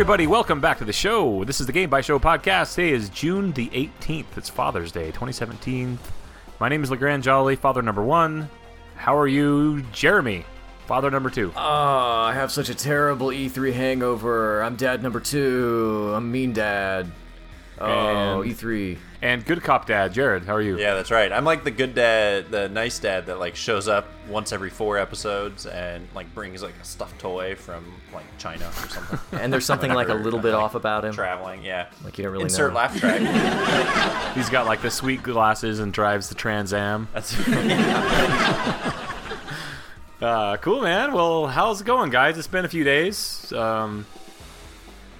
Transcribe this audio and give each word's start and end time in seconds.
everybody. 0.00 0.26
Welcome 0.26 0.62
back 0.62 0.78
to 0.78 0.86
the 0.86 0.94
show. 0.94 1.44
This 1.44 1.60
is 1.60 1.66
the 1.66 1.74
Game 1.74 1.90
Bytes 1.90 2.04
Show 2.04 2.18
podcast. 2.18 2.74
Today 2.74 2.90
is 2.92 3.10
June 3.10 3.52
the 3.52 3.68
18th. 3.68 4.24
It's 4.38 4.48
Father's 4.48 4.92
Day, 4.92 5.08
2017. 5.08 5.98
My 6.58 6.70
name 6.70 6.82
is 6.82 6.90
LeGrand 6.90 7.22
Jolly, 7.22 7.54
father 7.54 7.82
number 7.82 8.02
one. 8.02 8.48
How 8.96 9.14
are 9.18 9.26
you, 9.26 9.82
Jeremy? 9.92 10.46
Father 10.86 11.10
number 11.10 11.28
two. 11.28 11.52
Oh, 11.54 11.60
I 11.60 12.32
have 12.32 12.50
such 12.50 12.70
a 12.70 12.74
terrible 12.74 13.26
E3 13.26 13.74
hangover. 13.74 14.62
I'm 14.62 14.74
dad 14.76 15.02
number 15.02 15.20
two. 15.20 16.12
I'm 16.14 16.32
mean 16.32 16.54
dad. 16.54 17.12
Oh, 17.78 18.40
And- 18.40 18.50
E3. 18.50 18.96
And 19.22 19.44
good 19.44 19.62
cop 19.62 19.86
dad, 19.86 20.14
Jared. 20.14 20.44
How 20.44 20.54
are 20.54 20.62
you? 20.62 20.78
Yeah, 20.78 20.94
that's 20.94 21.10
right. 21.10 21.30
I'm 21.30 21.44
like 21.44 21.62
the 21.62 21.70
good 21.70 21.94
dad, 21.94 22.50
the 22.50 22.70
nice 22.70 22.98
dad 22.98 23.26
that 23.26 23.38
like 23.38 23.54
shows 23.54 23.86
up 23.86 24.06
once 24.28 24.50
every 24.50 24.70
four 24.70 24.96
episodes 24.96 25.66
and 25.66 26.08
like 26.14 26.32
brings 26.34 26.62
like 26.62 26.74
a 26.80 26.84
stuffed 26.84 27.18
toy 27.20 27.54
from 27.54 27.84
like 28.14 28.24
China 28.38 28.66
or 28.66 28.88
something. 28.88 29.18
And 29.40 29.52
there's 29.52 29.66
something 29.66 29.92
like 29.92 30.08
a 30.08 30.14
little 30.14 30.38
bit 30.38 30.54
like, 30.54 30.62
off 30.62 30.74
about 30.74 31.04
him. 31.04 31.12
Traveling, 31.12 31.62
yeah. 31.62 31.88
Like 32.02 32.16
you 32.16 32.24
don't 32.24 32.32
really 32.32 32.44
Insert 32.44 32.72
know. 32.72 32.78
laugh 32.78 32.98
track. 32.98 33.20
He's 34.36 34.48
got 34.48 34.64
like 34.66 34.80
the 34.80 34.90
sweet 34.90 35.22
glasses 35.22 35.80
and 35.80 35.92
drives 35.92 36.30
the 36.30 36.34
Trans 36.34 36.72
Am. 36.72 37.08
That's 37.12 37.34
Uh, 40.22 40.58
cool, 40.58 40.82
man. 40.82 41.14
Well, 41.14 41.46
how's 41.46 41.80
it 41.80 41.84
going, 41.86 42.10
guys? 42.10 42.36
It's 42.36 42.46
been 42.46 42.66
a 42.66 42.68
few 42.68 42.84
days. 42.84 43.50
Um, 43.54 44.04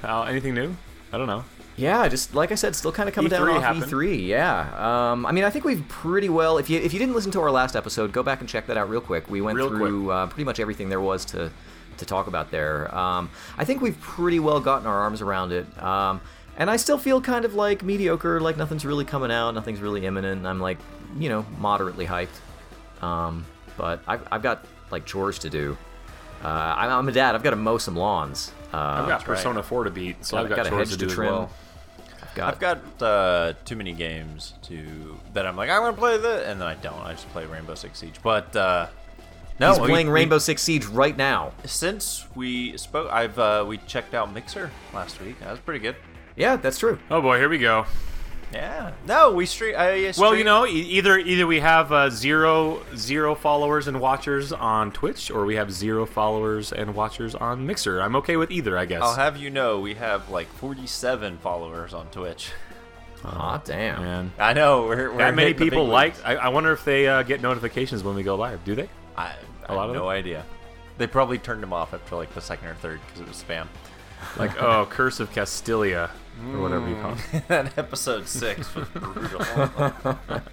how, 0.02 0.24
anything 0.24 0.52
new? 0.52 0.77
I 1.11 1.17
don't 1.17 1.27
know. 1.27 1.42
Yeah, 1.81 2.09
just 2.09 2.34
like 2.34 2.53
I 2.53 2.56
said, 2.56 2.77
still 2.77 2.92
kind 2.92 3.09
of 3.09 3.14
coming 3.14 3.31
down 3.31 3.47
E3 3.47 3.56
off 3.56 3.62
happened. 3.62 3.84
E3. 3.84 4.27
Yeah. 4.27 5.12
Um, 5.12 5.25
I 5.25 5.33
mean, 5.33 5.45
I 5.45 5.50
think 5.50 5.64
we've 5.64 5.86
pretty 5.89 6.28
well. 6.28 6.59
If 6.59 6.69
you 6.69 6.78
if 6.78 6.92
you 6.92 6.98
didn't 6.98 7.14
listen 7.14 7.33
to 7.33 7.41
our 7.41 7.50
last 7.50 7.75
episode, 7.75 8.12
go 8.12 8.23
back 8.23 8.41
and 8.41 8.48
check 8.48 8.67
that 8.67 8.77
out 8.77 8.91
real 8.91 9.00
quick. 9.00 9.31
We 9.31 9.41
went 9.41 9.56
Real 9.56 9.69
through 9.69 10.11
uh, 10.11 10.27
pretty 10.27 10.45
much 10.45 10.61
everything 10.61 10.89
there 10.89 11.01
was 11.01 11.25
to 11.27 11.51
to 11.97 12.06
talk 12.06 12.27
about 12.27 12.51
there. 12.51 12.95
Um, 12.95 13.31
I 13.56 13.64
think 13.64 13.81
we've 13.81 13.98
pretty 14.01 14.41
well 14.41 14.61
gotten 14.61 14.86
our 14.86 15.01
arms 15.01 15.23
around 15.23 15.53
it. 15.53 15.83
Um, 15.83 16.20
and 16.56 16.70
I 16.70 16.77
still 16.77 16.98
feel 16.98 17.20
kind 17.20 17.45
of 17.45 17.55
like 17.55 17.83
mediocre, 17.83 18.41
like 18.41 18.56
nothing's 18.56 18.84
really 18.84 19.05
coming 19.05 19.31
out, 19.31 19.53
nothing's 19.53 19.81
really 19.81 20.05
imminent. 20.05 20.47
I'm 20.47 20.61
like, 20.61 20.78
you 21.19 21.28
know, 21.28 21.47
moderately 21.58 22.06
hyped. 22.06 22.28
Um, 23.03 23.47
but 23.77 24.03
I've, 24.06 24.27
I've 24.31 24.42
got 24.42 24.67
like 24.91 25.06
chores 25.06 25.39
to 25.41 25.51
do. 25.51 25.77
Uh, 26.45 26.48
I'm, 26.48 26.91
I'm 26.91 27.08
a 27.08 27.12
dad. 27.12 27.34
I've 27.34 27.42
got 27.42 27.51
to 27.51 27.56
mow 27.56 27.78
some 27.78 27.97
lawns. 27.97 28.53
Uh, 28.73 28.77
I've 28.77 29.08
got. 29.08 29.25
Persona 29.25 29.62
4 29.62 29.84
to 29.84 29.91
beat, 29.91 30.25
so 30.25 30.36
I've 30.36 30.48
got, 30.48 30.67
chores 30.67 30.91
hedge 30.91 30.98
to 30.98 30.98
do 30.98 31.06
as 31.06 31.14
trim. 31.14 31.33
well. 31.33 31.51
I've 32.46 32.58
got, 32.58 32.78
I've 32.78 32.98
got 32.98 33.06
uh, 33.06 33.52
too 33.64 33.77
many 33.77 33.92
games 33.92 34.55
to 34.62 35.19
that 35.34 35.46
I'm 35.46 35.56
like 35.56 35.70
I'm 35.70 35.83
gonna 35.83 35.96
play 35.96 36.16
that, 36.19 36.46
and 36.46 36.60
then 36.60 36.66
I 36.69 36.74
don't. 36.74 37.00
I 37.00 37.12
just 37.12 37.28
play 37.30 37.46
Rainbow 37.46 37.74
Six 37.74 37.98
Siege. 37.98 38.16
But 38.22 38.55
uh, 38.56 38.88
no, 39.58 39.70
He's 39.72 39.80
we- 39.80 39.88
playing 39.88 40.06
we- 40.08 40.12
Rainbow 40.12 40.38
Six 40.38 40.62
Siege 40.62 40.86
right 40.86 41.16
now. 41.16 41.52
since 41.64 42.27
we 42.34 42.77
spoke, 42.78 43.11
I've 43.12 43.38
uh, 43.38 43.64
we 43.66 43.78
checked 43.78 44.14
out 44.14 44.33
Mixer 44.33 44.70
last 44.94 45.20
week. 45.20 45.38
That 45.41 45.50
was 45.50 45.61
pretty 45.61 45.80
good. 45.80 45.96
Yeah, 46.36 46.56
that's 46.56 46.78
true. 46.78 46.98
Oh 47.11 47.20
boy, 47.20 47.38
here 47.38 47.48
we 47.48 47.58
go. 47.58 47.84
Yeah. 48.52 48.92
No, 49.06 49.32
we 49.32 49.46
stream. 49.46 49.74
I 49.78 50.06
uh, 50.06 50.12
Well, 50.18 50.34
you 50.34 50.42
know, 50.44 50.66
e- 50.66 50.70
either 50.72 51.18
either 51.18 51.46
we 51.46 51.61
have 51.61 51.92
uh, 51.92 52.11
zero 52.11 52.83
zero 52.96 53.34
followers 53.34 53.86
and 53.86 54.00
watchers 54.00 54.52
on 54.52 54.90
Twitch, 54.92 55.30
or 55.30 55.44
we 55.44 55.55
have 55.55 55.70
zero 55.72 56.05
followers 56.05 56.72
and 56.72 56.94
watchers 56.94 57.34
on 57.36 57.66
Mixer. 57.66 58.00
I'm 58.00 58.16
okay 58.16 58.36
with 58.36 58.50
either, 58.50 58.77
I 58.77 58.86
guess. 58.86 59.02
I'll 59.02 59.14
have 59.14 59.36
you 59.36 59.50
know, 59.50 59.78
we 59.80 59.94
have 59.94 60.28
like 60.30 60.48
47 60.55 61.39
followers 61.39 61.94
on 61.94 62.06
Twitch. 62.08 62.50
Aw, 63.24 63.58
damn. 63.58 64.00
Man, 64.02 64.33
I 64.39 64.52
know 64.55 64.86
we're, 64.86 65.12
we're 65.12 65.18
that 65.18 65.34
many 65.34 65.48
hitting 65.48 65.58
the 65.58 65.64
big 65.66 65.70
people 65.70 65.86
like. 65.86 66.14
I, 66.24 66.36
I 66.36 66.48
wonder 66.48 66.72
if 66.72 66.84
they 66.84 67.06
uh, 67.06 67.22
get 67.22 67.40
notifications 67.42 68.02
when 68.02 68.16
we 68.16 68.22
go 68.22 68.34
live. 68.34 68.64
Do 68.64 68.74
they? 68.74 68.89
I, 69.16 69.34
I 69.68 69.72
A 69.72 69.74
lot 69.74 69.83
have 69.83 69.90
of 69.90 69.96
no 69.96 70.02
them? 70.02 70.08
idea. 70.08 70.44
They 70.98 71.06
probably 71.06 71.39
turned 71.39 71.62
them 71.62 71.72
off 71.72 71.94
after 71.94 72.16
like 72.16 72.34
the 72.34 72.40
second 72.40 72.68
or 72.68 72.74
third 72.77 72.98
because 73.06 73.20
it 73.20 73.28
was 73.28 73.42
spam. 73.42 73.66
Like, 74.36 74.60
oh, 74.60 74.86
Curse 74.90 75.20
of 75.20 75.33
Castilia, 75.33 76.10
or 76.52 76.61
whatever 76.61 76.89
you 76.89 76.96
call 76.96 77.12
it. 77.33 77.42
that 77.48 77.77
episode 77.78 78.27
six 78.28 78.74
was 78.74 78.89
brutal. 78.89 80.18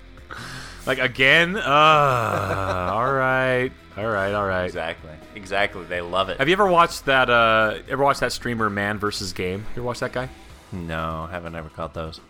Like 0.88 1.00
again? 1.00 1.58
Uh, 1.58 1.62
all 2.94 3.12
right, 3.12 3.70
all 3.98 4.06
right, 4.08 4.34
all 4.34 4.48
right. 4.48 4.64
exactly. 4.64 5.12
Exactly. 5.36 5.84
They 5.84 6.00
love 6.00 6.30
it. 6.30 6.38
Have 6.38 6.48
you 6.48 6.54
ever 6.54 6.66
watched 6.66 7.06
that? 7.06 7.30
Uh, 7.30 7.80
ever 7.90 8.02
watched 8.02 8.22
that 8.22 8.32
streamer 8.32 8.70
Man 8.70 8.98
versus 8.98 9.34
Game? 9.34 9.60
You 9.76 9.82
ever 9.82 9.84
watch 9.84 10.00
that 10.00 10.14
guy? 10.14 10.30
No, 10.72 11.28
haven't 11.30 11.56
ever 11.56 11.68
caught 11.68 11.94
those. 11.94 12.22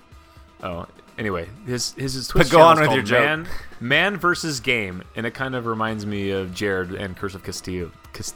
Oh, 0.63 0.87
anyway, 1.19 1.47
his 1.67 1.93
his, 1.93 2.15
his 2.15 2.27
Twitch 2.27 2.49
go 2.49 2.61
on 2.61 2.77
with 2.79 2.87
called 2.87 2.95
your 2.95 3.05
joke. 3.05 3.19
Man, 3.23 3.47
Man 3.79 4.17
versus 4.17 4.59
Game, 4.59 5.03
and 5.15 5.27
it 5.27 5.35
kind 5.35 5.53
of 5.53 5.67
reminds 5.67 6.07
me 6.07 6.31
of 6.31 6.51
Jared 6.51 6.95
and 6.95 7.15
Curse 7.15 7.35
of 7.35 7.43
Castillo. 7.43 7.91
Cas- 8.11 8.33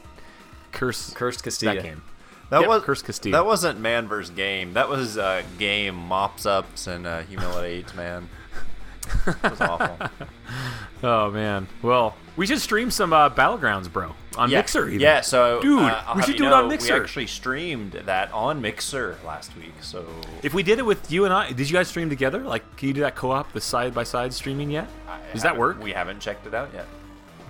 Curse 0.72 1.14
Cursed 1.16 1.44
Castilla. 1.44 1.76
that 1.76 1.84
game. 1.84 2.03
That 2.52 2.60
Yep, 2.62 2.70
was 2.70 2.84
Curse 2.84 3.02
Castile. 3.02 3.32
That 3.32 3.46
wasn't 3.46 3.80
man 3.80 4.08
versus 4.10 4.30
game. 4.30 4.74
That 4.74 4.90
was 4.90 5.18
uh, 5.18 5.42
game 5.58 5.96
mops 5.96 6.46
ups 6.46 6.86
and 6.86 7.08
uh, 7.08 7.22
humiliates 7.22 7.96
man. 7.96 8.28
It 9.26 9.42
was 9.44 9.62
awful. 9.62 9.98
Oh 11.04 11.32
man. 11.32 11.68
Well, 11.82 12.16
we 12.36 12.46
should 12.46 12.62
stream 12.62 12.92
some 12.92 13.12
uh, 13.12 13.30
Battlegrounds, 13.32 13.92
bro, 13.92 14.14
on 14.38 14.52
yeah. 14.52 14.60
Mixer. 14.60 14.88
Even. 14.88 15.00
Yeah, 15.00 15.22
so 15.22 15.60
Dude, 15.60 15.82
uh, 15.82 16.14
we 16.16 16.22
should 16.22 16.38
do 16.38 16.46
it 16.46 16.54
on 16.54 16.68
Mixer. 16.68 16.94
We 16.94 17.00
actually 17.00 17.26
streamed 17.26 17.94
that 17.94 18.32
on 18.32 18.62
Mixer 18.62 19.18
last 19.26 19.56
week. 19.58 19.74
So 19.82 20.06
If 20.44 20.54
we 20.54 20.62
did 20.62 20.78
it 20.78 20.86
with 20.86 21.12
you 21.12 21.26
and 21.26 21.34
I, 21.34 21.52
did 21.54 21.68
you 21.70 21.74
guys 21.74 21.88
stream 21.88 22.08
together? 22.10 22.42
Like, 22.42 22.76
can 22.78 22.88
you 22.90 22.94
do 22.94 23.02
that 23.02 23.16
co-op, 23.16 23.52
the 23.52 23.62
side 23.62 23.96
by 23.96 24.04
side 24.04 24.32
streaming 24.32 24.70
yet? 24.70 24.88
Does 25.34 25.42
that 25.42 25.58
work? 25.58 25.82
We 25.82 25.92
haven't 25.92 26.20
checked 26.20 26.46
it 26.46 26.54
out 26.54 26.70
yet. 26.72 26.86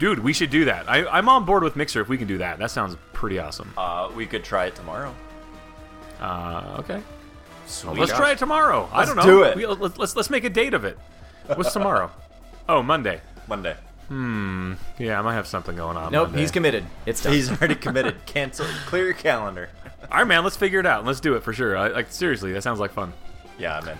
Dude, 0.01 0.17
we 0.17 0.33
should 0.33 0.49
do 0.49 0.65
that. 0.65 0.89
I, 0.89 1.05
I'm 1.05 1.29
on 1.29 1.45
board 1.45 1.61
with 1.61 1.75
Mixer 1.75 2.01
if 2.01 2.09
we 2.09 2.17
can 2.17 2.25
do 2.25 2.39
that. 2.39 2.57
That 2.57 2.71
sounds 2.71 2.97
pretty 3.13 3.37
awesome. 3.37 3.71
Uh, 3.77 4.09
we 4.15 4.25
could 4.25 4.43
try 4.43 4.65
it 4.65 4.73
tomorrow. 4.73 5.13
Uh, 6.19 6.77
okay. 6.79 7.03
Sweet. 7.67 7.99
Let's 7.99 8.11
try 8.11 8.31
it 8.31 8.39
tomorrow. 8.39 8.89
I 8.91 9.01
Let's 9.01 9.09
don't 9.13 9.17
know. 9.17 9.23
do 9.23 9.43
it. 9.43 9.55
We, 9.55 9.67
let's, 9.67 9.99
let's 9.99 10.15
let's 10.15 10.31
make 10.31 10.43
a 10.43 10.49
date 10.49 10.73
of 10.73 10.85
it. 10.85 10.97
What's 11.53 11.71
tomorrow? 11.79 12.09
oh, 12.67 12.81
Monday. 12.81 13.21
Monday. 13.47 13.75
Hmm. 14.07 14.73
Yeah, 14.97 15.19
I 15.19 15.21
might 15.21 15.35
have 15.35 15.45
something 15.45 15.75
going 15.75 15.97
on. 15.97 16.11
Nope, 16.11 16.29
Monday. 16.29 16.41
he's 16.41 16.49
committed. 16.49 16.83
It's 17.05 17.21
done. 17.21 17.33
He's 17.33 17.51
already 17.51 17.75
committed. 17.87 18.25
Cancel. 18.25 18.65
Clear 18.87 19.05
your 19.05 19.13
calendar. 19.13 19.69
All 20.11 20.17
right, 20.17 20.27
man. 20.27 20.43
Let's 20.43 20.57
figure 20.57 20.79
it 20.79 20.87
out. 20.87 21.05
Let's 21.05 21.19
do 21.19 21.35
it 21.35 21.43
for 21.43 21.53
sure. 21.53 21.77
I, 21.77 21.89
like 21.89 22.11
seriously, 22.11 22.53
that 22.53 22.63
sounds 22.63 22.79
like 22.79 22.91
fun. 22.91 23.13
Yeah, 23.59 23.77
I'm 23.77 23.87
in. 23.87 23.97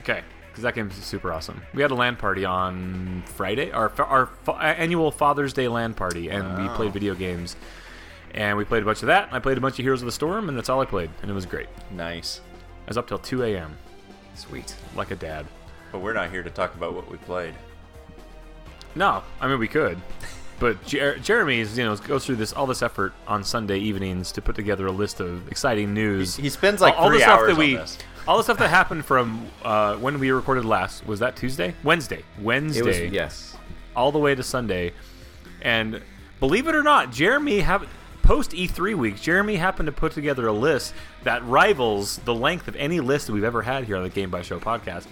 Okay, 0.00 0.22
because 0.56 0.62
that 0.62 0.74
game 0.74 0.88
is 0.88 0.96
super 1.04 1.30
awesome. 1.34 1.60
We 1.74 1.82
had 1.82 1.90
a 1.90 1.94
LAN 1.94 2.16
party 2.16 2.46
on 2.46 3.22
Friday, 3.26 3.72
our 3.72 3.92
our 4.00 4.30
annual 4.58 5.10
Father's 5.10 5.52
Day 5.52 5.68
LAN 5.68 5.92
party, 5.92 6.30
and 6.30 6.62
we 6.62 6.66
played 6.74 6.88
oh. 6.88 6.92
video 6.92 7.14
games. 7.14 7.56
And 8.32 8.56
we 8.56 8.64
played 8.64 8.82
a 8.82 8.86
bunch 8.86 9.02
of 9.02 9.08
that. 9.08 9.28
I 9.32 9.38
played 9.38 9.58
a 9.58 9.60
bunch 9.60 9.78
of 9.78 9.84
Heroes 9.84 10.00
of 10.00 10.06
the 10.06 10.12
Storm, 10.12 10.48
and 10.48 10.56
that's 10.56 10.70
all 10.70 10.80
I 10.80 10.86
played, 10.86 11.10
and 11.20 11.30
it 11.30 11.34
was 11.34 11.44
great. 11.44 11.68
Nice. 11.90 12.40
I 12.86 12.88
was 12.88 12.96
up 12.96 13.06
till 13.06 13.18
2 13.18 13.44
a.m. 13.44 13.76
Sweet. 14.34 14.74
like 14.94 15.10
a 15.10 15.16
dad. 15.16 15.46
But 15.92 15.98
we're 15.98 16.14
not 16.14 16.30
here 16.30 16.42
to 16.42 16.50
talk 16.50 16.74
about 16.74 16.94
what 16.94 17.10
we 17.10 17.18
played. 17.18 17.54
No, 18.94 19.22
I 19.42 19.46
mean 19.46 19.58
we 19.58 19.68
could, 19.68 19.98
but 20.58 20.82
Jer- 20.86 21.18
Jeremy 21.18 21.60
is, 21.60 21.76
you 21.76 21.84
know 21.84 21.94
goes 21.96 22.24
through 22.24 22.36
this 22.36 22.54
all 22.54 22.66
this 22.66 22.80
effort 22.80 23.12
on 23.26 23.44
Sunday 23.44 23.78
evenings 23.78 24.32
to 24.32 24.40
put 24.40 24.56
together 24.56 24.86
a 24.86 24.92
list 24.92 25.20
of 25.20 25.48
exciting 25.48 25.92
news. 25.92 26.36
He 26.36 26.48
spends 26.48 26.80
like 26.80 26.96
all, 26.96 27.04
all 27.04 27.10
the 27.10 27.18
stuff 27.18 27.40
hours 27.40 27.48
that 27.48 27.58
we, 27.58 27.76
this. 27.76 27.98
All 28.28 28.36
the 28.38 28.42
stuff 28.42 28.58
that 28.58 28.70
happened 28.70 29.04
from 29.04 29.48
uh, 29.62 29.96
when 29.96 30.18
we 30.18 30.30
recorded 30.32 30.64
last. 30.64 31.06
Was 31.06 31.20
that 31.20 31.36
Tuesday? 31.36 31.74
Wednesday. 31.84 32.22
Wednesday. 32.40 32.80
It 32.80 32.84
was 32.84 32.98
yes. 33.12 33.56
all 33.94 34.10
the 34.10 34.18
way 34.18 34.34
to 34.34 34.42
Sunday. 34.42 34.92
And 35.62 36.02
believe 36.40 36.66
it 36.66 36.74
or 36.74 36.82
not, 36.82 37.12
Jeremy 37.12 37.60
have 37.60 37.86
post 38.22 38.50
E3 38.50 38.96
week, 38.96 39.20
Jeremy 39.20 39.54
happened 39.56 39.86
to 39.86 39.92
put 39.92 40.10
together 40.12 40.48
a 40.48 40.52
list 40.52 40.92
that 41.22 41.44
rivals 41.44 42.18
the 42.18 42.34
length 42.34 42.66
of 42.66 42.74
any 42.74 42.98
list 42.98 43.28
that 43.28 43.32
we've 43.32 43.44
ever 43.44 43.62
had 43.62 43.84
here 43.84 43.96
on 43.96 44.02
the 44.02 44.08
Game 44.08 44.30
Bytes 44.32 44.44
Show 44.44 44.58
podcast. 44.58 45.06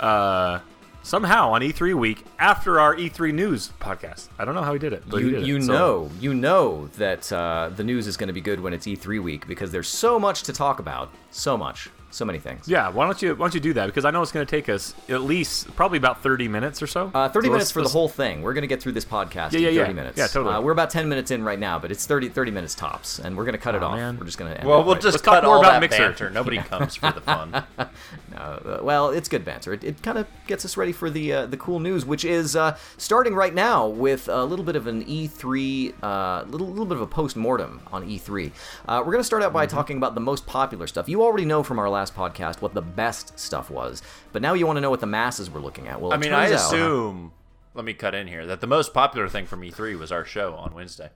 Uh, 0.00 0.58
somehow 1.04 1.52
on 1.52 1.60
E3 1.62 1.94
week 1.94 2.24
after 2.40 2.80
our 2.80 2.96
E3 2.96 3.32
news 3.32 3.70
podcast. 3.80 4.28
I 4.36 4.44
don't 4.44 4.56
know 4.56 4.62
how 4.62 4.72
he 4.72 4.80
did 4.80 4.92
it, 4.92 5.04
but 5.08 5.22
You, 5.22 5.30
did 5.30 5.42
it. 5.42 5.46
you 5.46 5.62
So- 5.62 5.72
know, 5.72 6.10
you 6.18 6.34
know 6.34 6.88
that 6.98 7.32
uh, 7.32 7.70
the 7.76 7.84
news 7.84 8.08
is 8.08 8.16
going 8.16 8.26
to 8.26 8.32
be 8.34 8.40
good 8.40 8.58
when 8.58 8.72
it's 8.72 8.86
E3 8.86 9.22
week 9.22 9.46
because 9.46 9.70
there's 9.70 9.88
so 9.88 10.18
much 10.18 10.42
to 10.42 10.52
talk 10.52 10.80
about. 10.80 11.12
So 11.30 11.56
much. 11.56 11.88
So 12.10 12.24
many 12.24 12.38
things. 12.38 12.66
Yeah, 12.66 12.88
why 12.88 13.04
don't 13.04 13.20
you 13.20 13.34
why 13.34 13.44
don't 13.46 13.54
you 13.54 13.60
do 13.60 13.74
that? 13.74 13.84
Because 13.86 14.06
I 14.06 14.10
know 14.10 14.22
it's 14.22 14.32
going 14.32 14.44
to 14.46 14.50
take 14.50 14.70
us 14.70 14.94
at 15.10 15.20
least 15.20 15.74
probably 15.76 15.98
about 15.98 16.22
thirty 16.22 16.48
minutes 16.48 16.82
or 16.82 16.86
so. 16.86 17.10
Uh, 17.14 17.28
30 17.28 17.46
So 17.48 17.52
minutes 17.52 17.52
let's- 17.66 17.72
for 17.72 17.82
the 17.82 17.88
whole 17.90 18.08
thing. 18.08 18.40
We're 18.40 18.54
going 18.54 18.62
to 18.62 18.66
get 18.68 18.80
through 18.82 18.92
this 18.92 19.04
podcast 19.04 19.52
Yeah, 19.52 19.58
yeah, 19.60 19.68
in 19.68 19.74
30 19.76 19.76
yeah. 19.76 19.92
minutes. 19.92 20.18
Yeah, 20.18 20.26
totally. 20.26 20.54
Uh, 20.54 20.60
we're 20.62 20.72
about 20.72 20.88
10 20.88 21.06
minutes 21.08 21.30
in 21.30 21.44
right 21.44 21.58
now, 21.58 21.78
but 21.78 21.90
it's 21.90 22.06
30, 22.06 22.30
30 22.30 22.50
minutes 22.50 22.74
tops, 22.74 23.18
and 23.18 23.36
we're 23.36 23.44
going 23.44 23.52
to 23.52 23.58
cut 23.60 23.74
it 23.74 23.82
off. 23.82 23.96
man. 23.96 24.16
We're 24.18 24.24
just 24.24 24.38
going 24.38 24.50
to 24.52 24.58
end 24.58 24.66
Well, 24.68 24.80
it 24.80 24.86
we'll 24.86 24.94
right- 24.94 25.02
just 25.02 25.14
Let's 25.16 25.22
talk 25.24 25.34
cut 25.34 25.44
more 25.44 25.56
all 25.56 25.60
about 25.60 25.72
that 25.72 25.80
Mixer. 25.80 25.98
banter. 25.98 26.30
Nobody 26.30 26.56
comes 26.72 26.96
for 26.96 27.12
the 27.12 27.20
fun. 27.20 27.62
Uh, 28.36 28.78
well, 28.82 29.10
it's 29.10 29.28
good 29.28 29.44
banter. 29.44 29.72
It, 29.72 29.82
it 29.82 30.02
kind 30.02 30.16
of 30.16 30.26
gets 30.46 30.64
us 30.64 30.76
ready 30.76 30.92
for 30.92 31.10
the 31.10 31.32
uh, 31.32 31.46
the 31.46 31.56
cool 31.56 31.80
news, 31.80 32.04
which 32.06 32.24
is 32.24 32.54
uh, 32.54 32.76
starting 32.96 33.34
right 33.34 33.52
now 33.52 33.88
with 33.88 34.28
a 34.28 34.44
little 34.44 34.64
bit 34.64 34.76
of 34.76 34.86
an 34.86 35.04
E3, 35.04 35.92
uh, 36.02 36.44
little 36.48 36.68
little 36.68 36.86
bit 36.86 36.94
of 36.96 37.00
a 37.00 37.06
post 37.06 37.34
mortem 37.36 37.80
on 37.92 38.06
E3. 38.08 38.52
Uh, 38.86 38.98
we're 39.04 39.10
going 39.12 39.18
to 39.18 39.24
start 39.24 39.42
out 39.42 39.52
by 39.52 39.66
Mm-hmm. 39.66 39.76
talking 39.76 39.96
about 39.96 40.14
the 40.14 40.20
most 40.20 40.46
popular 40.46 40.86
stuff. 40.86 41.08
You 41.08 41.22
already 41.22 41.44
know 41.46 41.64
from 41.64 41.80
our 41.80 41.88
last 41.90 41.97
podcast 42.06 42.60
what 42.62 42.74
the 42.74 42.82
best 42.82 43.38
stuff 43.38 43.70
was, 43.70 44.02
but 44.32 44.40
now 44.42 44.54
you 44.54 44.66
want 44.66 44.76
to 44.76 44.80
know 44.80 44.90
what 44.90 45.00
the 45.00 45.06
masses 45.06 45.50
were 45.50 45.60
looking 45.60 45.88
at. 45.88 46.00
Well, 46.00 46.12
I 46.12 46.16
mean, 46.16 46.32
I 46.32 46.48
turns 46.48 46.60
out- 46.60 46.66
assume. 46.74 47.32
Let 47.74 47.84
me 47.84 47.92
cut 47.94 48.14
in 48.14 48.26
here 48.26 48.44
that 48.46 48.60
the 48.60 48.66
most 48.66 48.92
popular 48.94 49.28
thing 49.28 49.46
from 49.46 49.60
E3 49.62 49.96
was 49.98 50.10
our 50.10 50.24
show 50.24 50.54
on 50.54 50.74
Wednesday. 50.74 51.10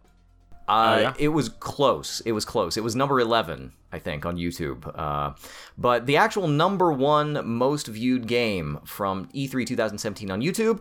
Uh, 0.69 0.95
Oh, 0.97 1.01
yeah? 1.01 1.15
It 1.19 1.29
was 1.29 1.49
close. 1.49 2.21
It 2.25 2.33
was 2.33 2.45
close. 2.45 2.77
It 2.77 2.85
was 2.85 2.95
number 2.95 3.19
11, 3.19 3.73
I 3.91 3.99
think, 3.99 4.25
on 4.25 4.37
YouTube. 4.37 4.87
Uh, 4.97 5.35
but 5.77 6.07
the 6.07 6.17
actual 6.19 6.47
number 6.47 6.93
one 6.93 7.41
most 7.45 7.89
viewed 7.89 8.29
game 8.29 8.79
from 8.85 9.29
E 9.33 9.49
E3 9.49 9.67
2017 9.67 10.31
on 10.31 10.41
YouTube, 10.41 10.79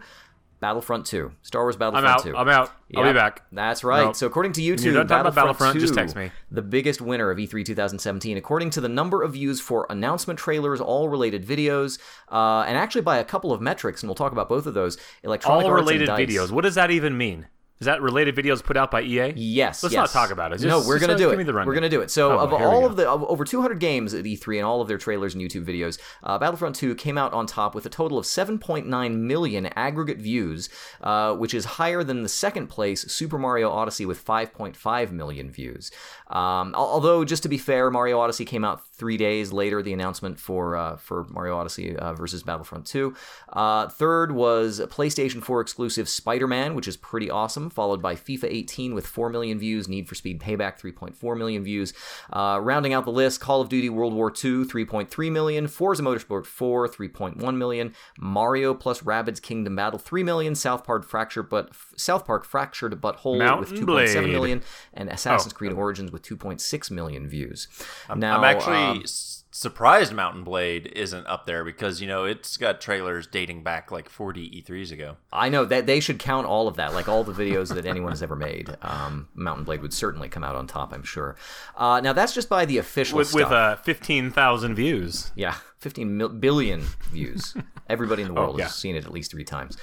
Battlefront 0.61 1.07
2. 1.07 1.31
Star 1.41 1.63
Wars 1.63 1.75
Battlefront 1.75 2.05
I'm 2.05 2.13
out. 2.13 2.23
2. 2.23 2.37
I'm 2.37 2.47
out. 2.47 2.71
I'll 2.95 3.03
be 3.03 3.13
back. 3.13 3.41
That's 3.51 3.83
right. 3.83 4.05
Nope. 4.05 4.15
So 4.15 4.27
according 4.27 4.53
to 4.53 4.61
YouTube, 4.61 4.83
you're 4.83 4.93
done 4.93 5.07
talking 5.07 5.21
about 5.21 5.35
Battlefront, 5.35 5.73
Battlefront, 5.73 5.73
2, 5.73 5.79
just 5.79 5.93
text 5.95 6.15
me. 6.15 6.31
the 6.51 6.61
biggest 6.61 7.01
winner 7.01 7.31
of 7.31 7.39
E 7.39 7.47
E3 7.47 7.65
2017, 7.65 8.37
according 8.37 8.69
to 8.69 8.81
the 8.81 8.87
number 8.87 9.23
of 9.23 9.33
views 9.33 9.59
for 9.59 9.87
announcement 9.89 10.39
trailers, 10.39 10.79
all 10.79 11.09
related 11.09 11.45
videos, 11.45 11.99
uh, 12.31 12.61
and 12.61 12.77
actually 12.77 13.01
by 13.01 13.17
a 13.17 13.23
couple 13.23 13.51
of 13.51 13.59
metrics, 13.59 14.03
and 14.03 14.09
we'll 14.09 14.15
talk 14.15 14.31
about 14.31 14.47
both 14.47 14.67
of 14.67 14.75
those. 14.75 14.97
Electronic 15.23 15.65
All 15.65 15.73
related 15.73 16.07
videos. 16.09 16.51
What 16.51 16.61
does 16.61 16.75
that 16.75 16.91
even 16.91 17.17
mean? 17.17 17.47
Is 17.81 17.85
that 17.85 17.99
related 18.01 18.35
videos 18.35 18.63
put 18.63 18.77
out 18.77 18.91
by 18.91 19.01
EA? 19.01 19.33
Yes. 19.35 19.81
Let's 19.81 19.91
yes. 19.93 20.13
not 20.13 20.21
talk 20.21 20.29
about 20.31 20.51
it. 20.51 20.59
Just- 20.59 20.67
no, 20.67 20.87
we're 20.87 20.99
gonna 20.99 21.13
uh, 21.13 21.17
do 21.17 21.23
give 21.25 21.33
it. 21.33 21.37
me 21.39 21.43
the 21.43 21.51
rundown. 21.53 21.67
we're 21.67 21.73
gonna 21.73 21.89
do 21.89 22.01
it. 22.01 22.11
So, 22.11 22.31
Oh, 22.33 22.37
of 22.43 22.51
boy, 22.51 22.57
here 22.59 22.69
we 22.69 22.75
all 22.75 22.85
of 22.85 22.95
the 22.95 23.09
of 23.09 23.23
over 23.23 23.43
200 23.43 23.79
games 23.79 24.13
at 24.13 24.23
E3 24.23 24.57
and 24.57 24.65
all 24.67 24.81
of 24.81 24.87
their 24.87 24.99
trailers 24.99 25.33
and 25.33 25.43
YouTube 25.43 25.65
videos, 25.65 25.99
uh, 26.21 26.37
Battlefront 26.37 26.75
2 26.75 26.93
came 26.93 27.17
out 27.17 27.33
on 27.33 27.47
top 27.47 27.73
with 27.73 27.87
a 27.87 27.89
total 27.89 28.19
of 28.19 28.25
7.9 28.25 29.15
million 29.17 29.65
aggregate 29.75 30.19
views, 30.19 30.69
uh, 31.01 31.33
which 31.33 31.55
is 31.55 31.65
higher 31.65 32.03
than 32.03 32.21
the 32.21 32.29
second 32.29 32.67
place 32.67 33.01
Super 33.11 33.39
Mario 33.39 33.71
Odyssey 33.71 34.05
with 34.05 34.23
5.5 34.23 35.11
million 35.11 35.49
views. 35.49 35.89
Um, 36.31 36.73
although, 36.75 37.25
just 37.25 37.43
to 37.43 37.49
be 37.49 37.57
fair, 37.57 37.91
Mario 37.91 38.19
Odyssey 38.19 38.45
came 38.45 38.63
out 38.63 38.85
three 38.95 39.17
days 39.17 39.51
later. 39.51 39.81
The 39.83 39.93
announcement 39.93 40.39
for 40.39 40.75
uh, 40.75 40.95
for 40.97 41.25
Mario 41.29 41.57
Odyssey 41.57 41.95
uh, 41.95 42.13
versus 42.13 42.43
Battlefront 42.43 42.85
2. 42.85 43.13
Uh, 43.51 43.87
third 43.89 44.31
was 44.31 44.79
PlayStation 44.89 45.43
4 45.43 45.59
exclusive 45.61 46.07
Spider-Man, 46.07 46.73
which 46.75 46.87
is 46.87 46.95
pretty 46.97 47.29
awesome, 47.29 47.69
followed 47.69 48.01
by 48.01 48.15
FIFA 48.15 48.45
18 48.45 48.93
with 48.95 49.05
4 49.05 49.29
million 49.29 49.59
views, 49.59 49.87
Need 49.89 50.07
for 50.07 50.15
Speed 50.15 50.39
Payback 50.39 50.79
3.4 50.79 51.37
million 51.37 51.63
views. 51.63 51.93
Uh, 52.31 52.59
rounding 52.61 52.93
out 52.93 53.05
the 53.05 53.11
list, 53.11 53.41
Call 53.41 53.59
of 53.61 53.67
Duty 53.69 53.89
World 53.89 54.13
War 54.13 54.29
II 54.29 54.63
3.3 54.65 55.31
million, 55.31 55.67
Forza 55.67 56.01
Motorsport 56.01 56.45
4 56.45 56.87
3.1 56.87 57.57
million, 57.57 57.93
Mario 58.17 58.73
plus 58.73 59.01
Rabbids 59.01 59.41
Kingdom 59.41 59.75
Battle 59.75 59.99
3 59.99 60.23
million, 60.23 60.55
South 60.55 60.83
Park 60.85 61.03
Fractured 61.03 61.49
but 61.49 61.71
South 61.97 62.25
Park 62.25 62.45
Fractured 62.45 63.01
but 63.01 63.17
Whole 63.17 63.33
with 63.33 63.39
Mountain 63.47 63.77
2.7 63.85 64.37
Blade. 64.37 64.61
and 64.93 65.09
Assassin's 65.09 65.53
Oh. 65.53 65.57
Creed 65.57 65.73
Origins 65.73 66.11
with 66.11 66.20
2.6 66.23 66.91
million 66.91 67.27
views. 67.27 67.67
now, 68.15 68.37
I'm 68.37 68.43
actually 68.43 68.77
um, 68.77 69.03
surprised 69.51 70.13
Mount 70.13 70.35
and 70.35 70.45
Blade 70.45 70.91
isn't 70.95 71.27
up 71.27 71.45
there 71.45 71.63
because 71.63 72.01
you 72.01 72.07
know 72.07 72.23
it's 72.25 72.57
got 72.57 72.81
trailers 72.81 73.27
dating 73.27 73.63
back 73.63 73.91
like 73.91 74.09
40 74.09 74.63
E3s 74.63 74.91
ago. 74.91 75.17
I 75.31 75.49
know 75.49 75.65
that 75.65 75.85
they 75.85 75.99
should 75.99 76.19
count 76.19 76.47
all 76.47 76.67
of 76.67 76.77
that, 76.77 76.93
like 76.93 77.07
all 77.07 77.23
the 77.23 77.33
videos 77.33 77.73
that 77.75 77.85
anyone 77.85 78.11
has 78.11 78.23
ever 78.23 78.35
made. 78.35 78.75
Um, 78.81 79.27
Mount 79.35 79.57
and 79.57 79.65
Blade 79.65 79.81
would 79.81 79.93
certainly 79.93 80.29
come 80.29 80.43
out 80.43 80.55
on 80.55 80.67
top, 80.67 80.93
I'm 80.93 81.03
sure. 81.03 81.35
Uh, 81.75 81.99
now 82.01 82.13
that's 82.13 82.33
just 82.33 82.49
by 82.49 82.65
the 82.65 82.77
official 82.77 83.17
with 83.17 83.27
stuff. 83.27 83.49
with 83.49 83.51
uh, 83.51 83.75
15,000 83.77 84.75
views. 84.75 85.31
yeah, 85.35 85.55
15 85.81 86.17
mil- 86.17 86.29
billion 86.29 86.81
views. 87.11 87.53
Everybody 87.89 88.21
in 88.21 88.29
the 88.29 88.33
world 88.33 88.55
Oh, 88.55 88.57
yeah. 88.57 88.65
has 88.65 88.75
seen 88.75 88.95
it 88.95 89.03
at 89.05 89.11
least 89.11 89.31
three 89.31 89.43
times. 89.43 89.77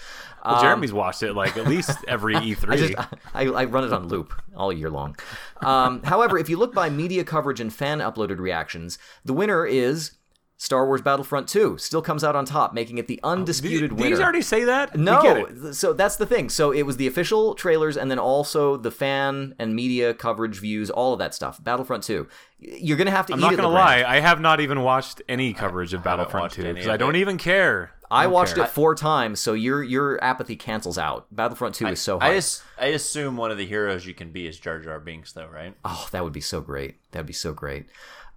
Well, 0.45 0.63
Jeremy's 0.63 0.93
watched 0.93 1.23
it 1.23 1.35
like 1.35 1.57
at 1.59 1.67
least 1.67 1.99
every 2.09 2.35
E3. 2.37 2.63
Um, 2.65 2.71
I 2.71 2.77
just 2.77 2.95
I, 3.35 3.43
I 3.63 3.65
run 3.67 3.85
it 3.85 3.93
on 3.93 4.09
loop 4.09 4.33
all 4.57 4.73
year 4.73 4.89
long. 4.89 5.17
Um, 5.61 6.03
however, 6.05 6.39
if 6.39 6.49
you 6.49 6.57
look 6.57 6.73
by 6.73 6.89
media 6.89 7.23
coverage 7.25 7.61
and 7.61 7.73
fan 7.73 7.99
uploaded 7.99 8.39
reactions, 8.39 8.99
the 9.25 9.35
winner 9.35 9.67
is 9.67 10.13
Star 10.61 10.87
Wars 10.87 11.01
Battlefront 11.01 11.49
2. 11.49 11.79
Still 11.79 12.03
comes 12.03 12.25
out 12.25 12.35
on 12.35 12.45
top, 12.45 12.75
making 12.75 12.99
it 12.99 13.07
the 13.07 13.21
oh, 13.23 13.31
undisputed 13.31 13.91
Did 13.91 13.99
winner. 13.99 14.17
these 14.17 14.21
already 14.21 14.43
say 14.43 14.65
that? 14.65 14.97
No, 14.99 15.23
get 15.23 15.37
it. 15.37 15.63
th- 15.63 15.75
so 15.75 15.93
that's 15.93 16.17
the 16.17 16.27
thing. 16.27 16.49
So 16.49 16.73
it 16.73 16.83
was 16.83 16.97
the 16.97 17.07
official 17.07 17.55
trailers 17.55 17.97
and 17.97 18.11
then 18.11 18.19
also 18.19 18.77
the 18.77 18.91
fan 18.91 19.55
and 19.61 19.77
media 19.77 20.13
coverage 20.15 20.59
views, 20.59 20.91
all 20.91 21.13
of 21.13 21.21
that 21.21 21.33
stuff. 21.33 21.63
Battlefront 21.63 22.03
2. 22.03 22.27
You're 22.59 22.97
going 22.97 23.07
to 23.07 23.13
have 23.13 23.27
to 23.27 23.35
I'm 23.35 23.39
eat 23.39 23.43
not 23.43 23.57
gonna 23.57 23.69
lie. 23.69 24.03
I 24.05 24.19
have 24.19 24.41
not 24.41 24.59
even 24.61 24.83
watched 24.83 25.23
any 25.29 25.53
coverage 25.53 25.95
of 25.95 26.03
Battlefront 26.03 26.53
2 26.53 26.75
because 26.75 26.89
I 26.89 26.97
don't 26.97 27.15
even 27.15 27.39
care. 27.39 27.93
I 28.11 28.25
don't 28.25 28.33
watched 28.33 28.57
care. 28.57 28.65
it 28.65 28.71
four 28.71 28.95
times, 28.95 29.39
so 29.39 29.53
your 29.53 29.83
your 29.83 30.23
apathy 30.25 30.57
cancels 30.57 30.97
out. 30.99 31.27
Battlefront 31.31 31.75
2 31.77 31.87
is 31.89 32.01
so 32.01 32.19
I, 32.19 32.35
as- 32.37 32.63
I 32.81 32.87
assume 32.87 33.37
one 33.37 33.51
of 33.51 33.59
the 33.59 33.67
heroes 33.67 34.07
you 34.07 34.15
can 34.15 34.33
be 34.33 34.47
is 34.49 34.59
Jar 34.59 34.81
Jar 34.81 34.99
Binks, 34.99 35.33
though, 35.35 35.47
right? 35.47 35.75
oh, 35.85 36.09
that 36.11 36.25
would 36.25 36.33
be 36.33 36.41
so 36.41 36.61
great. 36.61 36.97
That'd 37.13 37.27
be 37.27 37.33
so 37.33 37.53
great. 37.53 37.87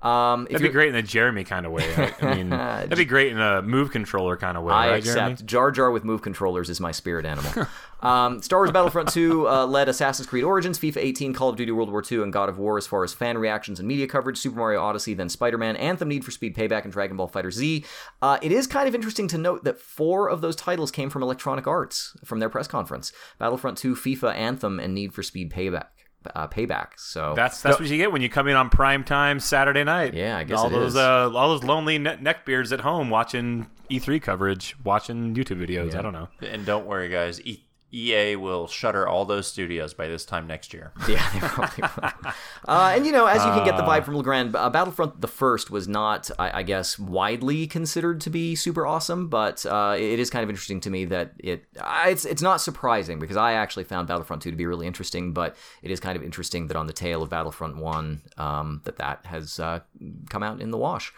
Um, 0.01 0.45
That'd 0.49 0.63
be 0.63 0.69
great 0.69 0.89
in 0.89 0.95
a 0.95 1.03
Jeremy 1.03 1.43
kind 1.43 1.65
of 1.65 1.71
way. 1.71 1.83
I, 1.95 2.13
I 2.21 2.35
mean, 2.35 2.49
that'd 2.49 2.97
be 2.97 3.05
great 3.05 3.31
in 3.31 3.39
a 3.39 3.61
move 3.61 3.91
controller 3.91 4.35
kind 4.35 4.57
of 4.57 4.63
way, 4.63 4.73
I 4.73 4.89
right, 4.89 4.97
accept. 4.97 5.15
Jeremy? 5.15 5.35
Jar 5.45 5.71
Jar 5.71 5.91
with 5.91 6.03
move 6.03 6.21
controllers 6.23 6.69
is 6.71 6.79
my 6.79 6.91
spirit 6.91 7.23
animal. 7.25 7.67
um, 8.01 8.41
Star 8.41 8.59
Wars 8.59 8.71
Battlefront 8.71 9.09
2 9.09 9.47
uh, 9.47 9.65
led 9.67 9.87
Assassin's 9.89 10.27
Creed 10.27 10.43
Origins, 10.43 10.79
FIFA 10.79 10.97
18, 10.97 11.33
Call 11.33 11.49
of 11.49 11.55
Duty 11.55 11.71
World 11.71 11.91
War 11.91 12.03
II, 12.09 12.23
and 12.23 12.33
God 12.33 12.49
of 12.49 12.57
War 12.57 12.77
as 12.79 12.87
far 12.87 13.03
as 13.03 13.13
fan 13.13 13.37
reactions 13.37 13.77
and 13.77 13.87
media 13.87 14.07
coverage. 14.07 14.39
Super 14.39 14.57
Mario 14.57 14.81
Odyssey, 14.81 15.13
then 15.13 15.29
Spider 15.29 15.59
Man, 15.59 15.75
Anthem, 15.75 16.07
Need 16.07 16.25
for 16.25 16.31
Speed 16.31 16.55
Payback, 16.55 16.83
and 16.83 16.91
Dragon 16.91 17.15
Ball 17.15 17.27
Fighter 17.27 17.51
Z. 17.51 17.85
Uh, 18.23 18.39
it 18.41 18.51
is 18.51 18.65
kind 18.65 18.87
of 18.87 18.95
interesting 18.95 19.27
to 19.27 19.37
note 19.37 19.63
that 19.65 19.79
four 19.79 20.29
of 20.29 20.41
those 20.41 20.55
titles 20.55 20.89
came 20.89 21.11
from 21.11 21.21
Electronic 21.21 21.67
Arts 21.67 22.17
from 22.25 22.39
their 22.39 22.49
press 22.49 22.67
conference 22.67 23.13
Battlefront 23.37 23.77
2, 23.77 23.95
FIFA, 23.95 24.33
Anthem, 24.35 24.79
and 24.79 24.95
Need 24.95 25.13
for 25.13 25.21
Speed 25.21 25.51
Payback. 25.51 25.87
Uh, 26.35 26.47
payback. 26.47 26.89
So 26.97 27.33
That's 27.35 27.61
that's 27.61 27.79
what 27.79 27.89
you 27.89 27.97
get 27.97 28.11
when 28.11 28.21
you 28.21 28.29
come 28.29 28.47
in 28.47 28.55
on 28.55 28.69
prime 28.69 29.03
time 29.03 29.39
Saturday 29.39 29.83
night. 29.83 30.13
Yeah, 30.13 30.37
I 30.37 30.43
guess 30.43 30.59
all 30.59 30.67
it 30.67 30.69
those 30.69 30.91
is. 30.91 30.95
Uh, 30.95 31.31
all 31.33 31.49
those 31.49 31.63
lonely 31.63 31.97
ne- 31.97 32.17
neckbeards 32.17 32.71
at 32.71 32.81
home 32.81 33.09
watching 33.09 33.67
E3 33.89 34.21
coverage, 34.21 34.75
watching 34.83 35.33
YouTube 35.33 35.65
videos. 35.67 35.95
I 35.95 36.01
don't 36.03 36.13
know. 36.13 36.27
And 36.41 36.63
don't 36.65 36.85
worry, 36.85 37.09
guys. 37.09 37.41
E- 37.41 37.63
EA 37.93 38.35
will 38.35 38.67
shutter 38.67 39.07
all 39.07 39.25
those 39.25 39.47
studios 39.47 39.93
by 39.93 40.07
this 40.07 40.25
time 40.25 40.47
next 40.47 40.73
year. 40.73 40.91
Yeah, 41.11 41.29
they 41.33 41.39
probably 41.39 41.83
will. 41.83 42.33
Uh, 42.67 42.93
and 42.95 43.05
you 43.05 43.11
know, 43.11 43.25
as 43.25 43.43
you 43.43 43.51
can 43.51 43.65
get 43.65 43.75
the 43.75 43.83
vibe 43.83 44.05
from 44.05 44.15
Legrand, 44.15 44.55
uh, 44.55 44.69
Battlefront 44.69 45.19
the 45.19 45.27
First 45.27 45.69
was 45.69 45.87
not, 45.87 46.31
I, 46.39 46.59
I 46.59 46.63
guess, 46.63 46.97
widely 46.97 47.67
considered 47.67 48.21
to 48.21 48.29
be 48.29 48.55
super 48.55 48.87
awesome, 48.87 49.27
but 49.27 49.65
uh, 49.65 49.95
it 49.97 50.19
is 50.19 50.29
kind 50.29 50.43
of 50.43 50.49
interesting 50.49 50.79
to 50.81 50.89
me 50.89 51.03
that 51.05 51.33
it 51.39 51.65
uh, 51.79 52.05
it's 52.07 52.23
it's 52.23 52.41
not 52.41 52.61
surprising 52.61 53.19
because 53.19 53.35
I 53.35 53.53
actually 53.53 53.83
found 53.83 54.07
Battlefront 54.07 54.41
Two 54.41 54.51
to 54.51 54.57
be 54.57 54.65
really 54.65 54.87
interesting, 54.87 55.33
but 55.33 55.57
it 55.81 55.91
is 55.91 55.99
kind 55.99 56.15
of 56.15 56.23
interesting 56.23 56.67
that 56.67 56.77
on 56.77 56.87
the 56.87 56.93
tail 56.93 57.21
of 57.21 57.29
Battlefront 57.29 57.75
One, 57.77 58.21
um, 58.37 58.81
that 58.85 58.97
that 58.99 59.25
has 59.25 59.59
uh, 59.59 59.81
come 60.29 60.43
out 60.43 60.61
in 60.61 60.71
the 60.71 60.77
wash. 60.77 61.11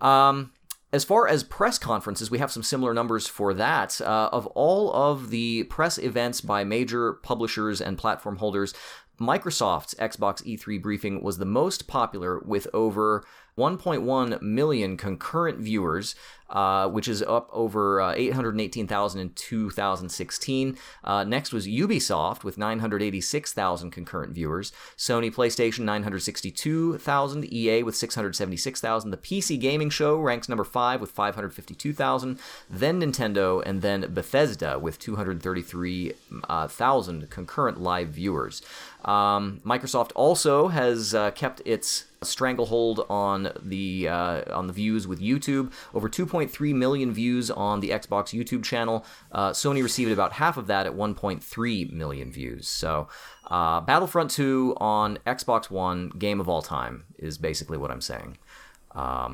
Um, 0.00 0.52
as 0.92 1.04
far 1.04 1.26
as 1.26 1.42
press 1.42 1.78
conferences, 1.78 2.30
we 2.30 2.38
have 2.38 2.52
some 2.52 2.62
similar 2.62 2.92
numbers 2.92 3.26
for 3.26 3.54
that. 3.54 4.00
Uh, 4.00 4.28
of 4.30 4.46
all 4.48 4.92
of 4.92 5.30
the 5.30 5.64
press 5.64 5.96
events 5.98 6.40
by 6.42 6.64
major 6.64 7.14
publishers 7.14 7.80
and 7.80 7.96
platform 7.96 8.36
holders, 8.36 8.74
Microsoft's 9.18 9.94
Xbox 9.94 10.42
E3 10.44 10.82
briefing 10.82 11.22
was 11.22 11.38
the 11.38 11.44
most 11.44 11.86
popular 11.86 12.40
with 12.40 12.66
over 12.74 13.24
1.1 13.56 14.42
million 14.42 14.96
concurrent 14.96 15.58
viewers, 15.58 16.14
uh, 16.52 16.88
which 16.88 17.08
is 17.08 17.20
up 17.22 17.48
over 17.52 18.00
uh, 18.00 18.14
818,000 18.14 19.20
in 19.20 19.30
2016. 19.30 20.78
Uh, 21.02 21.24
next 21.24 21.52
was 21.52 21.66
Ubisoft 21.66 22.44
with 22.44 22.56
986,000 22.58 23.90
concurrent 23.90 24.32
viewers, 24.32 24.70
Sony 24.96 25.34
PlayStation 25.34 25.80
962,000, 25.80 27.52
EA 27.52 27.82
with 27.82 27.96
676,000. 27.96 29.10
The 29.10 29.16
PC 29.16 29.58
Gaming 29.58 29.90
Show 29.90 30.16
ranks 30.16 30.48
number 30.48 30.62
five 30.64 31.00
with 31.00 31.10
552,000, 31.10 32.38
then 32.70 33.00
Nintendo, 33.00 33.60
and 33.64 33.82
then 33.82 34.12
Bethesda 34.12 34.78
with 34.78 34.98
233,000 34.98 37.30
concurrent 37.30 37.80
live 37.80 38.08
viewers. 38.08 38.60
Um, 39.04 39.60
Microsoft 39.64 40.12
also 40.14 40.68
has 40.68 41.14
uh, 41.14 41.30
kept 41.32 41.60
its 41.64 42.04
stranglehold 42.22 43.04
on 43.10 43.52
the 43.60 44.08
uh, 44.08 44.42
on 44.54 44.68
the 44.68 44.72
views 44.72 45.06
with 45.06 45.20
YouTube. 45.20 45.72
Over 45.92 46.08
2.3 46.08 46.74
million 46.74 47.12
views 47.12 47.50
on 47.50 47.80
the 47.80 47.90
Xbox 47.90 48.32
YouTube 48.32 48.64
channel. 48.64 49.04
Uh, 49.32 49.50
Sony 49.50 49.82
received 49.82 50.12
about 50.12 50.34
half 50.34 50.56
of 50.56 50.66
that 50.68 50.86
at 50.86 50.92
1.3 50.92 51.92
million 51.92 52.30
views. 52.32 52.68
So, 52.68 53.08
uh, 53.48 53.80
Battlefront 53.80 54.30
2 54.30 54.76
on 54.78 55.18
Xbox 55.26 55.70
One, 55.70 56.10
game 56.10 56.40
of 56.40 56.48
all 56.48 56.62
time, 56.62 57.04
is 57.18 57.38
basically 57.38 57.78
what 57.78 57.90
I'm 57.90 58.00
saying. 58.00 58.38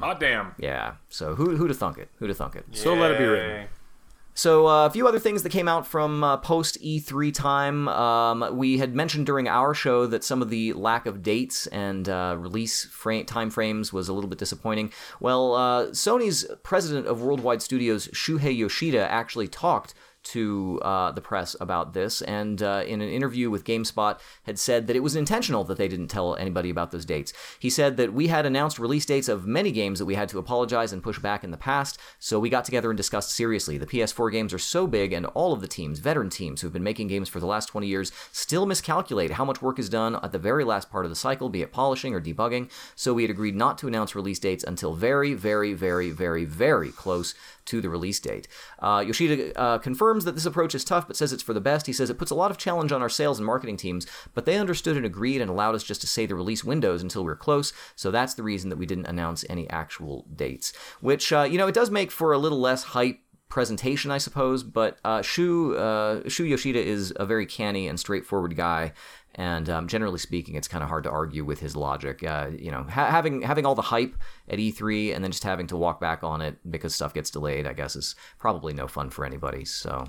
Oh 0.02 0.14
damn! 0.18 0.54
Yeah. 0.58 0.94
So 1.08 1.34
who 1.34 1.56
who 1.56 1.68
to 1.68 1.74
thunk 1.74 1.98
it? 1.98 2.08
Who 2.18 2.26
to 2.26 2.34
thunk 2.34 2.54
it? 2.56 2.64
So 2.72 2.94
let 2.94 3.10
it 3.10 3.18
be 3.18 3.24
written. 3.24 3.68
So 4.38 4.68
uh, 4.68 4.86
a 4.86 4.90
few 4.90 5.08
other 5.08 5.18
things 5.18 5.42
that 5.42 5.50
came 5.50 5.66
out 5.66 5.84
from 5.84 6.22
uh, 6.22 6.36
post 6.36 6.80
E3 6.80 7.34
time. 7.34 7.88
Um, 7.88 8.56
we 8.56 8.78
had 8.78 8.94
mentioned 8.94 9.26
during 9.26 9.48
our 9.48 9.74
show 9.74 10.06
that 10.06 10.22
some 10.22 10.42
of 10.42 10.48
the 10.48 10.74
lack 10.74 11.06
of 11.06 11.24
dates 11.24 11.66
and 11.66 12.08
uh, 12.08 12.36
release 12.38 12.84
frame, 12.84 13.26
time 13.26 13.50
frames 13.50 13.92
was 13.92 14.08
a 14.08 14.12
little 14.12 14.30
bit 14.30 14.38
disappointing. 14.38 14.92
Well, 15.18 15.56
uh, 15.56 15.86
Sony's 15.86 16.46
president 16.62 17.08
of 17.08 17.20
Worldwide 17.20 17.62
Studios, 17.62 18.06
Shuhei 18.14 18.56
Yoshida, 18.56 19.10
actually 19.10 19.48
talked 19.48 19.92
to 20.28 20.78
uh, 20.82 21.12
the 21.12 21.20
press 21.20 21.56
about 21.60 21.94
this, 21.94 22.22
and 22.22 22.62
uh, 22.62 22.84
in 22.86 23.00
an 23.00 23.08
interview 23.08 23.50
with 23.50 23.64
GameSpot, 23.64 24.18
had 24.44 24.58
said 24.58 24.86
that 24.86 24.96
it 24.96 25.02
was 25.02 25.16
intentional 25.16 25.64
that 25.64 25.78
they 25.78 25.88
didn't 25.88 26.08
tell 26.08 26.36
anybody 26.36 26.70
about 26.70 26.90
those 26.90 27.04
dates. 27.04 27.32
He 27.58 27.70
said 27.70 27.96
that 27.96 28.12
we 28.12 28.28
had 28.28 28.46
announced 28.46 28.78
release 28.78 29.06
dates 29.06 29.28
of 29.28 29.46
many 29.46 29.72
games 29.72 29.98
that 29.98 30.04
we 30.06 30.14
had 30.14 30.28
to 30.30 30.38
apologize 30.38 30.92
and 30.92 31.02
push 31.02 31.18
back 31.18 31.44
in 31.44 31.50
the 31.50 31.56
past, 31.56 31.98
so 32.18 32.38
we 32.38 32.50
got 32.50 32.64
together 32.64 32.90
and 32.90 32.96
discussed 32.96 33.30
seriously. 33.30 33.78
The 33.78 33.86
PS4 33.86 34.30
games 34.30 34.52
are 34.52 34.58
so 34.58 34.86
big, 34.86 35.12
and 35.12 35.26
all 35.26 35.52
of 35.52 35.60
the 35.60 35.68
teams, 35.68 35.98
veteran 35.98 36.30
teams 36.30 36.60
who've 36.60 36.72
been 36.72 36.82
making 36.82 37.08
games 37.08 37.28
for 37.28 37.40
the 37.40 37.46
last 37.46 37.66
20 37.66 37.86
years, 37.86 38.12
still 38.32 38.66
miscalculate 38.66 39.32
how 39.32 39.44
much 39.44 39.62
work 39.62 39.78
is 39.78 39.88
done 39.88 40.16
at 40.22 40.32
the 40.32 40.38
very 40.38 40.64
last 40.64 40.90
part 40.90 41.04
of 41.04 41.10
the 41.10 41.16
cycle, 41.16 41.48
be 41.48 41.62
it 41.62 41.72
polishing 41.72 42.14
or 42.14 42.20
debugging. 42.20 42.70
So 42.94 43.14
we 43.14 43.22
had 43.22 43.30
agreed 43.30 43.56
not 43.56 43.78
to 43.78 43.88
announce 43.88 44.14
release 44.14 44.38
dates 44.38 44.64
until 44.64 44.94
very, 44.94 45.34
very, 45.34 45.72
very, 45.72 46.10
very, 46.10 46.44
very 46.44 46.90
close 46.90 47.34
to 47.68 47.80
the 47.80 47.88
release 47.88 48.18
date. 48.20 48.48
Uh, 48.78 49.02
Yoshida 49.06 49.58
uh, 49.58 49.78
confirms 49.78 50.24
that 50.24 50.34
this 50.34 50.46
approach 50.46 50.74
is 50.74 50.84
tough, 50.84 51.06
but 51.06 51.16
says 51.16 51.32
it's 51.32 51.42
for 51.42 51.54
the 51.54 51.60
best. 51.60 51.86
He 51.86 51.92
says 51.92 52.10
it 52.10 52.18
puts 52.18 52.30
a 52.30 52.34
lot 52.34 52.50
of 52.50 52.58
challenge 52.58 52.92
on 52.92 53.02
our 53.02 53.08
sales 53.08 53.38
and 53.38 53.46
marketing 53.46 53.76
teams, 53.76 54.06
but 54.34 54.44
they 54.44 54.58
understood 54.58 54.96
and 54.96 55.06
agreed 55.06 55.40
and 55.40 55.50
allowed 55.50 55.74
us 55.74 55.84
just 55.84 56.00
to 56.00 56.06
say 56.06 56.26
the 56.26 56.34
release 56.34 56.64
windows 56.64 57.02
until 57.02 57.24
we 57.24 57.32
are 57.32 57.36
close. 57.36 57.72
So 57.94 58.10
that's 58.10 58.34
the 58.34 58.42
reason 58.42 58.70
that 58.70 58.78
we 58.78 58.86
didn't 58.86 59.06
announce 59.06 59.44
any 59.48 59.68
actual 59.70 60.26
dates. 60.34 60.72
Which 61.00 61.32
uh, 61.32 61.42
you 61.42 61.58
know 61.58 61.68
it 61.68 61.74
does 61.74 61.90
make 61.90 62.10
for 62.10 62.32
a 62.32 62.38
little 62.38 62.60
less 62.60 62.82
hype 62.82 63.20
presentation, 63.48 64.10
I 64.10 64.18
suppose. 64.18 64.62
But 64.62 64.98
uh, 65.04 65.22
Shu 65.22 65.74
uh, 65.76 66.28
Shu 66.28 66.44
Yoshida 66.44 66.80
is 66.80 67.12
a 67.16 67.26
very 67.26 67.46
canny 67.46 67.88
and 67.88 67.98
straightforward 67.98 68.56
guy, 68.56 68.92
and 69.34 69.68
um, 69.68 69.88
generally 69.88 70.18
speaking, 70.18 70.54
it's 70.54 70.68
kind 70.68 70.82
of 70.82 70.88
hard 70.88 71.04
to 71.04 71.10
argue 71.10 71.44
with 71.44 71.60
his 71.60 71.76
logic. 71.76 72.24
Uh, 72.24 72.50
you 72.56 72.70
know, 72.70 72.84
ha- 72.84 73.10
having 73.10 73.42
having 73.42 73.66
all 73.66 73.74
the 73.74 73.82
hype 73.82 74.14
at 74.48 74.58
E3 74.58 75.14
and 75.14 75.22
then 75.22 75.30
just 75.30 75.44
having 75.44 75.66
to 75.68 75.76
walk 75.76 76.00
back 76.00 76.22
on 76.22 76.40
it 76.40 76.58
because 76.70 76.94
stuff 76.94 77.14
gets 77.14 77.30
delayed, 77.30 77.66
I 77.66 77.72
guess, 77.72 77.96
is 77.96 78.14
probably 78.38 78.72
no 78.72 78.86
fun 78.86 79.10
for 79.10 79.24
anybody. 79.24 79.64
So. 79.64 80.06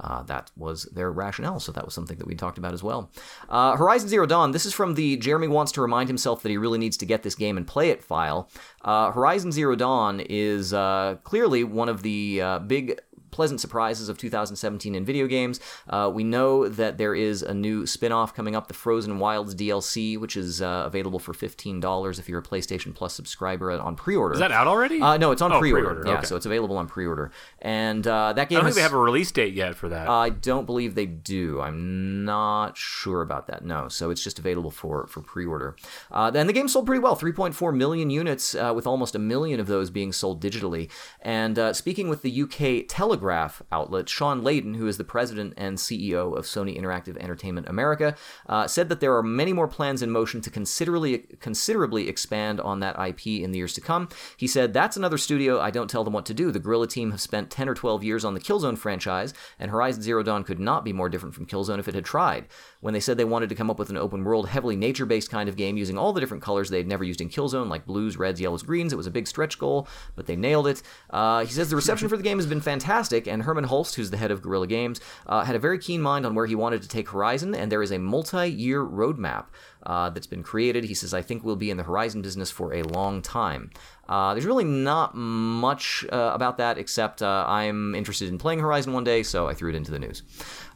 Uh, 0.00 0.22
that 0.22 0.50
was 0.56 0.84
their 0.92 1.10
rationale, 1.10 1.58
so 1.58 1.72
that 1.72 1.84
was 1.84 1.92
something 1.92 2.18
that 2.18 2.26
we 2.26 2.36
talked 2.36 2.56
about 2.56 2.72
as 2.72 2.84
well. 2.84 3.10
Uh, 3.48 3.76
Horizon 3.76 4.08
Zero 4.08 4.26
Dawn. 4.26 4.52
This 4.52 4.64
is 4.64 4.72
from 4.72 4.94
the 4.94 5.16
Jeremy 5.16 5.48
wants 5.48 5.72
to 5.72 5.82
remind 5.82 6.08
himself 6.08 6.42
that 6.42 6.50
he 6.50 6.56
really 6.56 6.78
needs 6.78 6.96
to 6.98 7.06
get 7.06 7.24
this 7.24 7.34
game 7.34 7.56
and 7.56 7.66
play 7.66 7.90
it 7.90 8.04
file. 8.04 8.48
Uh, 8.82 9.10
Horizon 9.10 9.50
Zero 9.50 9.74
Dawn 9.74 10.20
is 10.20 10.72
uh, 10.72 11.16
clearly 11.24 11.64
one 11.64 11.88
of 11.88 12.02
the 12.02 12.40
uh, 12.40 12.58
big 12.60 13.00
pleasant 13.30 13.60
surprises 13.60 14.08
of 14.08 14.18
2017 14.18 14.94
in 14.94 15.04
video 15.04 15.26
games. 15.26 15.60
Uh, 15.88 16.10
we 16.12 16.24
know 16.24 16.68
that 16.68 16.98
there 16.98 17.14
is 17.14 17.42
a 17.42 17.54
new 17.54 17.86
spin 17.86 18.12
off 18.12 18.34
coming 18.34 18.54
up, 18.56 18.68
the 18.68 18.74
Frozen 18.74 19.18
Wilds 19.18 19.54
DLC, 19.54 20.18
which 20.18 20.36
is 20.36 20.62
uh, 20.62 20.84
available 20.86 21.18
for 21.18 21.32
$15 21.32 22.18
if 22.18 22.28
you're 22.28 22.40
a 22.40 22.42
PlayStation 22.42 22.94
Plus 22.94 23.14
subscriber 23.14 23.70
on 23.72 23.96
pre 23.96 24.16
order. 24.16 24.34
Is 24.34 24.40
that 24.40 24.52
out 24.52 24.66
already? 24.66 25.00
Uh, 25.00 25.16
no, 25.16 25.30
it's 25.30 25.42
on 25.42 25.52
Oh, 25.52 25.58
pre 25.60 25.72
order. 25.72 25.86
pre-order, 25.88 26.08
Yeah, 26.08 26.18
okay. 26.18 26.26
so 26.26 26.36
it's 26.36 26.46
available 26.46 26.76
on 26.76 26.86
pre 26.86 27.06
order. 27.06 27.30
And 27.60 28.06
uh, 28.06 28.32
that 28.34 28.48
game 28.48 28.58
I 28.58 28.60
don't 28.60 28.66
has- 28.66 28.74
think 28.74 28.78
they 28.80 28.82
have 28.82 28.92
a 28.92 28.98
release 28.98 29.30
date 29.32 29.54
yet 29.54 29.74
for 29.74 29.88
that. 29.88 30.08
I 30.08 30.30
don't 30.30 30.66
believe 30.66 30.94
they 30.94 31.06
do. 31.06 31.60
I'm 31.60 32.24
not 32.24 32.76
sure 32.76 33.22
about 33.22 33.46
that. 33.48 33.64
No, 33.64 33.88
so 33.88 34.10
it's 34.10 34.22
just 34.22 34.38
available 34.38 34.70
for 34.70 35.06
for 35.06 35.20
pre-order. 35.20 35.76
Uh, 36.10 36.30
then 36.30 36.46
the 36.46 36.52
game 36.52 36.68
sold 36.68 36.86
pretty 36.86 37.00
well, 37.00 37.16
3.4 37.16 37.74
million 37.76 38.10
units, 38.10 38.54
uh, 38.54 38.72
with 38.74 38.86
almost 38.86 39.14
a 39.14 39.18
million 39.18 39.60
of 39.60 39.66
those 39.66 39.90
being 39.90 40.12
sold 40.12 40.42
digitally. 40.42 40.90
And 41.22 41.58
uh, 41.58 41.72
speaking 41.72 42.08
with 42.08 42.22
the 42.22 42.42
UK 42.42 42.86
Telegraph 43.28 43.62
outlet, 43.70 44.08
Shawn 44.08 44.40
Layden, 44.40 44.76
who 44.76 44.86
is 44.86 44.96
the 44.96 45.04
president 45.04 45.52
and 45.58 45.76
CEO 45.76 46.34
of 46.34 46.46
Sony 46.46 46.80
Interactive 46.80 47.18
Entertainment 47.18 47.68
America, 47.68 48.14
uh, 48.48 48.66
said 48.66 48.88
that 48.88 49.00
there 49.00 49.14
are 49.14 49.22
many 49.22 49.52
more 49.52 49.68
plans 49.68 50.00
in 50.00 50.10
motion 50.10 50.40
to 50.40 50.48
considerably 50.50 51.18
considerably 51.40 52.08
expand 52.08 52.58
on 52.58 52.80
that 52.80 52.98
IP 52.98 53.42
in 53.42 53.52
the 53.52 53.58
years 53.58 53.74
to 53.74 53.82
come. 53.82 54.08
He 54.38 54.46
said, 54.46 54.72
"That's 54.72 54.96
another 54.96 55.18
studio. 55.18 55.60
I 55.60 55.70
don't 55.70 55.90
tell 55.90 56.04
them 56.04 56.14
what 56.14 56.24
to 56.26 56.32
do. 56.32 56.50
The 56.50 56.58
Guerrilla 56.58 56.86
team 56.86 57.10
have 57.10 57.20
spent 57.20 57.50
10 57.50 57.68
or 57.68 57.74
12 57.74 58.02
years 58.02 58.24
on 58.24 58.32
the 58.32 58.40
Killzone 58.40 58.78
franchise, 58.78 59.34
and 59.58 59.70
Horizon 59.70 60.00
Zero 60.00 60.22
Dawn 60.22 60.42
could 60.42 60.58
not 60.58 60.82
be 60.82 60.94
more 60.94 61.10
different 61.10 61.34
from 61.34 61.44
Killzone 61.44 61.78
if 61.78 61.88
it 61.88 61.94
had 61.94 62.06
tried. 62.06 62.46
When 62.80 62.94
they 62.94 63.00
said 63.00 63.18
they 63.18 63.24
wanted 63.26 63.50
to 63.50 63.54
come 63.54 63.70
up 63.70 63.78
with 63.78 63.90
an 63.90 63.98
open 63.98 64.24
world, 64.24 64.48
heavily 64.48 64.76
nature 64.76 65.04
based 65.04 65.30
kind 65.30 65.50
of 65.50 65.56
game 65.56 65.76
using 65.76 65.98
all 65.98 66.14
the 66.14 66.20
different 66.20 66.42
colors 66.42 66.70
they'd 66.70 66.88
never 66.88 67.04
used 67.04 67.20
in 67.20 67.28
Killzone, 67.28 67.68
like 67.68 67.84
blues, 67.84 68.16
reds, 68.16 68.40
yellows, 68.40 68.62
greens, 68.62 68.92
it 68.92 68.96
was 68.96 69.06
a 69.06 69.10
big 69.10 69.26
stretch 69.26 69.58
goal, 69.58 69.86
but 70.16 70.24
they 70.24 70.36
nailed 70.36 70.66
it. 70.66 70.80
Uh, 71.10 71.44
he 71.44 71.52
says 71.52 71.68
the 71.68 71.76
reception 71.76 72.08
for 72.08 72.16
the 72.16 72.22
game 72.22 72.38
has 72.38 72.46
been 72.46 72.60
fantastic, 72.60 73.07
and 73.12 73.42
Hermen 73.42 73.64
Hulst, 73.64 73.94
who's 73.94 74.10
the 74.10 74.16
head 74.16 74.30
of 74.30 74.42
Guerrilla 74.42 74.66
Games, 74.66 75.00
uh, 75.26 75.44
had 75.44 75.56
a 75.56 75.58
very 75.58 75.78
keen 75.78 76.00
mind 76.02 76.26
on 76.26 76.34
where 76.34 76.46
he 76.46 76.54
wanted 76.54 76.82
to 76.82 76.88
take 76.88 77.08
Horizon, 77.08 77.54
and 77.54 77.72
there 77.72 77.82
is 77.82 77.90
a 77.90 77.98
multi 77.98 78.48
year 78.50 78.84
roadmap. 78.84 79.46
Uh, 79.84 80.10
that's 80.10 80.26
been 80.26 80.42
created. 80.42 80.84
He 80.84 80.92
says, 80.92 81.14
I 81.14 81.22
think 81.22 81.44
we'll 81.44 81.56
be 81.56 81.70
in 81.70 81.76
the 81.76 81.82
Horizon 81.84 82.20
business 82.20 82.50
for 82.50 82.74
a 82.74 82.82
long 82.82 83.22
time. 83.22 83.70
Uh, 84.08 84.34
there's 84.34 84.44
really 84.44 84.64
not 84.64 85.14
much 85.14 86.04
uh, 86.12 86.32
about 86.34 86.58
that 86.58 86.78
except 86.78 87.22
uh, 87.22 87.44
I'm 87.46 87.94
interested 87.94 88.28
in 88.28 88.38
playing 88.38 88.58
Horizon 88.58 88.92
one 88.92 89.04
day, 89.04 89.22
so 89.22 89.48
I 89.48 89.54
threw 89.54 89.70
it 89.70 89.76
into 89.76 89.90
the 89.90 89.98
news. 89.98 90.22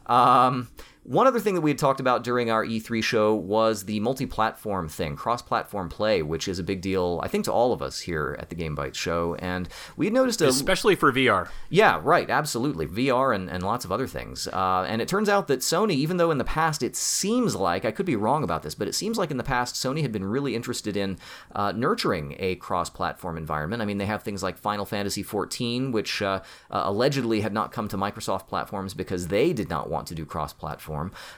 Um, 0.05 0.69
one 1.03 1.27
other 1.27 1.39
thing 1.39 1.55
that 1.55 1.61
we 1.61 1.69
had 1.69 1.77
talked 1.77 1.99
about 1.99 2.23
during 2.23 2.49
our 2.49 2.65
E3 2.65 3.03
show 3.03 3.35
was 3.35 3.83
the 3.83 3.99
multi 3.99 4.25
platform 4.25 4.87
thing, 4.87 5.17
cross 5.17 5.41
platform 5.41 5.89
play, 5.89 6.21
which 6.21 6.47
is 6.47 6.59
a 6.59 6.63
big 6.63 6.79
deal, 6.79 7.19
I 7.21 7.27
think, 7.27 7.43
to 7.45 7.51
all 7.51 7.73
of 7.73 7.81
us 7.81 7.99
here 7.99 8.37
at 8.39 8.49
the 8.49 8.55
Game 8.55 8.73
Bytes 8.73 8.95
show. 8.95 9.35
And 9.35 9.67
we 9.97 10.05
had 10.05 10.13
noticed 10.13 10.41
a. 10.41 10.47
Especially 10.47 10.95
for 10.95 11.11
VR. 11.11 11.49
Yeah, 11.69 11.99
right, 12.01 12.29
absolutely. 12.29 12.87
VR 12.87 13.35
and, 13.35 13.49
and 13.49 13.63
lots 13.63 13.83
of 13.83 13.91
other 13.91 14.07
things. 14.07 14.47
Uh, 14.47 14.85
and 14.87 15.01
it 15.01 15.09
turns 15.09 15.27
out 15.27 15.49
that 15.49 15.59
Sony, 15.59 15.91
even 15.91 16.15
though 16.15 16.31
in 16.31 16.37
the 16.37 16.45
past 16.45 16.81
it 16.81 16.95
seems 16.95 17.53
like, 17.53 17.83
I 17.83 17.91
could 17.91 18.05
be 18.05 18.15
wrong 18.15 18.41
about 18.41 18.63
this, 18.63 18.73
but 18.73 18.87
it 18.87 18.95
seems 18.95 19.17
like 19.17 19.29
in 19.29 19.37
the 19.37 19.43
past 19.43 19.75
Sony 19.75 20.03
had 20.03 20.13
been 20.13 20.25
really 20.25 20.55
interested 20.55 20.95
in 20.95 21.17
uh, 21.53 21.73
nurturing 21.73 22.37
a 22.39 22.55
cross 22.55 22.89
platform 22.89 23.35
environment. 23.35 23.81
I 23.81 23.85
mean, 23.85 23.97
they 23.97 24.05
have 24.05 24.23
things 24.23 24.41
like 24.41 24.57
Final 24.57 24.85
Fantasy 24.85 25.23
XIV, 25.23 25.91
which 25.91 26.21
uh, 26.21 26.41
uh, 26.71 26.83
allegedly 26.85 27.41
had 27.41 27.51
not 27.51 27.73
come 27.73 27.89
to 27.89 27.97
Microsoft 27.97 28.47
platforms 28.47 28.93
because 28.93 29.27
they 29.27 29.51
did 29.51 29.69
not 29.69 29.89
want 29.89 30.07
to 30.07 30.15
do 30.15 30.25
cross 30.25 30.53
platform. 30.53 30.92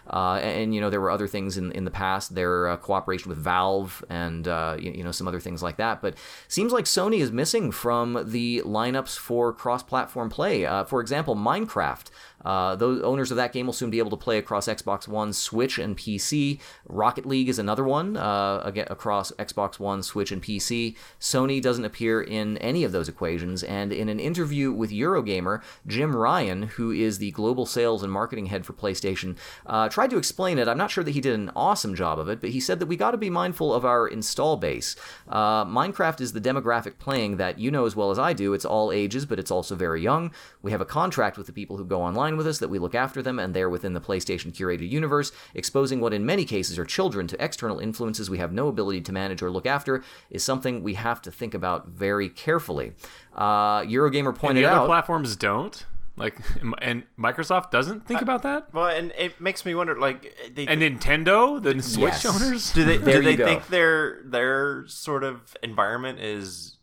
Uh, 0.09 0.39
and, 0.41 0.73
you 0.73 0.81
know, 0.81 0.89
there 0.89 1.01
were 1.01 1.11
other 1.11 1.27
things 1.27 1.57
in, 1.57 1.71
in 1.71 1.85
the 1.85 1.91
past, 1.91 2.35
their 2.35 2.67
uh, 2.67 2.77
cooperation 2.77 3.29
with 3.29 3.37
Valve 3.37 4.03
and, 4.09 4.47
uh, 4.47 4.75
you, 4.79 4.91
you 4.91 5.03
know, 5.03 5.11
some 5.11 5.27
other 5.27 5.39
things 5.39 5.63
like 5.63 5.77
that. 5.77 6.01
But 6.01 6.15
seems 6.47 6.71
like 6.71 6.85
Sony 6.85 7.19
is 7.19 7.31
missing 7.31 7.71
from 7.71 8.23
the 8.25 8.61
lineups 8.65 9.17
for 9.17 9.53
cross 9.53 9.83
platform 9.83 10.29
play. 10.29 10.65
Uh, 10.65 10.83
for 10.83 11.01
example, 11.01 11.35
Minecraft. 11.35 12.09
Uh, 12.45 12.75
those 12.75 13.01
owners 13.01 13.31
of 13.31 13.37
that 13.37 13.51
game 13.51 13.65
will 13.65 13.73
soon 13.73 13.89
be 13.89 13.99
able 13.99 14.11
to 14.11 14.17
play 14.17 14.37
across 14.37 14.67
Xbox 14.67 15.07
One, 15.07 15.33
Switch, 15.33 15.77
and 15.79 15.97
PC. 15.97 16.59
Rocket 16.87 17.25
League 17.25 17.49
is 17.49 17.59
another 17.59 17.83
one 17.83 18.15
uh, 18.15 18.61
again 18.63 18.87
across 18.89 19.31
Xbox 19.33 19.79
One, 19.79 20.03
Switch, 20.03 20.31
and 20.31 20.41
PC. 20.41 20.95
Sony 21.19 21.61
doesn't 21.61 21.85
appear 21.85 22.21
in 22.21 22.57
any 22.59 22.83
of 22.83 22.91
those 22.91 23.09
equations. 23.09 23.63
And 23.63 23.91
in 23.91 24.09
an 24.09 24.19
interview 24.19 24.71
with 24.71 24.91
Eurogamer, 24.91 25.61
Jim 25.87 26.15
Ryan, 26.15 26.63
who 26.63 26.91
is 26.91 27.17
the 27.17 27.31
global 27.31 27.65
sales 27.65 28.03
and 28.03 28.11
marketing 28.11 28.47
head 28.47 28.65
for 28.65 28.73
PlayStation, 28.73 29.37
uh, 29.65 29.89
tried 29.89 30.11
to 30.11 30.17
explain 30.17 30.59
it. 30.59 30.67
I'm 30.67 30.77
not 30.77 30.91
sure 30.91 31.03
that 31.03 31.11
he 31.11 31.21
did 31.21 31.33
an 31.33 31.51
awesome 31.55 31.95
job 31.95 32.19
of 32.19 32.29
it, 32.29 32.41
but 32.41 32.51
he 32.51 32.59
said 32.59 32.79
that 32.79 32.85
we 32.85 32.95
got 32.95 33.11
to 33.11 33.17
be 33.17 33.29
mindful 33.29 33.73
of 33.73 33.85
our 33.85 34.07
install 34.07 34.57
base. 34.57 34.95
Uh, 35.27 35.65
Minecraft 35.65 36.21
is 36.21 36.33
the 36.33 36.41
demographic 36.41 36.99
playing 36.99 37.37
that 37.37 37.57
you 37.59 37.71
know 37.71 37.85
as 37.85 37.95
well 37.95 38.11
as 38.11 38.19
I 38.19 38.33
do. 38.33 38.53
It's 38.53 38.65
all 38.65 38.91
ages, 38.91 39.25
but 39.25 39.39
it's 39.39 39.51
also 39.51 39.75
very 39.75 40.01
young. 40.01 40.31
We 40.61 40.71
have 40.71 40.81
a 40.81 40.85
contract 40.85 41.37
with 41.37 41.47
the 41.47 41.53
people 41.53 41.77
who 41.77 41.85
go 41.85 42.01
online 42.01 42.34
with 42.37 42.47
us 42.47 42.59
that 42.59 42.69
we 42.69 42.79
look 42.79 42.95
after 42.95 43.21
them, 43.21 43.39
and 43.39 43.53
they're 43.53 43.69
within 43.69 43.93
the 43.93 44.01
PlayStation 44.01 44.51
curated 44.53 44.89
universe, 44.89 45.31
exposing 45.53 45.99
what 46.01 46.13
in 46.13 46.25
many 46.25 46.45
cases 46.45 46.77
are 46.79 46.85
children 46.85 47.27
to 47.27 47.43
external 47.43 47.79
influences 47.79 48.29
we 48.29 48.37
have 48.37 48.51
no 48.53 48.67
ability 48.67 49.01
to 49.01 49.11
manage 49.11 49.41
or 49.41 49.49
look 49.51 49.65
after 49.65 50.03
is 50.29 50.43
something 50.43 50.83
we 50.83 50.93
have 50.95 51.21
to 51.21 51.31
think 51.31 51.53
about 51.53 51.87
very 51.87 52.29
carefully. 52.29 52.93
Uh, 53.35 53.81
Eurogamer 53.81 54.29
And 54.29 54.37
pointed 54.37 54.63
the 54.63 54.69
other 54.69 54.81
out. 54.81 54.85
platforms 54.87 55.35
don't. 55.35 55.85
Like, 56.17 56.37
and 56.81 57.03
Microsoft 57.19 57.71
doesn't 57.71 58.07
think 58.07 58.21
about 58.21 58.43
that. 58.43 58.73
Well, 58.73 58.87
and 58.87 59.11
it 59.17 59.41
makes 59.41 59.65
me 59.65 59.75
wonder, 59.75 59.99
like, 59.99 60.33
they, 60.55 60.65
And 60.65 60.81
Nintendo, 60.81 61.61
the 61.61 61.81
Switch 61.83 62.23
Yes. 62.23 62.25
owners. 62.25 62.71
do 62.71 62.85
they 62.85 62.97
do 62.97 63.21
they 63.21 63.35
go. 63.35 63.45
think 63.45 63.67
their 63.67 64.21
their 64.23 64.87
sort 64.87 65.25
of 65.25 65.57
environment 65.61 66.19
is 66.21 66.77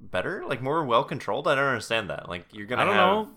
better, 0.00 0.44
like 0.48 0.60
more 0.62 0.84
well 0.84 1.04
controlled? 1.04 1.46
I 1.46 1.54
don't 1.54 1.64
understand 1.64 2.10
that. 2.10 2.28
Like, 2.28 2.46
you're 2.50 2.66
gonna 2.66 2.82
I 2.82 2.84
don't 2.84 2.94
have 2.94 3.06
know. 3.26 3.30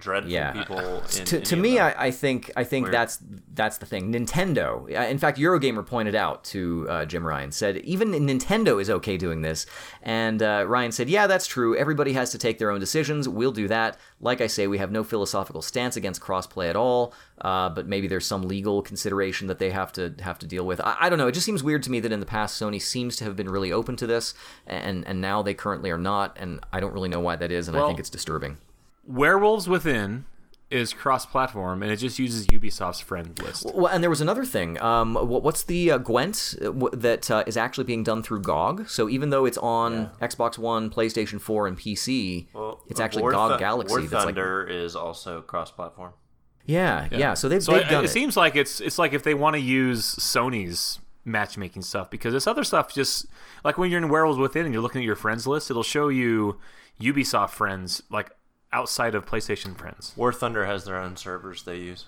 Dreadful 0.00 0.32
Yeah. 0.32 0.52
people. 0.52 0.78
In 0.78 1.24
to, 1.26 1.40
to 1.40 1.56
me. 1.56 1.78
I, 1.78 2.06
I 2.06 2.10
think 2.10 2.50
I 2.56 2.64
think 2.64 2.84
Weird. 2.86 2.94
that's 2.94 3.18
that's 3.52 3.78
the 3.78 3.86
thing. 3.86 4.12
Nintendo, 4.12 4.82
uh, 4.96 5.02
in 5.08 5.18
fact, 5.18 5.38
Eurogamer 5.38 5.86
pointed 5.86 6.14
out 6.14 6.42
to 6.44 6.86
uh, 6.88 7.04
Jim 7.04 7.26
Ryan 7.26 7.52
said 7.52 7.76
even 7.78 8.10
Nintendo 8.12 8.80
is 8.80 8.88
okay 8.90 9.16
doing 9.16 9.42
this, 9.42 9.66
and 10.02 10.42
uh, 10.42 10.64
Ryan 10.66 10.92
said, 10.92 11.08
"Yeah, 11.08 11.26
that's 11.26 11.46
true. 11.46 11.76
Everybody 11.76 12.12
has 12.14 12.30
to 12.32 12.38
take 12.38 12.58
their 12.58 12.70
own 12.70 12.80
decisions. 12.80 13.28
We'll 13.28 13.52
do 13.52 13.68
that. 13.68 13.98
Like 14.20 14.40
I 14.40 14.46
say, 14.46 14.66
we 14.66 14.78
have 14.78 14.90
no 14.90 15.04
philosophical 15.04 15.62
stance 15.62 15.96
against 15.96 16.20
crossplay 16.20 16.68
at 16.68 16.76
all, 16.76 17.14
uh, 17.40 17.68
but 17.70 17.86
maybe 17.86 18.06
there's 18.08 18.26
some 18.26 18.42
legal 18.48 18.82
consideration 18.82 19.46
that 19.48 19.58
they 19.58 19.70
have 19.70 19.92
to 19.94 20.14
have 20.20 20.38
to 20.40 20.46
deal 20.46 20.64
with. 20.66 20.80
I, 20.80 20.96
I 21.00 21.08
don't 21.08 21.18
know. 21.18 21.28
It 21.28 21.32
just 21.32 21.46
seems 21.46 21.62
weird 21.62 21.82
to 21.84 21.90
me 21.90 22.00
that 22.00 22.12
in 22.12 22.20
the 22.20 22.26
past 22.26 22.60
Sony 22.60 22.80
seems 22.80 23.16
to 23.16 23.24
have 23.24 23.36
been 23.36 23.48
really 23.50 23.72
open 23.72 23.96
to 23.96 24.06
this, 24.06 24.34
and 24.66 25.06
and 25.06 25.20
now 25.20 25.42
they 25.42 25.54
currently 25.54 25.90
are 25.90 25.98
not, 25.98 26.36
and 26.40 26.60
I 26.72 26.80
don't 26.80 26.92
really 26.92 27.08
know 27.08 27.20
why 27.20 27.36
that 27.36 27.50
is, 27.52 27.68
and 27.68 27.76
I 27.76 27.86
think 27.86 27.98
it's 27.98 28.10
disturbing. 28.10 28.58
Werewolves 29.04 29.68
Within 29.68 30.26
is 30.70 30.92
cross-platform, 30.92 31.82
and 31.82 31.90
it 31.90 31.96
just 31.96 32.18
uses 32.20 32.46
Ubisoft's 32.46 33.00
friend 33.00 33.36
list. 33.42 33.66
Well, 33.74 33.86
and 33.86 34.04
there 34.04 34.10
was 34.10 34.20
another 34.20 34.44
thing. 34.44 34.80
Um, 34.80 35.16
what's 35.16 35.64
the 35.64 35.90
uh, 35.90 35.98
Gwent 35.98 36.54
w- 36.60 36.90
that 36.96 37.28
uh, 37.28 37.42
is 37.46 37.56
actually 37.56 37.84
being 37.84 38.04
done 38.04 38.22
through 38.22 38.42
GOG? 38.42 38.88
So 38.88 39.08
even 39.08 39.30
though 39.30 39.46
it's 39.46 39.58
on 39.58 40.10
Xbox 40.22 40.58
One, 40.58 40.88
PlayStation 40.88 41.40
4, 41.40 41.66
and 41.66 41.76
PC, 41.76 42.46
it's 42.88 43.00
actually 43.00 43.22
War 43.22 43.32
GOG 43.32 43.52
Thu- 43.54 43.58
Galaxy. 43.58 43.92
War 43.92 44.00
that's 44.02 44.12
like, 44.12 44.24
Thunder 44.26 44.64
is 44.64 44.94
also 44.94 45.40
cross-platform. 45.42 46.12
yeah, 46.66 47.08
yeah, 47.10 47.34
So 47.34 47.48
they've, 47.48 47.60
So 47.62 47.72
they've 47.72 47.82
it, 47.82 47.90
done 47.90 48.04
it 48.04 48.06
it. 48.06 48.10
seems 48.10 48.36
like 48.36 48.54
it's 48.54 48.80
it's 48.80 48.98
like 48.98 49.12
if 49.12 49.24
they 49.24 49.34
want 49.34 49.54
to 49.54 49.60
use 49.60 50.14
Sony's 50.16 51.00
matchmaking 51.24 51.82
stuff 51.82 52.10
because 52.10 52.32
this 52.32 52.46
other 52.46 52.64
stuff 52.64 52.94
just 52.94 53.26
like 53.64 53.76
when 53.76 53.90
you're 53.90 54.00
in 54.00 54.08
Werewolves 54.08 54.38
Within 54.38 54.64
and 54.66 54.72
you're 54.72 54.82
looking 54.82 55.00
at 55.02 55.04
your 55.04 55.16
friends 55.16 55.48
list, 55.48 55.68
it'll 55.68 55.82
show 55.82 56.08
you 56.08 56.58
Ubisoft 57.00 57.50
friends 57.50 58.02
like 58.08 58.30
outside 58.72 59.14
of 59.14 59.26
PlayStation 59.26 59.76
friends. 59.76 60.12
War 60.16 60.32
Thunder 60.32 60.66
has 60.66 60.84
their 60.84 60.96
own 60.96 61.16
servers 61.16 61.62
they 61.62 61.76
use. 61.76 62.06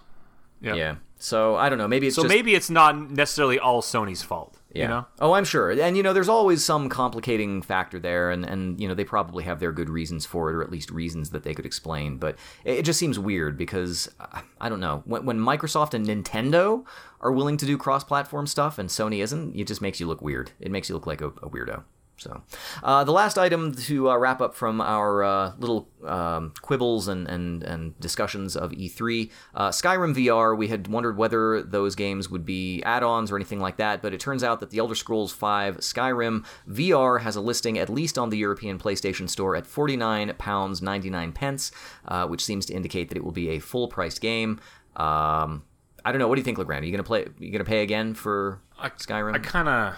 Yeah. 0.63 0.75
yeah. 0.75 0.95
So 1.19 1.57
I 1.57 1.69
don't 1.69 1.79
know. 1.79 1.89
Maybe 1.89 2.07
it's 2.07 2.17
So 2.17 2.23
just, 2.23 2.35
maybe 2.35 2.55
it's 2.55 2.71
not 2.71 3.11
necessarily 3.11 3.59
all 3.59 3.83
Sony's 3.83 4.23
fault. 4.23 4.59
Yeah. 4.73 4.83
You 4.83 4.89
know? 4.89 5.07
Oh, 5.21 5.33
I'm 5.33 5.45
sure. 5.45 5.71
And 5.71 5.97
you 5.97 6.03
know, 6.03 6.13
there's 6.13 6.29
always 6.29 6.65
some 6.65 6.89
complicating 6.89 7.63
factor 7.63 7.99
there, 7.99 8.31
and 8.31 8.45
and 8.45 8.81
you 8.81 8.89
know 8.89 8.95
they 8.95 9.05
probably 9.05 9.45
have 9.45 9.61
their 9.61 9.73
good 9.73 9.91
reasons 9.91 10.25
for 10.25 10.51
it, 10.51 10.55
or 10.55 10.63
at 10.63 10.71
least 10.71 10.91
reasons 10.91 11.31
that 11.31 11.43
they 11.43 11.53
could 11.53 11.67
explain. 11.67 12.17
But 12.17 12.37
it, 12.65 12.79
it 12.79 12.85
just 12.85 12.99
seems 12.99 13.19
weird 13.19 13.59
because 13.59 14.09
uh, 14.19 14.41
I 14.61 14.69
don't 14.69 14.81
know 14.81 15.03
when 15.05 15.27
when 15.27 15.39
Microsoft 15.39 15.95
and 15.95 16.07
Nintendo 16.07 16.85
are 17.21 17.33
willing 17.33 17.57
to 17.57 17.67
do 17.67 17.77
cross-platform 17.77 18.49
stuff 18.49 18.79
and 18.79 18.89
Sony 18.89 19.23
isn't, 19.23 19.55
it 19.55 19.67
just 19.67 19.81
makes 19.81 20.01
you 20.01 20.07
look 20.07 20.23
weird. 20.23 20.51
It 20.59 20.73
makes 20.73 20.89
you 20.89 20.95
look 20.97 21.07
like 21.07 21.21
a, 21.21 21.29
a 21.29 21.49
weirdo. 21.49 21.85
So, 22.17 22.43
uh, 22.85 23.03
the 23.03 23.13
last 23.13 23.37
item 23.37 23.75
to 23.75 24.11
uh, 24.11 24.17
wrap 24.17 24.41
up 24.41 24.55
from 24.55 24.81
our 24.81 25.25
uh, 25.25 25.53
little 25.59 25.89
um, 26.05 26.53
quibbles 26.63 27.09
and, 27.09 27.27
and, 27.27 27.65
and 27.65 27.99
discussions 27.99 28.57
of 28.57 28.71
E3 28.71 29.31
uh, 29.55 29.71
Skyrim 29.71 30.15
VR. 30.15 30.57
We 30.57 30.69
had 30.69 30.87
wondered 30.87 31.17
whether 31.17 31.63
those 31.63 31.97
games 31.97 32.31
would 32.31 32.45
be 32.45 32.81
add 32.85 33.03
ons 33.03 33.33
or 33.33 33.37
anything 33.37 33.59
like 33.59 33.77
that, 33.79 34.03
but 34.03 34.15
it 34.15 34.21
turns 34.21 34.45
out 34.45 34.61
that 34.61 34.71
the 34.71 34.79
Elder 34.79 34.95
Scrolls 34.95 35.33
V 35.33 35.47
Skyrim 35.81 36.45
VR 36.69 37.23
has 37.23 37.35
a 37.35 37.41
listing 37.41 37.77
at 37.79 37.89
least 37.89 38.17
on 38.19 38.31
the 38.31 38.39
European 38.39 38.79
PlayStation 38.79 39.29
Store 39.29 39.57
at 39.57 39.65
£49.99, 39.65 41.35
pence, 41.35 41.73
uh, 42.07 42.27
which 42.27 42.45
seems 42.45 42.67
to 42.67 42.73
indicate 42.75 43.09
that 43.09 43.17
it 43.17 43.25
will 43.25 43.33
be 43.33 43.51
a 43.51 43.59
full 43.59 43.89
priced 43.89 44.21
game. 44.21 44.61
Um, 44.97 45.65
I 46.05 46.13
don't 46.13 46.19
know. 46.19 46.29
What 46.29 46.37
do 46.37 46.41
you 46.41 46.45
think, 46.45 46.59
Legrand? 46.59 46.83
Are 46.83 46.87
you 46.87 46.93
gonna 46.93 47.03
play? 47.03 47.25
Are 47.25 47.35
You 47.39 47.51
gonna 47.51 47.65
pay 47.65 47.83
again 47.83 48.15
for 48.15 48.61
Skyrim? 48.81 49.35
I 49.35 49.39
kind 49.39 49.69
of 49.69 49.97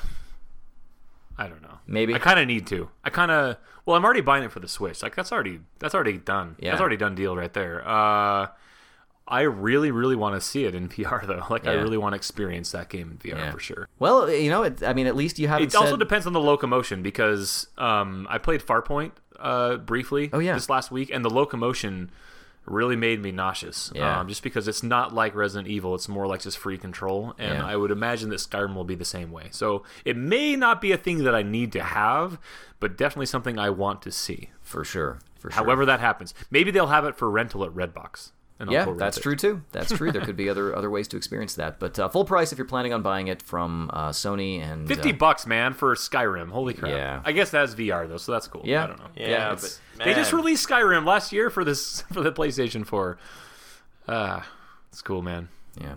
I 1.39 1.49
don't 1.49 1.63
know. 1.63 1.79
Maybe. 1.87 2.15
I 2.15 2.19
kind 2.19 2.39
of 2.39 2.47
need 2.47 2.67
to. 2.69 2.89
I 3.05 3.11
kind 3.11 3.31
of 3.31 3.57
well, 3.87 3.97
I'm 3.97 4.05
already 4.05 4.21
buying 4.21 4.45
it 4.45 4.53
for 4.53 4.61
the 4.61 4.69
Switch. 4.69 5.03
Like 5.03 5.15
that's 5.17 5.33
already 5.33 5.61
that's 5.79 5.95
already 5.95 6.19
done. 6.19 6.57
Yeah. 6.59 6.71
That's 6.71 6.81
already 6.81 6.97
done 6.97 7.15
deal 7.15 7.37
right 7.37 7.53
there. 7.53 7.87
Uh 7.87 8.49
I 9.27 9.41
really 9.43 9.91
really 9.91 10.17
want 10.17 10.35
to 10.35 10.41
see 10.41 10.65
it 10.65 10.75
in 10.75 10.89
VR 10.95 11.27
though. 11.27 11.45
Like 11.51 11.67
I 11.67 11.73
really 11.73 11.97
want 11.97 12.13
to 12.13 12.17
experience 12.17 12.73
that 12.73 12.89
game 12.89 13.11
in 13.11 13.19
VR 13.19 13.37
Yeah. 13.39 13.51
for 13.53 13.59
sure. 13.61 13.89
well, 13.99 14.31
you 14.31 14.51
know, 14.51 14.63
it, 14.65 14.83
I 14.83 14.93
mean, 14.93 15.07
at 15.07 15.17
least 15.17 15.39
you 15.39 15.49
haven't. 15.49 15.69
It 15.69 15.75
also 15.75 15.97
depends 15.97 16.27
on 16.27 16.33
the 16.35 16.41
locomotion 16.41 17.03
because 17.03 17.67
um, 17.79 18.27
I 18.31 18.39
played 18.39 18.61
Farpoint 18.63 19.13
uh, 19.39 19.77
briefly 19.79 20.31
Oh, 20.33 20.39
yeah. 20.39 20.55
this 20.55 20.69
last 20.71 20.91
week, 20.91 21.11
and 21.13 21.25
the 21.25 21.31
locomotion 21.31 22.11
really 22.67 22.97
made 22.97 23.21
me 23.21 23.31
nauseous. 23.31 23.93
Yeah. 23.95 24.21
Um, 24.21 24.29
just 24.29 24.43
because 24.43 24.67
it's 24.69 24.83
not 24.83 25.15
like 25.15 25.35
Resident 25.35 25.69
Evil, 25.69 25.95
it's 25.95 26.09
more 26.09 26.27
like 26.27 26.41
just 26.41 26.57
free 26.59 26.79
control, 26.79 27.35
and 27.39 27.59
Yeah. 27.59 27.67
I 27.67 27.77
would 27.77 27.91
imagine 27.91 28.31
that 28.31 28.39
Skyrim 28.41 28.75
will 28.75 28.85
be 28.85 28.95
the 28.95 29.05
same 29.05 29.31
way. 29.31 29.49
So 29.51 29.83
it 30.05 30.17
may 30.17 30.57
not 30.57 30.81
be 30.81 30.93
a 30.93 30.97
thing 30.97 31.25
that 31.25 31.35
I 31.35 31.43
need 31.43 31.73
to 31.73 31.83
have, 31.83 32.39
but 32.81 32.97
definitely 32.97 33.27
something 33.27 33.59
I 33.59 33.71
want 33.71 34.03
to 34.03 34.11
see. 34.11 34.51
for 34.63 34.83
sure. 34.85 35.19
For 35.39 35.51
sure. 35.51 35.63
However 35.63 35.85
that 35.85 36.01
happens, 36.01 36.33
maybe 36.51 36.71
they'll 36.71 36.87
have 36.87 37.05
it 37.05 37.17
for 37.17 37.31
rental 37.31 37.65
at 37.65 37.71
Redbox. 37.73 38.31
And 38.61 38.71
I'll 38.71 38.75
yeah, 38.75 38.85
go 38.85 38.95
that's 38.95 39.17
it. 39.17 39.23
true 39.23 39.35
too. 39.35 39.63
That's 39.73 39.91
true. 39.93 40.13
there 40.13 40.23
could 40.25 40.37
be 40.37 40.49
other 40.49 40.75
other 40.77 40.89
ways 40.89 41.09
to 41.09 41.17
experience 41.17 41.55
that, 41.55 41.81
but 41.81 41.99
uh, 41.99 42.09
full 42.09 42.25
price 42.25 42.53
if 42.53 42.59
you're 42.59 42.67
planning 42.69 42.93
on 42.93 43.03
buying 43.03 43.27
it 43.27 43.43
from 43.43 43.91
uh, 43.93 44.11
Sony 44.11 44.61
and 44.63 44.87
Fifty 44.87 45.11
uh, 45.13 45.17
bucks, 45.17 45.45
man, 45.47 45.73
for 45.75 45.95
Skyrim. 45.97 46.51
Holy 46.51 46.73
crap! 46.73 46.93
Yeah. 46.93 47.21
I 47.25 47.33
guess 47.33 47.51
that's 47.51 47.75
VR 47.75 48.09
though, 48.09 48.17
so 48.17 48.31
that's 48.31 48.47
cool. 48.47 48.63
Yeah. 48.65 48.85
I 48.85 48.87
don't 48.87 48.99
know. 49.01 49.09
Yeah, 49.17 49.29
Yeah, 49.29 49.53
it's- 49.53 49.81
but 49.97 50.05
They 50.05 50.15
just 50.15 50.33
released 50.33 50.69
Skyrim 50.69 51.05
last 51.05 51.33
year 51.33 51.51
for 51.51 51.65
this 51.65 52.01
for 52.13 52.21
the 52.23 52.33
PlayStation 52.33 52.87
4. 52.87 53.19
Ah, 54.09 54.47
it's 54.91 55.03
cool, 55.03 55.23
man. 55.23 55.49
Yeah. 55.81 55.95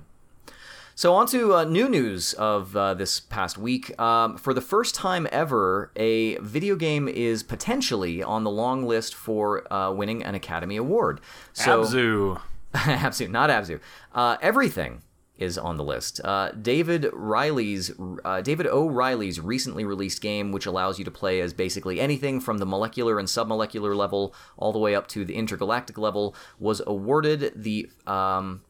So 0.97 1.13
on 1.13 1.27
to 1.27 1.53
uh, 1.53 1.63
new 1.63 1.87
news 1.87 2.33
of 2.33 2.75
uh, 2.75 2.95
this 2.95 3.19
past 3.19 3.55
week. 3.55 3.97
Um, 4.01 4.35
for 4.35 4.51
the 4.51 4.61
first 4.61 4.95
time 4.95 5.27
ever, 5.31 5.91
a 5.95 6.37
video 6.37 6.75
game 6.75 7.07
is 7.07 7.43
potentially 7.43 8.23
on 8.23 8.43
the 8.43 8.49
long 8.49 8.83
list 8.83 9.13
for 9.13 9.71
uh, 9.71 9.91
winning 9.91 10.23
an 10.23 10.33
Academy 10.33 10.75
Award. 10.75 11.21
So, 11.53 11.83
Abzu. 11.83 12.41
Abzu, 12.73 13.29
not 13.29 13.51
Abzu. 13.51 13.79
Uh, 14.15 14.37
everything 14.41 15.03
is 15.37 15.55
on 15.55 15.77
the 15.77 15.83
list. 15.83 16.19
Uh, 16.23 16.49
David 16.59 17.11
Riley's 17.13 17.91
uh, 18.25 18.41
David 18.41 18.65
O'Reilly's 18.65 19.39
recently 19.39 19.85
released 19.85 20.19
game, 20.19 20.51
which 20.51 20.65
allows 20.65 20.97
you 20.97 21.05
to 21.05 21.11
play 21.11 21.41
as 21.41 21.53
basically 21.53 21.99
anything 21.99 22.39
from 22.39 22.57
the 22.57 22.65
molecular 22.65 23.19
and 23.19 23.27
submolecular 23.27 23.95
level 23.95 24.33
all 24.57 24.73
the 24.73 24.79
way 24.79 24.95
up 24.95 25.07
to 25.09 25.23
the 25.23 25.35
intergalactic 25.35 25.99
level, 25.99 26.33
was 26.57 26.81
awarded 26.87 27.51
the 27.55 27.87
um, 28.07 28.63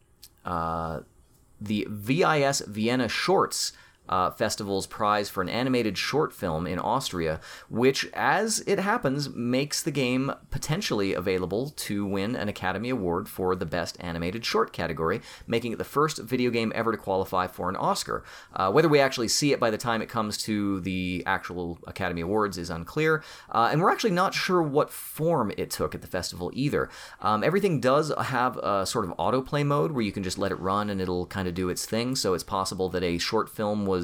uh, 0.44 1.00
the 1.60 1.88
VIS 1.90 2.62
Vienna 2.68 3.08
Shorts 3.08 3.74
uh, 4.10 4.32
Festival's 4.32 4.88
prize 4.88 5.30
for 5.30 5.42
an 5.42 5.50
animated 5.50 5.98
short 5.98 6.34
film 6.34 6.66
in 6.68 6.80
Austria, 6.80 7.40
which, 7.70 8.08
as 8.14 8.64
it 8.68 8.80
happens, 8.80 9.30
makes 9.30 9.82
the 9.82 9.92
game 9.92 10.32
potentially 10.52 11.14
available 11.14 11.70
to 11.72 12.06
win 12.06 12.36
an 12.36 12.48
Academy 12.48 12.90
Award 12.90 13.28
for 13.28 13.56
the 13.56 13.66
Best 13.66 13.98
Animated 14.00 14.46
Short 14.46 14.72
category, 14.74 15.22
making 15.48 15.72
it 15.72 15.78
the 15.78 15.84
first 15.84 16.20
video 16.20 16.52
game 16.52 16.72
ever 16.76 16.92
to 16.92 16.98
qualify 16.98 17.48
for 17.48 17.70
an 17.70 17.76
Oscar. 17.76 18.24
Uh, 18.54 18.72
whether 18.72 18.90
we 18.90 19.00
actually 19.00 19.28
see 19.28 19.52
it 19.52 19.60
by 19.60 19.70
the 19.70 19.78
time 19.78 20.02
it 20.02 20.10
comes 20.10 20.38
to 20.38 20.80
the 20.82 21.24
actual 21.26 21.80
Academy 21.88 22.22
Awards 22.22 22.58
is 22.58 22.70
unclear, 22.70 23.24
uh, 23.52 23.70
and 23.72 23.82
we're 23.82 23.92
actually 23.92 24.12
not 24.12 24.34
sure 24.34 24.62
what 24.62 24.90
form 24.90 25.52
it 25.58 25.70
took 25.70 25.96
at 25.96 26.02
the 26.02 26.08
festival 26.08 26.52
either. 26.54 26.90
Um, 27.22 27.44
everything 27.44 27.80
does 27.80 28.12
have 28.18 28.58
a 28.58 28.86
sort 28.86 29.06
of 29.06 29.12
autoplay 29.18 29.66
mode 29.66 29.92
where 29.92 30.04
you 30.04 30.12
can 30.12 30.24
just 30.24 30.38
let 30.38 30.52
it 30.52 30.60
run 30.60 30.90
and 30.90 31.02
it'll 31.02 31.26
kind 31.26 31.48
of 31.48 31.54
do 31.54 31.70
its 31.70 31.86
thing. 31.86 32.16
So 32.16 32.34
it's 32.34 32.44
possible 32.44 32.90
that 32.90 33.04
a 33.04 33.18
short 33.18 33.50
film 33.50 33.86
was 33.86 33.97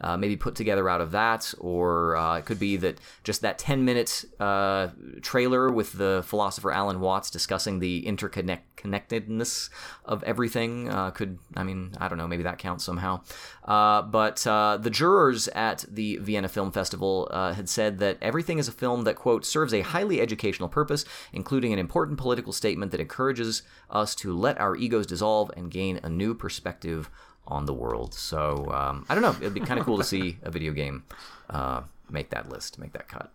uh, 0.00 0.16
maybe 0.16 0.36
put 0.36 0.54
together 0.54 0.88
out 0.88 1.00
of 1.00 1.12
that, 1.12 1.54
or 1.58 2.16
uh, 2.16 2.38
it 2.38 2.44
could 2.44 2.58
be 2.58 2.76
that 2.76 2.98
just 3.24 3.40
that 3.42 3.58
10 3.58 3.84
minute 3.84 4.24
uh, 4.40 4.88
trailer 5.22 5.70
with 5.70 5.92
the 5.92 6.22
philosopher 6.26 6.70
Alan 6.70 7.00
Watts 7.00 7.30
discussing 7.30 7.78
the 7.78 8.04
interconnectedness 8.04 9.70
of 10.04 10.22
everything 10.24 10.88
uh, 10.90 11.10
could, 11.10 11.38
I 11.56 11.62
mean, 11.62 11.92
I 11.98 12.08
don't 12.08 12.18
know, 12.18 12.28
maybe 12.28 12.42
that 12.42 12.58
counts 12.58 12.84
somehow. 12.84 13.22
Uh, 13.64 14.02
but 14.02 14.46
uh, 14.46 14.78
the 14.80 14.90
jurors 14.90 15.48
at 15.48 15.84
the 15.88 16.18
Vienna 16.18 16.48
Film 16.48 16.70
Festival 16.72 17.28
had 17.32 17.68
said 17.68 17.98
that 17.98 18.18
everything 18.20 18.58
is 18.58 18.68
a 18.68 18.72
film 18.72 19.04
that, 19.04 19.16
quote, 19.16 19.44
serves 19.44 19.72
a 19.72 19.80
highly 19.80 20.20
educational 20.20 20.68
purpose, 20.68 21.04
including 21.32 21.72
an 21.72 21.78
important 21.78 22.18
political 22.18 22.52
statement 22.52 22.92
that 22.92 23.00
encourages 23.00 23.62
us 23.90 24.14
to 24.14 24.36
let 24.36 24.60
our 24.60 24.76
egos 24.76 25.06
dissolve 25.06 25.50
and 25.56 25.70
gain 25.70 26.00
a 26.02 26.08
new 26.08 26.34
perspective 26.34 27.10
on 27.46 27.66
the 27.66 27.74
world. 27.74 28.14
So 28.14 28.70
um, 28.72 29.06
I 29.08 29.14
don't 29.14 29.22
know. 29.22 29.36
It'd 29.40 29.54
be 29.54 29.60
kind 29.60 29.78
of 29.78 29.86
cool 29.86 29.98
to 29.98 30.04
see 30.04 30.38
a 30.42 30.50
video 30.50 30.72
game 30.72 31.04
uh, 31.50 31.82
make 32.10 32.30
that 32.30 32.48
list, 32.48 32.78
make 32.78 32.92
that 32.92 33.08
cut. 33.08 33.30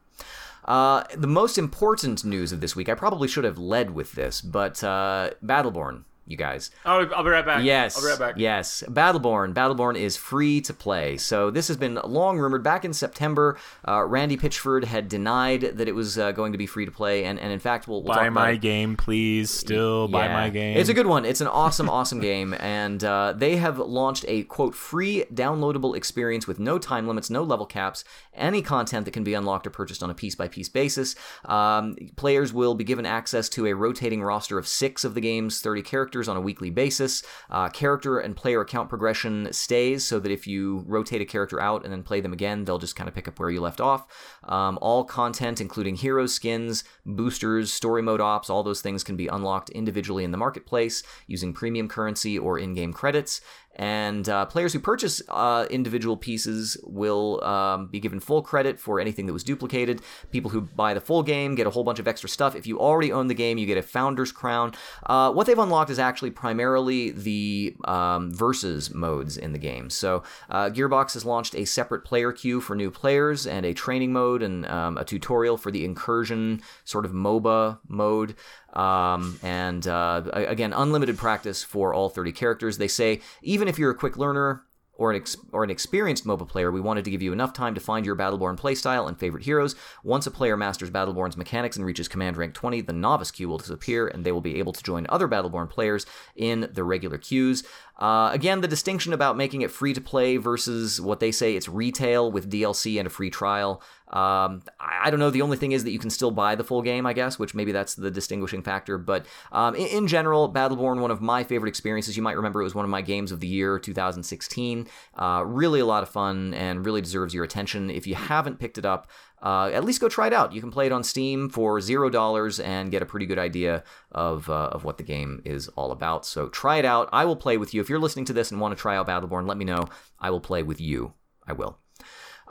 Uh, 0.66 1.04
the 1.16 1.28
most 1.28 1.58
important 1.58 2.24
news 2.24 2.52
of 2.52 2.62
this 2.62 2.76
week, 2.76 2.88
I 2.88 2.94
probably 2.94 3.28
should 3.28 3.44
have 3.44 3.58
led 3.58 3.96
with 3.96 4.12
this, 4.14 4.42
but 4.42 4.84
uh, 4.84 5.32
Battleborn, 5.44 6.04
you 6.26 6.38
guys. 6.38 6.72
Oh, 6.86 7.06
I'll 7.16 7.24
be 7.24 7.30
right 7.30 7.46
back. 7.46 7.64
Yes. 7.64 7.98
I'll 7.98 8.04
be 8.04 8.10
right 8.10 8.20
back. 8.20 8.36
Yes. 8.38 8.84
Battleborn. 8.88 9.54
Battleborn 9.54 9.98
is 9.98 10.16
free 10.16 10.62
to 10.62 10.74
play. 10.74 11.18
So 11.18 11.50
this 11.52 11.68
has 11.68 11.78
been 11.78 12.00
long 12.06 12.40
rumored. 12.40 12.64
Back 12.64 12.86
in 12.86 12.94
September, 12.94 13.58
uh, 13.88 14.04
Randy 14.06 14.38
Pitchford 14.38 14.86
had 14.86 15.10
denied 15.10 15.62
that 15.62 15.88
it 15.88 15.96
was 15.96 16.18
uh, 16.18 16.32
going 16.32 16.52
to 16.52 16.58
be 16.58 16.68
free 16.68 16.86
to 16.86 16.92
play, 16.92 17.26
and, 17.26 17.40
and 17.40 17.52
in 17.52 17.60
fact, 17.60 17.88
we'll, 17.88 18.04
we'll 18.04 18.14
Buy 18.14 18.24
talk 18.24 18.32
about 18.32 18.34
my 18.42 18.52
it. 18.52 18.62
game, 18.62 18.96
please. 18.96 19.50
Still 19.50 20.08
buy 20.08 20.28
my 20.28 20.50
game. 20.50 20.78
It's 20.78 20.90
a 20.90 20.94
good 20.94 21.08
one. 21.08 21.26
It's 21.26 21.42
an 21.42 21.48
awesome, 21.48 21.90
awesome 22.00 22.20
game, 22.20 22.56
and 22.60 23.04
uh, 23.04 23.34
they 23.36 23.58
have 23.58 23.80
launched 23.80 24.24
a 24.28 24.44
quote 24.44 24.76
free 24.76 25.26
downloadable 25.34 25.98
experience 25.98 26.48
with 26.48 26.60
no 26.60 26.78
time 26.80 27.08
limits, 27.08 27.30
no 27.30 27.44
level 27.44 27.66
caps, 27.66 28.04
any 28.34 28.62
content 28.62 29.06
that 29.06 29.12
can 29.12 29.24
be 29.24 29.34
unlocked 29.34 29.68
or 29.68 29.72
purchased 29.72 30.04
on 30.04 30.10
a 30.10 30.14
piece 30.14 30.36
by 30.36 30.48
piece 30.48 30.70
basis. 30.70 31.16
Um, 31.46 31.96
players 32.16 32.54
will 32.54 32.76
be 32.76 32.84
given 32.84 33.06
access 33.06 33.50
to 33.50 33.66
a 33.66 33.74
rotating 33.74 34.22
roster 34.22 34.58
of 34.58 34.68
six 34.68 35.04
of 35.04 35.14
the 35.14 35.22
game's 35.22 35.60
30 35.60 35.82
characters 35.82 36.11
on 36.16 36.38
a 36.38 36.42
weekly 36.42 36.70
basis. 36.70 37.24
Uh, 37.50 37.70
character 37.70 38.20
and 38.20 38.36
player 38.36 38.62
account 38.62 38.90
progression 38.90 39.52
stays, 39.52 40.04
so 40.04 40.20
that 40.20 40.32
if 40.32 40.46
you 40.46 40.84
rotate 40.88 41.22
a 41.22 41.26
character 41.26 41.60
out 41.60 41.84
and 41.84 41.92
then 41.92 42.04
play 42.04 42.22
them 42.22 42.34
again, 42.34 42.66
they'll 42.66 42.78
just 42.78 42.96
kind 42.96 43.08
of 43.08 43.16
pick 43.16 43.28
up 43.28 43.40
where 43.40 43.50
you 43.50 43.62
left 43.62 43.82
off. 43.82 44.08
Um, 44.44 44.78
all 44.82 45.04
content, 45.04 45.62
including 45.62 45.96
hero 45.96 46.26
skins, 46.26 46.84
boosters, 47.06 47.72
story 47.72 48.02
mode 48.02 48.22
ops, 48.22 48.50
all 48.50 48.64
those 48.64 48.82
things 48.82 49.04
can 49.04 49.16
be 49.16 49.28
unlocked 49.28 49.70
individually 49.70 50.24
in 50.24 50.32
the 50.32 50.38
marketplace 50.38 51.04
using 51.28 51.54
premium 51.54 51.88
currency 51.88 52.38
or 52.38 52.60
in 52.60 52.74
game 52.74 52.94
credits. 52.94 53.42
And 53.76 54.28
uh, 54.28 54.46
players 54.46 54.74
who 54.74 54.80
purchase 54.80 55.22
uh, 55.30 55.66
individual 55.70 56.18
pieces 56.18 56.78
will 56.84 57.44
um, 57.44 57.88
be 57.88 58.00
given 58.00 58.20
full 58.20 58.42
credit 58.42 58.80
for 58.80 59.00
anything 59.00 59.26
that 59.28 59.34
was 59.34 59.44
duplicated. 59.44 60.02
People 60.32 60.52
who 60.52 60.62
buy 60.62 60.94
the 60.94 61.02
full 61.02 61.24
game 61.24 61.56
get 61.56 61.68
a 61.68 61.70
whole 61.70 61.84
bunch 61.84 62.00
of 62.00 62.08
extra 62.08 62.30
stuff. 62.30 62.56
If 62.56 62.68
you 62.68 62.80
already 62.80 63.12
own 63.12 63.28
the 63.28 63.34
game, 63.34 63.58
you 63.58 63.66
get 63.66 63.78
a 63.78 63.82
Founder's 63.82 64.32
Crown. 64.32 64.74
Uh, 65.06 65.32
what 65.32 65.48
they've 65.48 65.58
unlocked 65.58 65.90
is 65.90 66.00
actually 66.00 66.32
primarily 66.32 67.12
the 67.12 67.76
um, 67.86 68.34
versus 68.34 68.94
modes 68.94 69.38
in 69.38 69.54
the 69.54 69.60
game. 69.60 69.90
So 69.90 70.24
uh, 70.50 70.70
Gearbox 70.70 71.14
has 71.14 71.26
launched 71.26 71.56
a 71.56 71.66
separate 71.66 72.04
player 72.04 72.32
queue 72.32 72.62
for 72.62 72.76
new 72.76 72.92
players 72.92 73.48
and 73.48 73.66
a 73.66 73.74
training 73.74 74.12
mode 74.12 74.44
and 74.44 74.66
um, 74.66 74.98
a 74.98 75.06
tutorial 75.06 75.58
for 75.58 75.72
the 75.72 75.86
incursion 75.86 76.62
sort 76.84 77.06
of 77.06 77.12
MOBA 77.14 77.80
mode. 77.88 78.36
Um, 78.74 79.40
and 79.44 79.86
uh, 79.88 80.24
again, 80.34 80.74
unlimited 80.74 81.18
practice 81.18 81.64
for 81.64 81.94
all 81.94 82.10
30 82.10 82.32
characters. 82.32 82.78
They 82.78 82.88
say 82.88 83.22
even 83.42 83.68
if 83.68 83.78
you're 83.78 83.92
a 83.92 83.96
quick 83.96 84.18
learner, 84.18 84.64
or 85.02 85.10
an, 85.10 85.18
ex- 85.18 85.38
or 85.52 85.64
an 85.64 85.72
experienced 85.72 86.28
MOBA 86.28 86.48
player, 86.48 86.72
we 86.72 86.80
wanted 86.80 87.04
to 87.06 87.12
give 87.12 87.24
you 87.24 87.34
enough 87.34 87.54
time 87.54 87.74
to 87.74 87.82
find 87.82 88.06
your 88.06 88.16
Battleborn 88.16 88.56
playstyle 88.56 89.08
and 89.08 89.18
favorite 89.18 89.44
heroes. 89.44 89.76
Once 90.04 90.28
a 90.28 90.32
player 90.32 90.56
masters 90.56 90.92
Battleborn's 90.92 91.36
mechanics 91.36 91.76
and 91.76 91.84
reaches 91.84 92.08
command 92.08 92.38
rank 92.38 92.54
20, 92.54 92.82
the 92.82 92.94
novice 92.94 93.32
queue 93.32 93.50
will 93.50 93.58
disappear, 93.58 94.08
and 94.08 94.24
they 94.24 94.32
will 94.32 94.42
be 94.42 94.60
able 94.60 94.74
to 94.74 94.84
join 94.84 95.08
other 95.10 95.28
Battleborn 95.28 95.72
players 95.72 96.06
in 96.36 96.70
the 96.72 96.84
regular 96.84 97.18
queues. 97.18 97.64
Uh, 97.98 98.30
again, 98.32 98.62
the 98.62 98.68
distinction 98.68 99.12
about 99.12 99.38
making 99.38 99.62
it 99.62 99.72
free 99.72 99.94
to 99.94 100.02
play 100.02 100.38
versus 100.38 101.02
what 101.02 101.20
they 101.20 101.32
say 101.32 101.56
it's 101.56 101.68
retail 101.68 102.32
with 102.32 102.52
DLC 102.52 103.00
and 103.00 103.08
a 103.08 103.12
free 103.12 103.32
trial. 103.32 103.82
Um, 104.12 104.62
I, 104.78 105.10
don't 105.10 105.20
know. 105.20 105.30
The 105.30 105.42
only 105.42 105.56
thing 105.56 105.72
is 105.72 105.86
that 105.86 105.92
you 105.92 106.00
can 106.00 106.10
still 106.10 106.32
buy 106.32 106.56
the 106.56 106.66
full 106.66 106.82
game, 106.82 107.06
I 107.06 107.14
guess, 107.14 107.40
which 107.40 107.56
maybe 107.56 107.72
that's 107.72 107.96
the 107.96 108.12
distinguishing 108.12 108.62
factor. 108.62 108.98
But 108.98 109.26
um, 109.54 109.74
in, 109.74 109.88
in, 109.88 110.08
general, 110.08 110.52
Battleborn, 110.52 111.00
one 111.00 111.12
of 111.12 111.22
my 111.22 111.46
favorite 111.46 111.70
experiences. 111.70 112.18
You 112.18 112.24
might 112.24 112.36
remember 112.36 112.60
it 112.60 112.66
was 112.66 112.76
one 112.76 112.84
of 112.84 112.92
my 112.92 113.02
games 113.02 113.32
of 113.32 113.40
the 113.40 113.48
year, 113.48 113.80
2016. 113.80 114.88
Uh, 115.16 115.44
really 115.46 115.80
a 115.80 115.86
lot 115.86 116.04
of 116.04 116.10
fun 116.10 116.54
and 116.54 116.86
really 116.86 117.02
deserves 117.02 117.34
your 117.34 117.46
attention. 117.46 117.90
If 117.90 118.06
you 118.06 118.16
haven't 118.16 118.60
picked 118.60 118.78
it 118.78 118.86
up, 118.86 119.10
uh, 119.42 119.72
at 119.74 119.86
least 119.86 120.02
go 120.02 120.10
try 120.10 120.28
it 120.28 120.34
out. 120.34 120.54
You 120.54 120.60
can 120.60 120.72
play 120.72 120.86
it 120.86 120.92
on 120.92 121.04
Steam 121.04 121.50
for 121.50 121.80
zero 121.80 122.10
dollars 122.10 122.60
and 122.60 122.92
get 122.92 123.02
a 123.02 123.06
pretty 123.06 123.26
good 123.26 123.40
idea 123.40 123.84
of 124.12 124.50
uh, 124.50 124.70
of 124.72 124.84
what 124.84 124.98
the 124.98 125.04
game 125.04 125.42
is 125.46 125.68
all 125.70 125.92
about. 125.92 126.26
So 126.26 126.50
try 126.50 126.78
it 126.78 126.86
out. 126.86 127.10
I 127.12 127.26
will 127.26 127.38
play 127.38 127.58
with 127.58 127.74
you. 127.74 127.82
If 127.82 127.90
you're 127.90 128.00
listening 128.00 128.26
to 128.26 128.34
this 128.34 128.52
and 128.52 128.60
want 128.60 128.76
to 128.76 128.82
try 128.82 128.98
out 128.98 129.08
Battleborn, 129.08 129.48
let 129.48 129.58
me 129.58 129.66
know. 129.66 129.88
I 130.20 130.30
will 130.30 130.42
play 130.42 130.64
with 130.64 130.80
you. 130.80 131.14
I 131.48 131.54
will. 131.54 131.80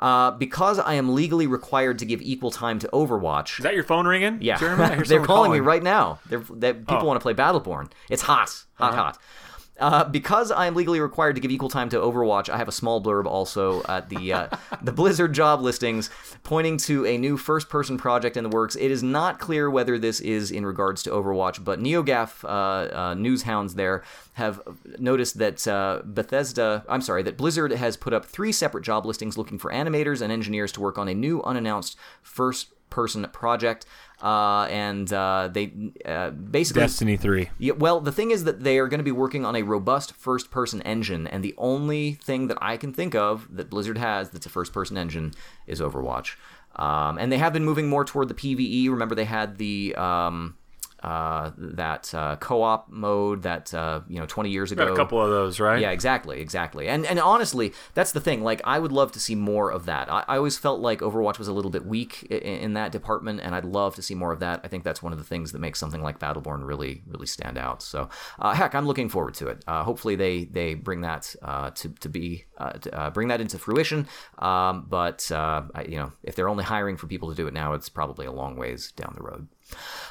Uh, 0.01 0.31
because 0.31 0.79
I 0.79 0.95
am 0.95 1.15
legally 1.15 1.47
required 1.47 1.99
to 1.99 2.07
give 2.07 2.23
equal 2.23 2.51
time 2.51 2.79
to 2.79 2.89
Overwatch. 2.89 3.59
Is 3.59 3.65
that 3.65 3.75
your 3.75 3.85
phone 3.85 4.07
ringing? 4.07 4.39
Yeah, 4.41 4.57
they're 4.59 4.77
calling, 4.77 5.25
calling, 5.25 5.53
me 5.53 5.61
right 5.61 5.83
now. 5.83 6.21
They're, 6.27 6.39
they, 6.39 6.73
people 6.73 7.01
oh. 7.03 7.05
want 7.05 7.21
to 7.21 7.23
play 7.23 7.35
Battleborn. 7.35 7.91
It's 8.09 8.23
hot, 8.23 8.65
hot, 8.77 8.93
uh-huh. 8.95 9.03
hot. 9.03 9.19
Uh, 9.81 10.05
because 10.05 10.51
I 10.51 10.67
am 10.67 10.75
legally 10.75 11.01
required 11.01 11.35
to 11.37 11.41
give 11.41 11.51
equal 11.51 11.71
time 11.71 11.89
to 11.89 11.97
Overwatch, 11.97 12.51
I 12.51 12.59
have 12.59 12.69
a 12.69 12.73
small 12.73 13.03
blurb 13.03 13.25
also 13.25 13.83
at 13.85 14.11
the 14.11 14.33
uh, 14.33 14.49
the 14.83 14.93
Blizzard 14.93 15.33
job 15.33 15.63
listings 15.63 16.11
pointing 16.43 16.77
to 16.79 17.07
a 17.07 17.17
new 17.17 17.37
first-person 17.37 17.97
project 17.97 18.37
in 18.37 18.45
the 18.45 18.51
works. 18.51 18.77
It 18.77 18.91
is 18.91 19.03
not 19.03 19.41
clear 19.41 19.71
whether 19.71 19.99
this 19.99 20.21
is 20.21 20.51
in 20.51 20.67
regards 20.67 21.03
to 21.05 21.11
Overwatch, 21.11 21.65
but 21.65 21.81
NeoGAF 21.81 22.45
uh, 22.45 22.95
uh 22.95 23.15
news 23.15 23.43
hounds 23.43 23.75
there 23.75 24.05
have 24.35 24.61
noticed 24.99 25.39
that 25.39 25.67
uh, 25.67 26.03
Bethesda, 26.05 26.85
I'm 26.89 27.01
sorry, 27.01 27.23
that 27.23 27.37
Blizzard 27.37 27.73
has 27.73 27.97
put 27.97 28.13
up 28.13 28.25
three 28.25 28.53
separate 28.53 28.85
job 28.85 29.07
listings 29.07 29.39
looking 29.39 29.59
for 29.59 29.73
animators 29.73 30.21
and 30.21 30.31
engineers 30.33 30.73
to 30.73 30.81
work 30.81 30.99
on 30.99 31.09
a 31.09 31.15
new 31.15 31.43
unannounced 31.43 31.97
first-person 32.91 33.27
project. 33.33 33.87
Uh, 34.23 34.67
and 34.71 35.11
uh, 35.13 35.49
they 35.51 35.73
uh, 36.05 36.31
basically 36.31 36.83
Destiny 36.83 37.17
three. 37.17 37.49
Yeah, 37.59 37.73
well, 37.73 38.01
the 38.01 38.13
thing 38.13 38.31
is 38.31 38.45
that 38.45 38.63
they 38.63 38.79
are 38.79 38.87
going 38.87 38.99
to 38.99 39.05
be 39.05 39.13
working 39.13 39.47
on 39.47 39.57
a 39.57 39.63
robust 39.63 40.13
first-person 40.13 40.83
engine, 40.83 41.27
and 41.27 41.43
the 41.43 41.55
only 41.57 42.13
thing 42.15 42.49
that 42.49 42.59
I 42.61 42.77
can 42.77 42.93
think 42.93 43.15
of 43.15 43.49
that 43.57 43.71
Blizzard 43.71 43.97
has 43.97 44.31
that's 44.31 44.47
a 44.47 44.51
first-person 44.51 44.99
engine 44.99 45.33
is 45.67 45.81
Overwatch. 45.81 46.37
Um, 46.77 47.19
and 47.19 47.33
they 47.33 47.39
have 47.39 47.53
been 47.53 47.65
moving 47.65 47.89
more 47.89 48.05
toward 48.05 48.29
the 48.29 48.35
PVE. 48.35 48.91
Remember, 48.91 49.15
they 49.15 49.25
had 49.25 49.57
the 49.57 49.95
um, 49.97 50.57
uh, 51.03 51.51
that 51.57 52.13
uh, 52.15 52.37
co-op 52.37 52.91
mode 52.91 53.43
that 53.43 53.73
uh, 53.73 54.01
you 54.09 54.19
know 54.19 54.27
20 54.27 54.51
years 54.51 54.73
ago. 54.73 54.87
Got 54.87 54.93
a 54.93 54.97
couple 54.97 55.21
of 55.23 55.31
those, 55.31 55.59
right? 55.59 55.81
Yeah, 55.81 55.91
exactly, 55.91 56.41
exactly. 56.41 56.89
And 56.89 57.07
and 57.07 57.19
honestly, 57.19 57.73
that's 57.95 58.13
the 58.13 58.21
thing. 58.21 58.43
Like, 58.43 58.61
I 58.65 58.79
would 58.79 58.93
love 58.93 59.13
to 59.13 59.21
see 59.21 59.35
more 59.35 59.71
of 59.71 59.87
that. 59.87 60.11
I, 60.11 60.25
I 60.29 60.37
always 60.37 60.59
felt 60.59 60.81
like 60.81 61.01
Overwatch 61.01 61.39
was 61.39 61.49
a 61.49 61.53
little 61.53 61.71
bit 61.71 61.87
weak 61.87 62.25
in, 62.25 62.39
in, 62.41 62.75
that 62.75 62.93
department, 62.93 63.41
and 63.43 63.55
I'd 63.55 63.65
love 63.65 63.95
to 63.97 64.03
see 64.03 64.15
more 64.15 64.33
of 64.33 64.41
that. 64.41 64.61
I 64.63 64.69
think 64.69 64.85
that's 64.85 65.03
one 65.03 65.13
of 65.13 65.19
the 65.19 65.25
things 65.25 65.53
that 65.53 65.59
makes 65.59 65.79
something 65.79 66.03
like 66.03 66.19
Battleborn 66.19 66.67
really 66.67 67.03
really 67.07 67.27
stand 67.27 67.57
out. 67.57 67.83
So, 67.83 68.09
uh, 68.39 68.55
heck, 68.55 68.75
I'm 68.75 68.87
looking 68.87 69.09
forward 69.09 69.35
to 69.35 69.49
it. 69.49 69.65
Uh, 69.67 69.83
hopefully, 69.83 70.17
they 70.17 70.45
they 70.45 70.75
bring 70.75 71.01
that 71.03 71.35
uh, 71.43 71.71
to 71.71 71.89
to 71.89 72.09
be 72.09 72.45
to, 72.81 73.11
bring 73.13 73.29
that 73.29 73.41
into 73.41 73.59
fruition. 73.59 74.07
Um, 74.39 74.87
but 74.89 75.31
I, 75.33 75.87
you 75.89 75.97
know, 75.97 76.13
if 76.23 76.35
they're 76.35 76.49
only 76.49 76.65
hiring 76.65 76.97
for 76.97 77.07
people 77.07 77.29
to 77.31 77.35
do 77.35 77.47
it 77.47 77.55
now, 77.55 77.73
it's 77.73 77.89
probably 77.89 78.27
a 78.27 78.33
long 78.33 78.57
ways 78.57 78.93
down 78.93 79.15
the 79.17 79.23
road. 79.23 79.49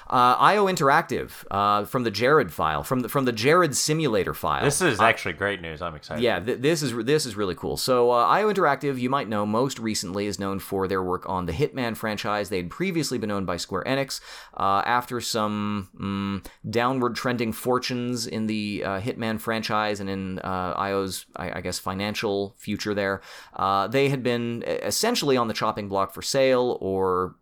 Uh, 0.09 0.35
IO 0.39 0.65
Interactive 0.65 1.45
uh, 1.51 1.85
from 1.85 2.03
the 2.03 2.09
Jared 2.09 2.51
file, 2.51 2.83
from 2.83 3.01
the 3.01 3.09
from 3.09 3.25
the 3.25 3.31
Jared 3.31 3.75
Simulator 3.75 4.33
file. 4.33 4.63
This 4.63 4.81
is 4.81 4.99
actually 4.99 5.33
great 5.33 5.61
news. 5.61 5.83
I'm 5.83 5.93
excited. 5.93 6.23
Yeah, 6.23 6.39
th- 6.39 6.59
this 6.59 6.81
is 6.81 6.95
this 7.05 7.27
is 7.27 7.35
really 7.35 7.53
cool. 7.53 7.77
So 7.77 8.11
uh, 8.11 8.25
IO 8.25 8.51
Interactive, 8.51 8.97
you 8.97 9.09
might 9.09 9.29
know, 9.29 9.45
most 9.45 9.77
recently 9.77 10.25
is 10.25 10.39
known 10.39 10.57
for 10.57 10.87
their 10.87 11.03
work 11.03 11.29
on 11.29 11.45
the 11.45 11.53
Hitman 11.53 11.95
franchise. 11.95 12.49
They 12.49 12.57
had 12.57 12.71
previously 12.71 13.19
been 13.19 13.29
owned 13.29 13.45
by 13.45 13.57
Square 13.57 13.83
Enix. 13.85 14.19
Uh, 14.57 14.81
after 14.83 15.21
some 15.21 15.89
mm, 15.99 16.45
downward 16.67 17.15
trending 17.15 17.53
fortunes 17.53 18.25
in 18.25 18.47
the 18.47 18.83
uh, 18.83 18.99
Hitman 18.99 19.39
franchise 19.39 19.99
and 19.99 20.09
in 20.09 20.39
uh, 20.39 20.73
IO's, 20.75 21.27
I, 21.35 21.59
I, 21.59 21.61
guess, 21.61 21.77
financial 21.77 22.38
future, 22.57 22.93
there, 22.93 23.21
they 23.89 24.09
had 24.09 24.23
been 24.23 24.63
essentially 24.65 25.37
on 25.37 25.47
the 25.47 25.53
chopping 25.53 25.87
block 25.87 26.13
for 26.13 26.21
sale 26.21 26.77
or 26.81 27.35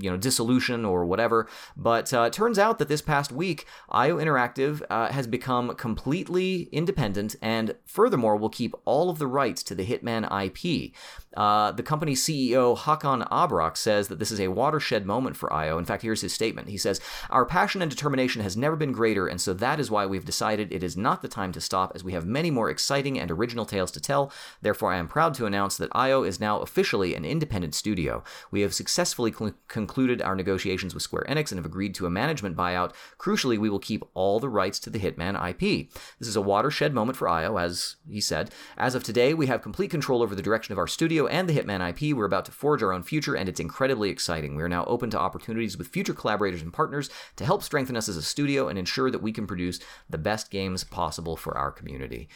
you 0.00 0.10
know 0.10 0.16
dissolution 0.16 0.84
or 0.84 1.04
whatever. 1.04 1.48
But 1.76 2.12
uh, 2.12 2.22
it 2.22 2.32
turns 2.32 2.58
out 2.58 2.78
that 2.78 2.88
this 2.88 3.02
past 3.02 3.32
week, 3.32 3.66
IO 3.88 4.18
Interactive 4.18 4.82
uh, 4.90 5.12
has 5.12 5.26
become 5.26 5.74
completely 5.74 6.68
independent 6.72 7.36
and 7.42 7.74
furthermore 7.84 8.36
will 8.36 8.48
keep 8.48 8.74
all 8.84 9.10
of 9.10 9.18
the 9.18 9.26
rights 9.26 9.62
to 9.64 9.74
the 9.74 9.84
Hitman 9.84 10.24
IP. 10.24 10.92
Uh, 11.36 11.72
the 11.72 11.82
company's 11.82 12.22
CEO, 12.22 12.76
Hakan 12.76 13.28
Abrak, 13.28 13.76
says 13.76 14.08
that 14.08 14.18
this 14.18 14.32
is 14.32 14.40
a 14.40 14.48
watershed 14.48 15.06
moment 15.06 15.36
for 15.36 15.52
IO. 15.52 15.78
In 15.78 15.84
fact, 15.84 16.02
here's 16.02 16.22
his 16.22 16.32
statement. 16.32 16.68
He 16.68 16.78
says, 16.78 17.00
Our 17.30 17.44
passion 17.44 17.82
and 17.82 17.90
determination 17.90 18.42
has 18.42 18.56
never 18.56 18.76
been 18.76 18.92
greater, 18.92 19.26
and 19.26 19.40
so 19.40 19.52
that 19.54 19.78
is 19.78 19.90
why 19.90 20.06
we've 20.06 20.24
decided 20.24 20.72
it 20.72 20.82
is 20.82 20.96
not 20.96 21.22
the 21.22 21.28
time 21.28 21.52
to 21.52 21.60
stop, 21.60 21.92
as 21.94 22.02
we 22.02 22.12
have 22.12 22.24
many 22.24 22.50
more 22.50 22.70
exciting 22.70 23.18
and 23.18 23.30
original 23.30 23.66
tales 23.66 23.90
to 23.92 24.00
tell. 24.00 24.32
Therefore, 24.62 24.92
I 24.92 24.96
am 24.96 25.08
proud 25.08 25.34
to 25.34 25.46
announce 25.46 25.76
that 25.76 25.90
IO 25.92 26.22
is 26.22 26.40
now 26.40 26.60
officially 26.60 27.14
an 27.14 27.24
independent 27.24 27.74
studio. 27.74 28.24
We 28.50 28.62
have 28.62 28.74
successfully 28.74 29.32
cl- 29.32 29.54
concluded 29.68 30.22
our 30.22 30.34
negotiations 30.34 30.94
with 30.94 31.02
Square 31.02 31.26
Enix 31.28 31.50
and 31.50 31.58
have 31.58 31.66
agreed 31.66 31.94
to 31.96 32.06
a 32.06 32.10
management 32.10 32.56
buyout. 32.56 32.92
Crucially, 33.18 33.58
we 33.58 33.70
will 33.70 33.78
keep 33.78 34.04
all 34.14 34.40
the 34.40 34.48
rights 34.48 34.78
to 34.80 34.90
the 34.90 34.98
Hitman 34.98 35.36
IP. 35.36 35.90
This 36.18 36.28
is 36.28 36.36
a 36.36 36.40
watershed 36.40 36.94
moment 36.94 37.16
for 37.16 37.28
IO, 37.28 37.58
as 37.58 37.96
he 38.08 38.20
said. 38.20 38.50
As 38.76 38.94
of 38.94 39.04
today, 39.04 39.34
we 39.34 39.46
have 39.46 39.62
complete 39.62 39.90
control 39.90 40.22
over 40.22 40.34
the 40.34 40.42
direction 40.42 40.72
of 40.72 40.78
our 40.78 40.86
studio 40.86 41.25
and 41.28 41.48
the 41.48 41.54
Hitman 41.54 41.88
IP. 41.88 42.16
We're 42.16 42.24
about 42.24 42.44
to 42.46 42.52
forge 42.52 42.82
our 42.82 42.92
own 42.92 43.02
future, 43.02 43.34
and 43.34 43.48
it's 43.48 43.60
incredibly 43.60 44.10
exciting. 44.10 44.56
We 44.56 44.62
are 44.62 44.68
now 44.68 44.84
open 44.84 45.10
to 45.10 45.18
opportunities 45.18 45.76
with 45.76 45.88
future 45.88 46.14
collaborators 46.14 46.62
and 46.62 46.72
partners 46.72 47.10
to 47.36 47.44
help 47.44 47.62
strengthen 47.62 47.96
us 47.96 48.08
as 48.08 48.16
a 48.16 48.22
studio 48.22 48.68
and 48.68 48.78
ensure 48.78 49.10
that 49.10 49.22
we 49.22 49.32
can 49.32 49.46
produce 49.46 49.80
the 50.08 50.18
best 50.18 50.50
games 50.50 50.84
possible 50.84 51.36
for 51.36 51.56
our 51.56 51.70
community. 51.70 52.28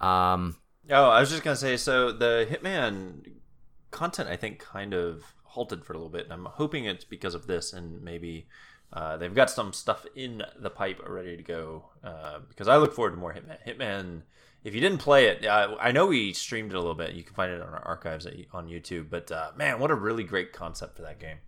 Um, 0.00 0.56
oh, 0.90 1.08
I 1.10 1.20
was 1.20 1.30
just 1.30 1.42
gonna 1.42 1.56
say, 1.56 1.76
so 1.76 2.12
the 2.12 2.46
Hitman 2.50 3.32
content, 3.90 4.28
I 4.28 4.36
think, 4.36 4.58
kind 4.58 4.94
of 4.94 5.24
halted 5.44 5.84
for 5.84 5.92
a 5.92 5.96
little 5.96 6.10
bit, 6.10 6.24
and 6.24 6.32
I'm 6.32 6.44
hoping 6.44 6.84
it's 6.84 7.04
because 7.04 7.34
of 7.34 7.46
this, 7.46 7.72
and 7.72 8.02
maybe 8.02 8.48
uh, 8.92 9.16
they've 9.16 9.34
got 9.34 9.50
some 9.50 9.72
stuff 9.72 10.06
in 10.14 10.42
the 10.58 10.70
pipe 10.70 11.00
ready 11.06 11.36
to 11.36 11.42
go. 11.42 11.90
Uh, 12.02 12.40
because 12.48 12.68
I 12.68 12.76
look 12.76 12.94
forward 12.94 13.10
to 13.10 13.16
more 13.16 13.34
Hitman. 13.34 13.58
Hitman 13.66 14.22
if 14.68 14.74
you 14.74 14.80
didn't 14.80 14.98
play 14.98 15.26
it, 15.26 15.46
uh, 15.46 15.76
I 15.80 15.92
know 15.92 16.06
we 16.06 16.32
streamed 16.34 16.72
it 16.72 16.76
a 16.76 16.78
little 16.78 16.94
bit. 16.94 17.14
You 17.14 17.24
can 17.24 17.34
find 17.34 17.50
it 17.50 17.62
on 17.62 17.68
our 17.68 17.82
archives 17.84 18.26
at, 18.26 18.34
on 18.52 18.68
YouTube. 18.68 19.08
But 19.10 19.32
uh, 19.32 19.50
man, 19.56 19.80
what 19.80 19.90
a 19.90 19.94
really 19.94 20.24
great 20.24 20.52
concept 20.52 20.94
for 20.94 21.02
that 21.02 21.18
game. 21.18 21.38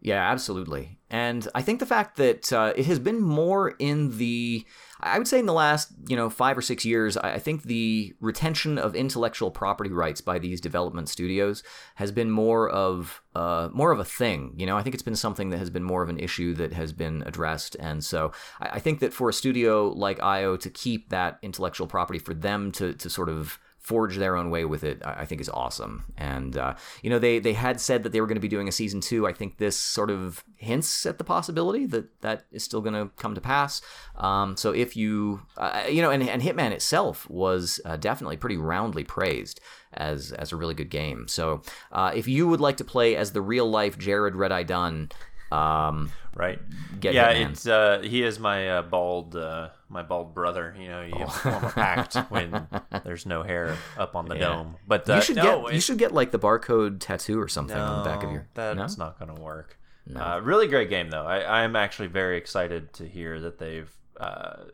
Yeah, 0.00 0.30
absolutely. 0.30 0.98
And 1.10 1.48
I 1.54 1.62
think 1.62 1.80
the 1.80 1.86
fact 1.86 2.16
that 2.18 2.52
uh, 2.52 2.72
it 2.76 2.86
has 2.86 2.98
been 2.98 3.20
more 3.20 3.70
in 3.78 4.16
the 4.18 4.64
I 5.00 5.16
would 5.16 5.28
say 5.28 5.38
in 5.38 5.46
the 5.46 5.52
last, 5.52 5.92
you 6.08 6.16
know, 6.16 6.28
five 6.28 6.58
or 6.58 6.62
six 6.62 6.84
years, 6.84 7.16
I 7.16 7.38
think 7.38 7.62
the 7.62 8.14
retention 8.20 8.78
of 8.78 8.96
intellectual 8.96 9.50
property 9.50 9.90
rights 9.90 10.20
by 10.20 10.40
these 10.40 10.60
development 10.60 11.08
studios 11.08 11.62
has 11.94 12.10
been 12.10 12.30
more 12.30 12.68
of 12.68 13.22
uh, 13.34 13.68
more 13.72 13.92
of 13.92 14.00
a 14.00 14.04
thing. 14.04 14.54
You 14.56 14.66
know, 14.66 14.76
I 14.76 14.82
think 14.82 14.94
it's 14.94 15.02
been 15.02 15.16
something 15.16 15.50
that 15.50 15.58
has 15.58 15.70
been 15.70 15.84
more 15.84 16.02
of 16.02 16.08
an 16.08 16.18
issue 16.18 16.52
that 16.54 16.72
has 16.72 16.92
been 16.92 17.22
addressed, 17.26 17.76
and 17.78 18.04
so 18.04 18.32
I, 18.60 18.68
I 18.70 18.78
think 18.80 18.98
that 19.00 19.12
for 19.12 19.28
a 19.28 19.32
studio 19.32 19.88
like 19.88 20.20
IO 20.20 20.56
to 20.56 20.70
keep 20.70 21.10
that 21.10 21.38
intellectual 21.42 21.86
property, 21.86 22.18
for 22.18 22.34
them 22.34 22.72
to 22.72 22.92
to 22.94 23.08
sort 23.08 23.28
of 23.28 23.60
forge 23.78 24.16
their 24.16 24.36
own 24.36 24.50
way 24.50 24.64
with 24.64 24.84
it, 24.84 25.00
I, 25.04 25.24
think 25.24 25.40
is 25.40 25.48
awesome. 25.48 26.12
And 26.16 26.56
uh, 26.56 26.74
you 27.02 27.08
know, 27.08 27.18
they 27.18 27.38
they 27.38 27.54
had 27.54 27.80
said 27.80 28.02
that 28.02 28.12
they 28.12 28.20
were 28.20 28.26
going 28.26 28.36
to 28.36 28.40
be 28.40 28.48
doing 28.48 28.68
a 28.68 28.72
season 28.72 29.00
two. 29.00 29.26
I 29.26 29.32
think 29.32 29.56
this 29.56 29.78
sort 29.78 30.10
of 30.10 30.44
hints 30.56 31.06
at 31.06 31.18
the 31.18 31.24
possibility 31.24 31.86
that 31.86 32.20
that 32.20 32.44
is 32.52 32.62
still 32.62 32.80
going 32.80 32.94
to 32.94 33.10
come 33.16 33.34
to 33.34 33.40
pass. 33.40 33.80
Um, 34.16 34.56
so 34.56 34.72
if 34.72 34.96
you 34.96 35.42
uh, 35.56 35.84
you 35.88 36.02
know, 36.02 36.10
and, 36.10 36.22
and 36.28 36.42
Hitman 36.42 36.72
itself 36.72 37.28
was 37.30 37.80
uh, 37.84 37.96
definitely 37.96 38.36
pretty 38.36 38.56
roundly 38.56 39.04
praised 39.04 39.60
as 39.94 40.32
as 40.32 40.52
a 40.52 40.56
really 40.56 40.74
good 40.74 40.90
game. 40.90 41.26
So 41.28 41.62
uh, 41.92 42.12
if 42.14 42.28
you 42.28 42.46
would 42.46 42.60
like 42.60 42.76
to 42.78 42.84
play 42.84 43.16
as 43.16 43.32
the 43.32 43.40
real 43.40 43.70
life 43.70 43.96
Jared 43.96 44.36
Red 44.36 44.52
Eye 44.52 44.64
Dunn. 44.64 45.10
Um, 45.50 46.10
right. 46.34 46.58
Get 47.00 47.14
yeah, 47.14 47.30
it's 47.30 47.66
uh, 47.66 48.00
he 48.04 48.22
is 48.22 48.38
my 48.38 48.68
uh, 48.68 48.82
bald 48.82 49.34
uh, 49.36 49.70
my 49.88 50.02
bald 50.02 50.34
brother. 50.34 50.74
You 50.78 50.88
know, 50.88 51.02
you 51.02 51.14
Oh. 51.16 51.26
form 51.28 51.64
a 51.64 51.70
pact 51.70 52.14
when 52.30 52.66
there's 53.04 53.24
no 53.26 53.42
hair 53.42 53.76
up 53.96 54.14
on 54.14 54.26
the 54.26 54.34
Yeah. 54.34 54.40
dome. 54.48 54.76
But 54.86 55.08
uh, 55.08 55.14
you 55.16 55.22
should 55.22 55.36
no, 55.36 55.62
get 55.64 55.74
you 55.74 55.80
should 55.80 55.98
get 55.98 56.12
like 56.12 56.30
the 56.30 56.38
barcode 56.38 57.00
tattoo 57.00 57.40
or 57.40 57.48
something 57.48 57.76
on 57.76 58.02
the 58.02 58.08
back 58.08 58.22
of 58.22 58.28
No, 58.28 58.34
your. 58.34 58.48
That's 58.54 58.98
no? 58.98 59.06
not 59.06 59.18
going 59.18 59.34
to 59.34 59.40
work. 59.40 59.78
Uh, 60.14 60.40
really 60.42 60.66
great 60.68 60.88
game 60.88 61.10
though. 61.10 61.24
I, 61.26 61.62
I'm 61.62 61.76
actually 61.76 62.08
very 62.08 62.38
excited 62.38 62.92
to 62.94 63.06
hear 63.06 63.38
that 63.40 63.58
they've 63.58 63.90
uh, 64.18 64.64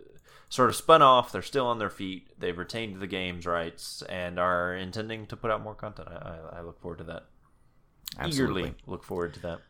sort 0.49 0.69
of 0.71 0.77
spun 0.77 1.03
off. 1.03 1.33
They're 1.33 1.43
still 1.43 1.67
on 1.67 1.79
their 1.81 1.91
feet. 1.91 2.29
They've 2.39 2.57
retained 2.57 3.01
the 3.01 3.09
game's 3.09 3.45
rights 3.45 4.03
and 4.09 4.39
are 4.39 4.75
intending 4.77 5.27
to 5.27 5.37
put 5.37 5.51
out 5.51 5.61
more 5.63 5.75
content. 5.75 6.07
I, 6.09 6.15
I, 6.15 6.59
I 6.59 6.61
look 6.63 6.81
forward 6.81 6.99
to 6.99 7.05
that. 7.05 7.25
Absolutely. 8.17 8.63
Eagerly 8.63 8.75
look 8.87 9.03
forward 9.03 9.35
to 9.35 9.41
that. 9.41 9.61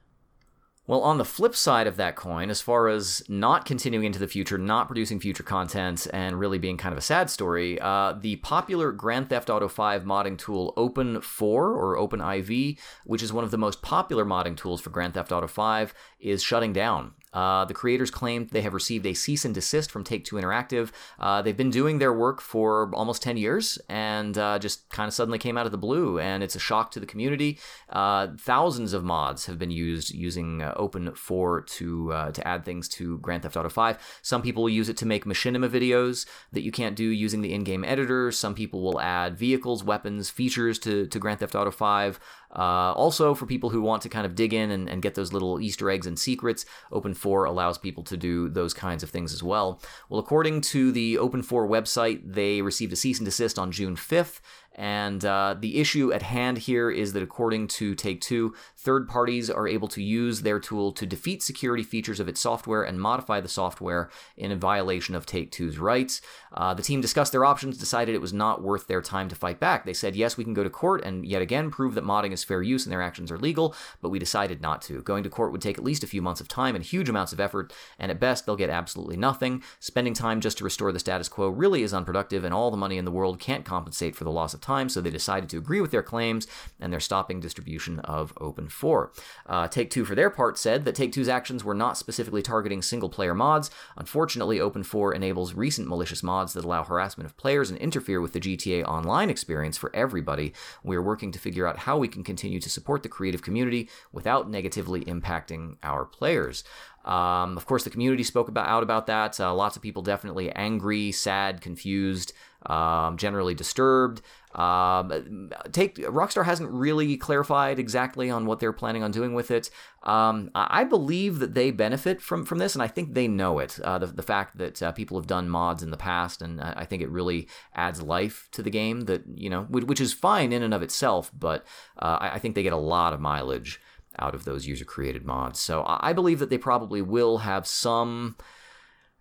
Well, 0.86 1.00
on 1.00 1.16
the 1.16 1.24
flip 1.24 1.56
side 1.56 1.86
of 1.86 1.96
that 1.96 2.14
coin, 2.14 2.50
as 2.50 2.60
far 2.60 2.88
as 2.88 3.22
not 3.26 3.64
continuing 3.64 4.04
into 4.04 4.18
the 4.18 4.28
future, 4.28 4.58
not 4.58 4.86
producing 4.86 5.18
future 5.18 5.42
content, 5.42 6.06
and 6.12 6.38
really 6.38 6.58
being 6.58 6.76
kind 6.76 6.92
of 6.92 6.98
a 6.98 7.02
sad 7.02 7.30
story, 7.30 7.80
uh, 7.80 8.12
the 8.12 8.36
popular 8.36 8.92
Grand 8.92 9.30
Theft 9.30 9.48
Auto 9.48 9.66
5 9.66 10.04
modding 10.04 10.36
tool 10.36 10.74
Open4 10.76 11.42
or 11.42 11.96
OpenIV, 11.96 12.78
which 13.04 13.22
is 13.22 13.32
one 13.32 13.44
of 13.44 13.50
the 13.50 13.56
most 13.56 13.80
popular 13.80 14.26
modding 14.26 14.58
tools 14.58 14.82
for 14.82 14.90
Grand 14.90 15.14
Theft 15.14 15.32
Auto 15.32 15.46
5, 15.46 15.94
is 16.20 16.42
shutting 16.42 16.74
down. 16.74 17.12
Uh, 17.34 17.64
the 17.64 17.74
creators 17.74 18.10
claimed 18.10 18.48
they 18.50 18.62
have 18.62 18.72
received 18.72 19.04
a 19.04 19.12
cease 19.12 19.44
and 19.44 19.54
desist 19.54 19.90
from 19.90 20.04
Take 20.04 20.24
Two 20.24 20.36
Interactive. 20.36 20.92
Uh, 21.18 21.42
they've 21.42 21.56
been 21.56 21.70
doing 21.70 21.98
their 21.98 22.12
work 22.12 22.40
for 22.40 22.90
almost 22.94 23.22
10 23.22 23.36
years 23.36 23.78
and 23.88 24.38
uh, 24.38 24.58
just 24.58 24.88
kind 24.90 25.08
of 25.08 25.14
suddenly 25.14 25.38
came 25.38 25.58
out 25.58 25.66
of 25.66 25.72
the 25.72 25.78
blue, 25.78 26.18
and 26.18 26.42
it's 26.42 26.54
a 26.54 26.60
shock 26.60 26.90
to 26.92 27.00
the 27.00 27.06
community. 27.06 27.58
Uh, 27.90 28.28
thousands 28.38 28.92
of 28.92 29.04
mods 29.04 29.46
have 29.46 29.58
been 29.58 29.70
used 29.70 30.14
using 30.14 30.62
uh, 30.62 30.74
Open4 30.74 31.66
to 31.66 32.12
uh, 32.12 32.30
to 32.32 32.46
add 32.46 32.64
things 32.64 32.88
to 32.90 33.18
Grand 33.18 33.42
Theft 33.42 33.56
Auto 33.56 33.68
5. 33.68 34.20
Some 34.22 34.42
people 34.42 34.68
use 34.68 34.88
it 34.88 34.96
to 34.98 35.06
make 35.06 35.24
machinima 35.24 35.68
videos 35.68 36.26
that 36.52 36.62
you 36.62 36.70
can't 36.70 36.96
do 36.96 37.04
using 37.04 37.40
the 37.40 37.52
in-game 37.52 37.84
editor. 37.84 38.30
Some 38.30 38.54
people 38.54 38.82
will 38.82 39.00
add 39.00 39.36
vehicles, 39.36 39.82
weapons, 39.82 40.30
features 40.30 40.78
to, 40.80 41.06
to 41.06 41.18
Grand 41.18 41.40
Theft 41.40 41.54
Auto 41.54 41.70
5. 41.70 42.20
Uh, 42.54 42.92
also, 42.92 43.34
for 43.34 43.46
people 43.46 43.70
who 43.70 43.82
want 43.82 44.02
to 44.02 44.08
kind 44.08 44.26
of 44.26 44.34
dig 44.34 44.54
in 44.54 44.70
and, 44.70 44.88
and 44.88 45.02
get 45.02 45.14
those 45.14 45.32
little 45.32 45.60
Easter 45.60 45.90
eggs 45.90 46.06
and 46.06 46.18
secrets, 46.18 46.64
Open4 46.92 47.48
allows 47.48 47.78
people 47.78 48.04
to 48.04 48.16
do 48.16 48.48
those 48.48 48.72
kinds 48.72 49.02
of 49.02 49.10
things 49.10 49.32
as 49.32 49.42
well. 49.42 49.80
Well, 50.08 50.20
according 50.20 50.60
to 50.62 50.92
the 50.92 51.16
Open4 51.16 51.68
website, 51.68 52.20
they 52.24 52.62
received 52.62 52.92
a 52.92 52.96
cease 52.96 53.18
and 53.18 53.24
desist 53.24 53.58
on 53.58 53.72
June 53.72 53.96
5th. 53.96 54.40
And 54.76 55.24
uh, 55.24 55.54
the 55.58 55.78
issue 55.78 56.12
at 56.12 56.22
hand 56.22 56.58
here 56.58 56.90
is 56.90 57.12
that 57.12 57.22
according 57.22 57.68
to 57.68 57.94
Take 57.94 58.20
Two, 58.20 58.54
third 58.76 59.08
parties 59.08 59.48
are 59.48 59.68
able 59.68 59.86
to 59.88 60.02
use 60.02 60.42
their 60.42 60.58
tool 60.58 60.90
to 60.92 61.06
defeat 61.06 61.42
security 61.42 61.84
features 61.84 62.18
of 62.18 62.28
its 62.28 62.40
software 62.40 62.82
and 62.82 63.00
modify 63.00 63.40
the 63.40 63.48
software 63.48 64.10
in 64.36 64.50
a 64.50 64.56
violation 64.56 65.14
of 65.14 65.26
Take 65.26 65.52
Two's 65.52 65.78
rights. 65.78 66.20
Uh, 66.52 66.74
the 66.74 66.82
team 66.82 67.00
discussed 67.00 67.30
their 67.30 67.44
options, 67.44 67.78
decided 67.78 68.14
it 68.14 68.20
was 68.20 68.32
not 68.32 68.62
worth 68.62 68.88
their 68.88 69.00
time 69.00 69.28
to 69.28 69.36
fight 69.36 69.60
back. 69.60 69.84
They 69.84 69.92
said, 69.92 70.16
yes, 70.16 70.36
we 70.36 70.44
can 70.44 70.54
go 70.54 70.64
to 70.64 70.70
court 70.70 71.04
and 71.04 71.24
yet 71.24 71.42
again 71.42 71.70
prove 71.70 71.94
that 71.94 72.04
modding 72.04 72.32
is 72.32 72.44
fair 72.44 72.62
use 72.62 72.84
and 72.84 72.92
their 72.92 73.02
actions 73.02 73.30
are 73.30 73.38
legal, 73.38 73.74
but 74.02 74.08
we 74.08 74.18
decided 74.18 74.60
not 74.60 74.82
to. 74.82 75.02
Going 75.02 75.22
to 75.22 75.30
court 75.30 75.52
would 75.52 75.62
take 75.62 75.78
at 75.78 75.84
least 75.84 76.02
a 76.02 76.08
few 76.08 76.22
months 76.22 76.40
of 76.40 76.48
time 76.48 76.74
and 76.74 76.84
huge 76.84 77.08
amounts 77.08 77.32
of 77.32 77.40
effort, 77.40 77.72
and 77.98 78.10
at 78.10 78.20
best, 78.20 78.44
they'll 78.44 78.56
get 78.56 78.70
absolutely 78.70 79.16
nothing. 79.16 79.62
Spending 79.78 80.14
time 80.14 80.40
just 80.40 80.58
to 80.58 80.64
restore 80.64 80.92
the 80.92 80.98
status 80.98 81.28
quo 81.28 81.48
really 81.48 81.82
is 81.82 81.94
unproductive, 81.94 82.44
and 82.44 82.52
all 82.52 82.70
the 82.70 82.76
money 82.76 82.98
in 82.98 83.04
the 83.04 83.10
world 83.10 83.38
can't 83.38 83.64
compensate 83.64 84.16
for 84.16 84.24
the 84.24 84.30
loss 84.30 84.54
of 84.54 84.63
time, 84.64 84.88
so 84.88 85.00
they 85.00 85.10
decided 85.10 85.48
to 85.50 85.58
agree 85.58 85.80
with 85.80 85.90
their 85.90 86.02
claims, 86.02 86.46
and 86.80 86.92
they're 86.92 87.00
stopping 87.00 87.38
distribution 87.40 88.00
of 88.00 88.32
Open 88.40 88.68
4. 88.68 89.12
Uh, 89.46 89.68
Take 89.68 89.90
Two, 89.90 90.04
for 90.04 90.14
their 90.14 90.30
part, 90.30 90.58
said 90.58 90.84
that 90.84 90.94
Take 90.94 91.12
Two's 91.12 91.28
actions 91.28 91.62
were 91.62 91.74
not 91.74 91.96
specifically 91.96 92.42
targeting 92.42 92.82
single 92.82 93.08
player 93.08 93.34
mods. 93.34 93.70
Unfortunately, 93.96 94.58
Open 94.58 94.82
4 94.82 95.14
enables 95.14 95.54
recent 95.54 95.88
malicious 95.88 96.22
mods 96.22 96.52
that 96.54 96.64
allow 96.64 96.82
harassment 96.82 97.26
of 97.28 97.36
players 97.36 97.70
and 97.70 97.78
interfere 97.78 98.20
with 98.20 98.32
the 98.32 98.40
GTA 98.40 98.84
Online 98.84 99.30
experience 99.30 99.76
for 99.76 99.94
everybody. 99.94 100.52
We 100.82 100.96
are 100.96 101.02
working 101.02 101.30
to 101.32 101.38
figure 101.38 101.66
out 101.66 101.80
how 101.80 101.98
we 101.98 102.08
can 102.08 102.24
continue 102.24 102.60
to 102.60 102.70
support 102.70 103.02
the 103.02 103.08
creative 103.08 103.42
community 103.42 103.88
without 104.12 104.50
negatively 104.50 105.04
impacting 105.04 105.76
our 105.82 106.04
players. 106.04 106.64
Um, 107.04 107.58
of 107.58 107.66
course, 107.66 107.84
the 107.84 107.90
community 107.90 108.22
spoke 108.22 108.48
about 108.48 108.66
out 108.66 108.82
about 108.82 109.06
that. 109.08 109.38
Uh, 109.38 109.54
lots 109.54 109.76
of 109.76 109.82
people 109.82 110.02
definitely 110.02 110.50
angry, 110.50 111.12
sad, 111.12 111.60
confused, 111.60 112.32
um, 112.66 113.16
generally 113.16 113.54
disturbed. 113.54 114.22
Um, 114.54 115.50
take 115.72 115.96
Rockstar 115.96 116.44
hasn't 116.44 116.70
really 116.70 117.16
clarified 117.16 117.80
exactly 117.80 118.30
on 118.30 118.46
what 118.46 118.60
they're 118.60 118.72
planning 118.72 119.02
on 119.02 119.10
doing 119.10 119.34
with 119.34 119.50
it. 119.50 119.68
Um, 120.04 120.50
I 120.54 120.84
believe 120.84 121.40
that 121.40 121.54
they 121.54 121.72
benefit 121.72 122.20
from 122.20 122.44
from 122.44 122.58
this, 122.58 122.74
and 122.74 122.82
I 122.82 122.86
think 122.86 123.14
they 123.14 123.26
know 123.26 123.58
it. 123.58 123.80
Uh, 123.80 123.98
the, 123.98 124.06
the 124.06 124.22
fact 124.22 124.58
that 124.58 124.80
uh, 124.80 124.92
people 124.92 125.18
have 125.18 125.26
done 125.26 125.48
mods 125.48 125.82
in 125.82 125.90
the 125.90 125.96
past, 125.96 126.40
and 126.40 126.60
I 126.60 126.84
think 126.84 127.02
it 127.02 127.10
really 127.10 127.48
adds 127.74 128.00
life 128.00 128.48
to 128.52 128.62
the 128.62 128.70
game. 128.70 129.02
That 129.02 129.24
you 129.34 129.50
know, 129.50 129.62
which, 129.62 130.00
is 130.00 130.12
fine 130.12 130.52
in 130.52 130.62
and 130.62 130.74
of 130.74 130.82
itself, 130.82 131.32
but 131.36 131.66
uh, 131.98 132.18
I, 132.20 132.38
think 132.38 132.54
they 132.54 132.62
get 132.62 132.72
a 132.72 132.76
lot 132.76 133.12
of 133.12 133.20
mileage 133.20 133.80
out 134.18 134.34
of 134.34 134.44
those 134.44 134.66
user 134.66 134.84
created 134.84 135.24
mods. 135.24 135.58
So 135.58 135.84
I 135.86 136.12
believe 136.12 136.38
that 136.38 136.50
they 136.50 136.58
probably 136.58 137.02
will 137.02 137.38
have 137.38 137.66
some. 137.66 138.36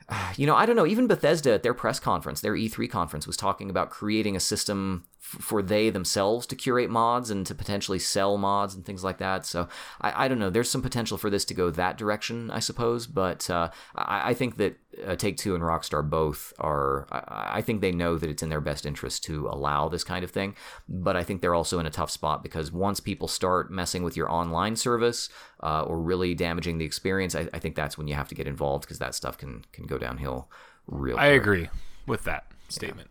You 0.36 0.48
know, 0.48 0.56
I 0.56 0.66
don't 0.66 0.76
know. 0.76 0.88
Even 0.88 1.06
Bethesda 1.08 1.54
at 1.54 1.63
their 1.63 1.76
press 1.76 2.00
conference, 2.00 2.42
their 2.42 2.56
E3 2.56 2.89
conference, 2.89 3.28
was 3.28 3.38
talking 3.38 3.70
about 3.70 3.92
creating 3.92 4.36
a 4.36 4.39
system 4.39 5.04
for 5.24 5.62
they 5.62 5.90
themselves 5.90 6.46
to 6.46 6.56
curate 6.56 6.90
mods 6.90 7.30
and 7.30 7.46
to 7.48 7.56
potentially 7.56 7.98
sell 7.98 8.38
mods 8.38 8.76
and 8.76 8.86
things 8.86 9.06
like 9.06 9.20
that. 9.20 9.46
So 9.46 9.70
I, 10.02 10.26
I 10.26 10.28
don't 10.28 10.38
know. 10.38 10.50
There's 10.50 10.70
some 10.70 10.82
potential 10.82 11.18
for 11.18 11.30
this 11.30 11.46
to 11.46 11.54
go 11.54 11.70
that 11.70 11.98
direction, 11.98 12.52
I 12.52 12.60
suppose. 12.60 13.08
But 13.08 13.50
uh, 13.50 13.70
I, 13.96 14.32
I 14.32 14.34
think 14.34 14.58
that 14.58 14.76
uh, 15.08 15.16
Take 15.16 15.38
Two 15.38 15.56
and 15.56 15.64
Rockstar 15.64 16.08
both 16.08 16.52
are. 16.60 17.08
I, 17.10 17.60
I 17.60 17.62
think 17.62 17.80
they 17.80 17.94
know 17.94 18.18
that 18.18 18.30
it's 18.30 18.44
in 18.44 18.50
their 18.50 18.62
best 18.62 18.86
interest 18.86 19.24
to 19.24 19.48
allow 19.48 19.88
this 19.88 20.04
kind 20.04 20.26
of 20.26 20.32
thing. 20.32 20.56
But 20.90 21.16
I 21.16 21.24
think 21.24 21.42
they're 21.42 21.56
also 21.56 21.80
in 21.80 21.86
a 21.86 21.92
tough 21.92 22.12
spot 22.12 22.44
because 22.44 22.72
once 22.72 23.00
people 23.00 23.30
start 23.30 23.72
messing 23.72 24.04
with 24.04 24.18
your 24.18 24.30
online 24.30 24.76
service 24.76 25.30
uh, 25.62 25.84
or 25.84 26.00
really 26.02 26.36
damaging 26.36 26.80
the 26.80 26.86
experience, 26.86 27.34
I, 27.34 27.48
I 27.54 27.60
think 27.60 27.76
that's 27.76 27.98
when 27.98 28.10
you 28.10 28.16
have 28.16 28.28
to 28.28 28.36
get 28.36 28.46
involved 28.46 28.84
because 28.84 29.00
that 29.00 29.16
stuff 29.16 29.38
can 29.38 29.64
can 29.72 29.88
go 29.88 29.98
downhill 29.98 30.50
real. 30.86 31.18
I 31.18 31.30
quick. 31.30 31.42
agree 31.42 31.70
with 32.06 32.26
that 32.26 32.46
statement. 32.68 33.10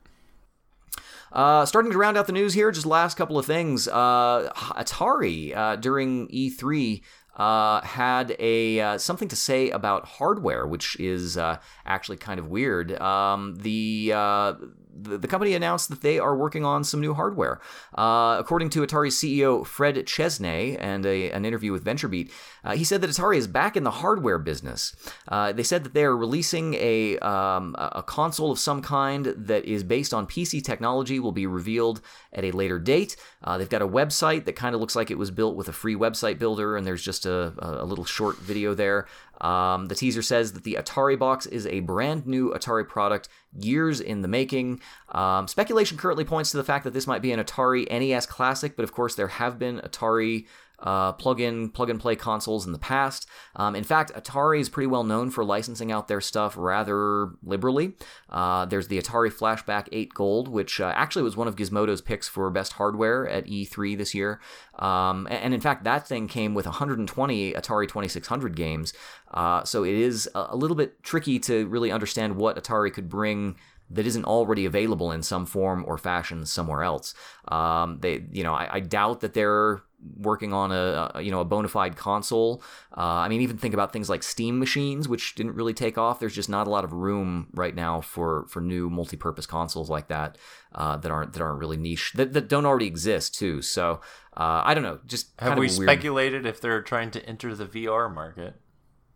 Uh, 1.32 1.64
starting 1.64 1.90
to 1.90 1.98
round 1.98 2.16
out 2.16 2.26
the 2.26 2.32
news 2.32 2.52
here, 2.52 2.70
just 2.70 2.86
last 2.86 3.16
couple 3.16 3.38
of 3.38 3.46
things. 3.46 3.88
Uh, 3.88 4.52
Atari 4.54 5.56
uh, 5.56 5.76
during 5.76 6.28
E3 6.28 7.00
uh, 7.36 7.80
had 7.80 8.36
a 8.38 8.80
uh, 8.80 8.98
something 8.98 9.28
to 9.28 9.36
say 9.36 9.70
about 9.70 10.04
hardware, 10.04 10.66
which 10.66 10.98
is 11.00 11.38
uh, 11.38 11.56
actually 11.86 12.18
kind 12.18 12.38
of 12.38 12.48
weird. 12.48 13.00
Um, 13.00 13.56
the, 13.56 14.08
the 14.08 15.18
the 15.18 15.28
company 15.28 15.54
announced 15.54 15.88
that 15.88 16.02
they 16.02 16.18
are 16.18 16.36
working 16.36 16.66
on 16.66 16.84
some 16.84 17.00
new 17.00 17.14
hardware. 17.14 17.60
Uh, 17.96 18.36
according 18.38 18.68
to 18.70 18.82
Atari 18.82 19.08
CEO 19.08 19.66
Fred 19.66 19.96
Chesnais 20.06 20.76
and 20.78 21.06
a, 21.06 21.30
an 21.30 21.46
interview 21.46 21.72
with 21.72 21.84
VentureBeat, 21.84 22.30
uh, 22.64 22.74
he 22.74 22.84
said 22.84 23.00
that 23.00 23.10
Atari 23.10 23.36
is 23.36 23.46
back 23.46 23.76
in 23.76 23.84
the 23.84 23.90
hardware 23.90 24.38
business. 24.38 24.94
Uh, 25.28 25.52
they 25.52 25.62
said 25.62 25.84
that 25.84 25.94
they 25.94 26.04
are 26.04 26.16
releasing 26.16 26.74
a 26.74 27.18
um, 27.18 27.74
a 27.78 28.02
console 28.02 28.50
of 28.50 28.58
some 28.58 28.82
kind 28.82 29.26
that 29.36 29.64
is 29.64 29.82
based 29.82 30.14
on 30.14 30.26
PC 30.26 30.62
technology. 30.62 31.18
Will 31.18 31.32
be 31.32 31.46
revealed 31.46 32.00
at 32.32 32.44
a 32.44 32.52
later 32.52 32.78
date. 32.78 33.16
Uh, 33.42 33.58
they've 33.58 33.68
got 33.68 33.82
a 33.82 33.88
website 33.88 34.44
that 34.44 34.54
kind 34.54 34.74
of 34.74 34.80
looks 34.80 34.96
like 34.96 35.10
it 35.10 35.18
was 35.18 35.30
built 35.30 35.56
with 35.56 35.68
a 35.68 35.72
free 35.72 35.96
website 35.96 36.38
builder, 36.38 36.76
and 36.76 36.86
there's 36.86 37.02
just 37.02 37.26
a, 37.26 37.52
a 37.58 37.84
little 37.84 38.04
short 38.04 38.38
video 38.38 38.74
there. 38.74 39.06
Um, 39.42 39.86
the 39.86 39.94
teaser 39.94 40.22
says 40.22 40.52
that 40.52 40.62
the 40.62 40.78
Atari 40.80 41.18
box 41.18 41.46
is 41.46 41.66
a 41.66 41.80
brand 41.80 42.26
new 42.26 42.52
Atari 42.52 42.88
product, 42.88 43.28
years 43.58 44.00
in 44.00 44.22
the 44.22 44.28
making. 44.28 44.80
Um, 45.10 45.48
speculation 45.48 45.98
currently 45.98 46.24
points 46.24 46.52
to 46.52 46.56
the 46.56 46.64
fact 46.64 46.84
that 46.84 46.92
this 46.92 47.08
might 47.08 47.22
be 47.22 47.32
an 47.32 47.40
Atari 47.42 47.90
NES 47.90 48.26
Classic, 48.26 48.76
but 48.76 48.84
of 48.84 48.92
course 48.92 49.16
there 49.16 49.28
have 49.28 49.58
been 49.58 49.80
Atari 49.80 50.46
uh, 50.82 51.12
plug-in, 51.12 51.70
plug-and-play 51.70 52.16
consoles 52.16 52.66
in 52.66 52.72
the 52.72 52.78
past. 52.78 53.28
Um, 53.56 53.74
in 53.76 53.84
fact, 53.84 54.12
Atari 54.14 54.60
is 54.60 54.68
pretty 54.68 54.88
well 54.88 55.04
known 55.04 55.30
for 55.30 55.44
licensing 55.44 55.92
out 55.92 56.08
their 56.08 56.20
stuff 56.20 56.54
rather 56.56 57.30
liberally. 57.42 57.94
Uh, 58.28 58.64
there's 58.66 58.88
the 58.88 59.00
Atari 59.00 59.32
Flashback 59.32 59.88
8 59.92 60.12
Gold, 60.14 60.48
which 60.48 60.80
uh, 60.80 60.92
actually 60.96 61.22
was 61.22 61.36
one 61.36 61.48
of 61.48 61.56
Gizmodo's 61.56 62.00
picks 62.00 62.28
for 62.28 62.50
best 62.50 62.74
hardware 62.74 63.28
at 63.28 63.46
E3 63.46 63.96
this 63.96 64.14
year. 64.14 64.40
Um, 64.78 65.28
and, 65.30 65.54
in 65.54 65.60
fact, 65.60 65.84
that 65.84 66.06
thing 66.06 66.28
came 66.28 66.54
with 66.54 66.66
120 66.66 67.52
Atari 67.52 67.88
2600 67.88 68.56
games. 68.56 68.92
Uh, 69.32 69.64
so 69.64 69.84
it 69.84 69.94
is 69.94 70.28
a, 70.34 70.48
a 70.50 70.56
little 70.56 70.76
bit 70.76 71.02
tricky 71.02 71.38
to 71.40 71.66
really 71.68 71.92
understand 71.92 72.36
what 72.36 72.56
Atari 72.56 72.92
could 72.92 73.08
bring 73.08 73.56
that 73.92 74.06
isn't 74.06 74.24
already 74.24 74.64
available 74.64 75.12
in 75.12 75.22
some 75.22 75.44
form 75.44 75.84
or 75.86 75.98
fashion 75.98 76.46
somewhere 76.46 76.82
else. 76.82 77.14
Um, 77.48 77.98
they, 78.00 78.24
you 78.32 78.42
know, 78.42 78.54
I, 78.54 78.76
I 78.76 78.80
doubt 78.80 79.20
that 79.20 79.34
they're 79.34 79.82
working 80.16 80.52
on 80.52 80.72
a, 80.72 81.12
a, 81.14 81.22
you 81.22 81.30
know 81.30 81.40
a 81.40 81.44
bona 81.44 81.68
fide 81.68 81.96
console. 81.96 82.62
Uh, 82.96 83.00
I 83.00 83.28
mean, 83.28 83.40
even 83.40 83.56
think 83.56 83.74
about 83.74 83.92
things 83.92 84.10
like 84.10 84.22
Steam 84.22 84.58
machines, 84.58 85.08
which 85.08 85.34
didn't 85.34 85.54
really 85.54 85.74
take 85.74 85.98
off. 85.98 86.20
There's 86.20 86.34
just 86.34 86.48
not 86.48 86.66
a 86.66 86.70
lot 86.70 86.84
of 86.84 86.92
room 86.92 87.48
right 87.54 87.74
now 87.74 88.00
for 88.00 88.46
for 88.48 88.60
new 88.60 88.90
multi-purpose 88.90 89.46
consoles 89.46 89.88
like 89.88 90.08
that 90.08 90.38
uh, 90.74 90.96
that 90.98 91.10
aren't 91.10 91.32
that 91.34 91.42
aren't 91.42 91.58
really 91.58 91.76
niche 91.76 92.12
that, 92.14 92.32
that 92.32 92.48
don't 92.48 92.66
already 92.66 92.86
exist 92.86 93.34
too. 93.34 93.62
So 93.62 94.00
uh, 94.36 94.62
I 94.64 94.74
don't 94.74 94.82
know. 94.84 94.98
Just 95.06 95.28
Have 95.40 95.58
we 95.58 95.66
weird... 95.66 95.72
speculated 95.72 96.46
if 96.46 96.60
they're 96.60 96.82
trying 96.82 97.10
to 97.12 97.26
enter 97.26 97.54
the 97.54 97.66
VR 97.66 98.12
market? 98.12 98.56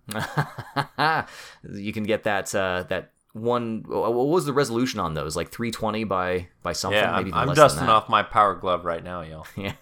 you 1.74 1.92
can 1.92 2.04
get 2.04 2.22
that 2.24 2.54
uh, 2.54 2.84
that 2.88 3.12
one. 3.36 3.84
What 3.86 4.12
was 4.12 4.46
the 4.46 4.52
resolution 4.52 5.00
on 5.00 5.14
those? 5.14 5.36
Like 5.36 5.50
320 5.50 6.04
by 6.04 6.48
by 6.62 6.72
something. 6.72 6.98
Yeah, 6.98 7.16
maybe 7.16 7.32
I'm, 7.32 7.50
I'm 7.50 7.54
dusting 7.54 7.88
off 7.88 8.08
my 8.08 8.22
power 8.22 8.54
glove 8.54 8.84
right 8.84 9.02
now, 9.02 9.22
y'all. 9.22 9.46
Yeah. 9.56 9.72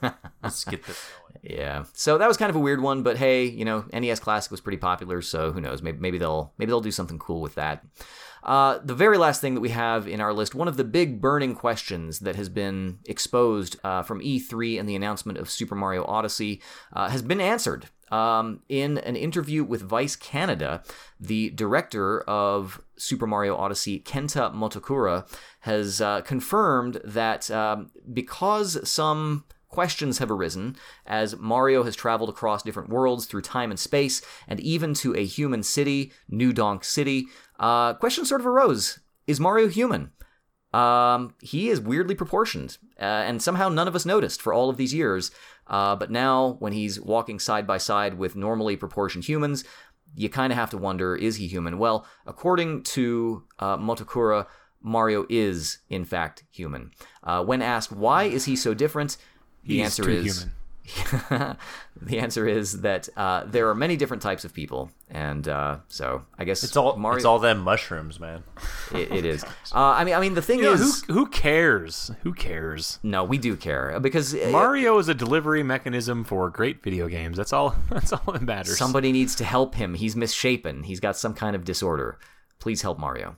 Let's 0.42 0.64
get 0.64 0.84
this 0.84 1.10
going. 1.32 1.56
Yeah. 1.56 1.84
So 1.92 2.18
that 2.18 2.28
was 2.28 2.36
kind 2.36 2.50
of 2.50 2.56
a 2.56 2.60
weird 2.60 2.80
one, 2.80 3.02
but 3.02 3.16
hey, 3.16 3.44
you 3.44 3.64
know, 3.64 3.84
NES 3.92 4.20
Classic 4.20 4.50
was 4.50 4.60
pretty 4.60 4.78
popular, 4.78 5.20
so 5.22 5.52
who 5.52 5.60
knows? 5.60 5.82
Maybe, 5.82 5.98
maybe 5.98 6.18
they'll 6.18 6.52
maybe 6.58 6.70
they'll 6.70 6.80
do 6.80 6.90
something 6.90 7.18
cool 7.18 7.40
with 7.40 7.54
that. 7.56 7.84
Uh, 8.44 8.78
the 8.85 8.94
very 8.94 9.16
last 9.16 9.40
thing 9.40 9.54
that 9.54 9.61
we 9.61 9.70
have 9.70 10.07
in 10.07 10.20
our 10.20 10.33
list, 10.33 10.54
one 10.54 10.68
of 10.68 10.76
the 10.76 10.85
big 10.85 11.20
burning 11.20 11.54
questions 11.54 12.20
that 12.20 12.37
has 12.37 12.48
been 12.48 12.98
exposed 13.07 13.76
uh, 13.83 14.02
from 14.02 14.20
E3 14.20 14.78
and 14.78 14.88
the 14.88 14.94
announcement 14.94 15.38
of 15.38 15.48
Super 15.48 15.74
Mario 15.74 16.04
Odyssey, 16.04 16.61
uh, 16.92 17.09
has 17.09 17.22
been 17.22 17.40
answered. 17.40 17.87
Um, 18.11 18.61
in 18.68 18.98
an 18.98 19.16
interview 19.16 19.64
with 19.64 19.83
Vice 19.83 20.14
Canada, 20.14 20.83
the 21.18 21.50
director 21.50 22.20
of 22.20 22.80
Super 22.96 23.26
Mario 23.26 23.57
Odyssey, 23.57 23.98
Kenta 23.98 24.54
Motokura, 24.54 25.26
has 25.61 26.00
uh, 26.00 26.20
confirmed 26.20 27.00
that 27.02 27.50
um, 27.50 27.90
because 28.12 28.88
some 28.88 29.44
questions 29.74 30.18
have 30.18 30.30
arisen 30.30 30.76
as 31.04 31.37
Mario 31.37 31.83
has 31.83 31.96
traveled 31.96 32.28
across 32.28 32.62
different 32.62 32.90
worlds 32.90 33.26
through 33.26 33.42
time 33.42 33.70
and 33.72 33.80
space, 33.80 34.22
and 34.46 34.61
even 34.61 34.94
to 34.94 35.16
a 35.16 35.24
human 35.24 35.64
city, 35.64 36.12
New 36.28 36.52
Donk 36.52 36.85
City. 36.85 37.26
Uh, 37.64 37.94
questions 37.94 38.29
sort 38.29 38.42
of 38.42 38.46
arose: 38.46 38.98
Is 39.27 39.40
Mario 39.40 39.68
human? 39.68 40.11
Um, 40.74 41.35
he 41.40 41.70
is 41.70 41.81
weirdly 41.81 42.14
proportioned, 42.14 42.77
uh, 43.00 43.05
and 43.29 43.40
somehow 43.40 43.70
none 43.70 43.88
of 43.88 43.96
us 43.96 44.05
noticed 44.05 44.42
for 44.42 44.53
all 44.53 44.68
of 44.68 44.77
these 44.77 44.92
years. 44.92 45.31
Uh, 45.66 45.96
but 45.96 46.11
now, 46.11 46.57
when 46.59 46.74
he's 46.74 47.00
walking 47.00 47.38
side 47.38 47.66
by 47.66 47.79
side 47.79 48.18
with 48.18 48.37
normally 48.37 48.77
proportioned 48.77 49.24
humans, 49.24 49.64
you 50.14 50.29
kind 50.29 50.53
of 50.53 50.59
have 50.59 50.68
to 50.70 50.77
wonder: 50.77 51.16
Is 51.16 51.37
he 51.37 51.46
human? 51.46 51.79
Well, 51.79 52.07
according 52.27 52.83
to 52.83 53.44
uh, 53.59 53.79
Motokura, 53.79 54.46
Mario 54.83 55.24
is 55.31 55.79
in 55.88 56.05
fact 56.05 56.44
human. 56.50 56.90
Uh, 57.22 57.42
when 57.42 57.62
asked 57.62 57.92
why 57.92 58.24
is 58.24 58.44
he 58.44 58.57
so 58.57 58.74
different, 58.74 59.16
the 59.64 59.77
He's 59.77 59.85
answer 59.87 60.11
is 60.11 60.37
human. 60.37 60.55
the 61.30 62.18
answer 62.18 62.46
is 62.46 62.82
that 62.82 63.08
uh, 63.16 63.44
there 63.46 63.68
are 63.68 63.74
many 63.74 63.96
different 63.96 64.22
types 64.22 64.44
of 64.44 64.52
people, 64.52 64.90
and 65.08 65.48
uh, 65.48 65.78
so 65.88 66.24
I 66.38 66.44
guess 66.44 66.62
It's 66.62 66.76
all 66.76 66.96
Mario. 66.96 67.16
it's 67.16 67.24
all 67.24 67.38
them 67.38 67.60
mushrooms, 67.60 68.20
man. 68.20 68.42
it, 68.92 69.10
it 69.12 69.24
is. 69.24 69.44
Uh, 69.74 69.78
I 69.98 70.04
mean, 70.04 70.14
I 70.14 70.20
mean, 70.20 70.34
the 70.34 70.42
thing 70.42 70.58
You 70.60 70.66
know, 70.66 70.72
is, 70.74 71.02
who, 71.06 71.14
who 71.14 71.26
cares? 71.26 72.10
Who 72.22 72.32
cares? 72.32 73.00
no, 73.02 73.24
we 73.24 73.38
do 73.38 73.56
care 73.56 73.98
because 73.98 74.32
uh, 74.34 74.48
Mario 74.52 74.98
is 74.98 75.08
a 75.08 75.14
delivery 75.14 75.64
mechanism 75.64 76.22
for 76.22 76.48
great 76.48 76.80
video 76.82 77.08
games. 77.08 77.36
That's 77.36 77.52
all. 77.52 77.74
That's 77.90 78.12
all 78.12 78.32
that 78.32 78.42
matters. 78.42 78.78
somebody 78.78 79.10
needs 79.10 79.34
to 79.36 79.44
help 79.44 79.74
him. 79.74 79.94
He's 79.94 80.14
misshapen. 80.14 80.84
He's 80.84 81.00
got 81.00 81.16
some 81.16 81.34
kind 81.34 81.56
of 81.56 81.64
disorder. 81.64 82.18
Please 82.60 82.82
help 82.82 83.00
Mario. 83.00 83.36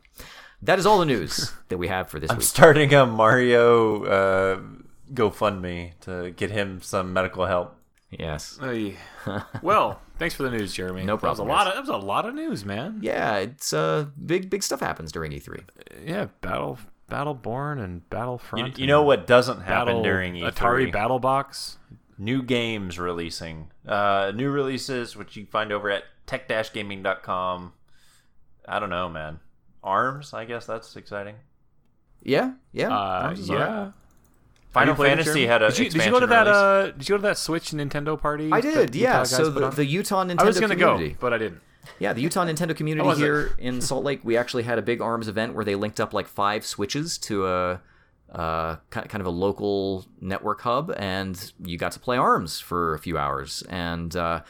That 0.60 0.78
is 0.78 0.84
all 0.84 0.98
the 0.98 1.06
news 1.06 1.52
that 1.68 1.78
we 1.78 1.88
have 1.88 2.10
for 2.10 2.18
this 2.20 2.30
I'm 2.30 2.36
week. 2.38 2.46
starting 2.46 2.92
a 2.92 3.06
Mario 3.06 4.04
uh, 4.04 4.60
GoFundMe 5.12 5.92
to 6.00 6.30
get 6.32 6.50
him 6.50 6.80
some 6.82 7.12
medical 7.12 7.46
help. 7.46 7.76
Yes. 8.10 8.58
Hey. 8.60 8.96
well, 9.62 10.00
thanks 10.18 10.34
for 10.34 10.42
the 10.44 10.50
news, 10.50 10.72
Jeremy. 10.72 11.04
No 11.04 11.16
That 11.16 11.28
was 11.28 11.38
a 11.38 11.44
lot 11.44 11.66
of 11.66 11.74
that 11.74 11.80
was 11.80 11.88
a 11.88 11.96
lot 11.96 12.24
of 12.26 12.34
news, 12.34 12.64
man. 12.64 12.98
Yeah, 13.02 13.36
it's 13.38 13.72
uh, 13.72 14.06
big, 14.24 14.48
big 14.48 14.62
stuff 14.62 14.80
happens 14.80 15.12
during 15.12 15.32
E 15.32 15.40
E3. 15.40 15.62
Yeah, 16.04 16.26
Battle 16.40 16.78
Battleborn 17.10 17.82
and 17.82 17.94
You, 17.96 18.02
Battlefront. 18.10 18.78
you 18.78 18.86
know 18.86 19.02
what 19.02 19.26
doesn't 19.26 19.60
happen 19.62 19.86
Battle, 19.86 20.02
during 20.02 20.36
E 20.36 20.42
E3? 20.42 20.52
Atari 20.52 20.92
Battle 20.92 21.18
Box. 21.18 21.78
New 22.18 22.42
games 22.42 22.98
releasing. 22.98 23.70
Uh, 23.86 24.32
new 24.34 24.50
releases, 24.50 25.16
which 25.16 25.36
you 25.36 25.44
find 25.46 25.70
over 25.70 25.90
at 25.90 26.04
tech-gaming.com. 26.26 27.72
I 28.66 28.78
don't 28.78 28.90
know, 28.90 29.08
man. 29.08 29.40
Arms, 29.84 30.32
I 30.32 30.46
guess 30.46 30.64
that's 30.66 30.96
exciting. 30.96 31.36
Yeah, 32.22 32.54
yeah. 32.72 32.88
Uh, 32.88 32.98
Arms 33.24 33.40
is 33.40 33.50
all 33.50 33.56
right. 33.56 33.92
Yeah. 34.76 34.80
Final 34.80 34.94
Have 34.94 34.98
you 34.98 35.04
played 35.04 35.18
it, 35.18 35.24
Fantasy 35.24 35.46
had 35.46 35.62
a 35.62 35.68
Did 35.70 35.78
you, 35.78 35.84
did 35.90 36.04
you 36.04 36.10
go 36.10 36.20
to 36.20 36.26
expansion 36.26 36.28
that? 36.28 36.48
Uh, 36.48 36.90
did 36.92 37.08
you 37.08 37.12
go 37.14 37.16
to 37.16 37.22
that 37.22 37.38
Switch 37.38 37.70
Nintendo 37.70 38.20
party? 38.20 38.50
I 38.52 38.60
did, 38.60 38.94
yeah. 38.94 39.22
So 39.22 39.50
the, 39.50 39.70
the 39.70 39.84
Utah 39.84 40.24
Nintendo 40.24 40.40
I 40.40 40.44
was 40.44 40.60
gonna 40.60 40.76
community. 40.76 41.10
go, 41.10 41.16
but 41.20 41.32
I 41.32 41.38
didn't. 41.38 41.60
Yeah, 41.98 42.12
the 42.12 42.20
Utah 42.20 42.44
Nintendo 42.44 42.76
community 42.76 43.16
here 43.16 43.54
in 43.58 43.80
Salt 43.80 44.04
Lake, 44.04 44.20
we 44.24 44.36
actually 44.36 44.64
had 44.64 44.78
a 44.78 44.82
big 44.82 45.00
arms 45.00 45.28
event 45.28 45.54
where 45.54 45.64
they 45.64 45.76
linked 45.76 46.00
up 46.00 46.12
like 46.12 46.26
five 46.26 46.66
switches 46.66 47.16
to 47.18 47.46
a 47.46 47.80
uh, 48.32 48.76
kind 48.90 49.20
of 49.20 49.26
a 49.26 49.30
local 49.30 50.04
network 50.20 50.60
hub, 50.60 50.92
and 50.96 51.52
you 51.64 51.78
got 51.78 51.92
to 51.92 52.00
play 52.00 52.16
arms 52.16 52.60
for 52.60 52.94
a 52.94 52.98
few 52.98 53.16
hours. 53.16 53.62
And 53.68 54.14
uh, 54.14 54.42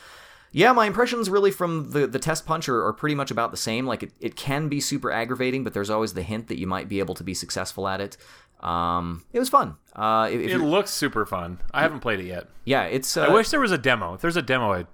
yeah, 0.52 0.72
my 0.72 0.86
impressions 0.86 1.28
really 1.28 1.50
from 1.50 1.90
the, 1.90 2.06
the 2.06 2.18
test 2.18 2.46
punch 2.46 2.68
are, 2.68 2.84
are 2.86 2.92
pretty 2.92 3.14
much 3.14 3.30
about 3.30 3.50
the 3.50 3.56
same. 3.56 3.86
Like 3.86 4.02
it, 4.02 4.12
it 4.20 4.36
can 4.36 4.68
be 4.68 4.80
super 4.80 5.12
aggravating, 5.12 5.62
but 5.64 5.74
there's 5.74 5.90
always 5.90 6.14
the 6.14 6.22
hint 6.22 6.48
that 6.48 6.58
you 6.58 6.66
might 6.66 6.88
be 6.88 6.98
able 6.98 7.14
to 7.14 7.24
be 7.24 7.34
successful 7.34 7.86
at 7.86 8.00
it. 8.00 8.16
Um, 8.60 9.24
it 9.32 9.38
was 9.38 9.48
fun. 9.48 9.76
Uh, 9.94 10.28
if, 10.30 10.40
if 10.40 10.50
It 10.52 10.58
looks 10.58 10.90
super 10.90 11.24
fun. 11.26 11.58
I 11.72 11.82
haven't 11.82 12.00
played 12.00 12.20
it 12.20 12.26
yet. 12.26 12.48
yeah, 12.64 12.84
it's. 12.84 13.16
Uh, 13.16 13.22
I 13.24 13.32
wish 13.32 13.50
there 13.50 13.60
was 13.60 13.72
a 13.72 13.78
demo. 13.78 14.14
If 14.14 14.20
there's 14.20 14.36
a 14.36 14.42
demo, 14.42 14.72
I 14.72 14.86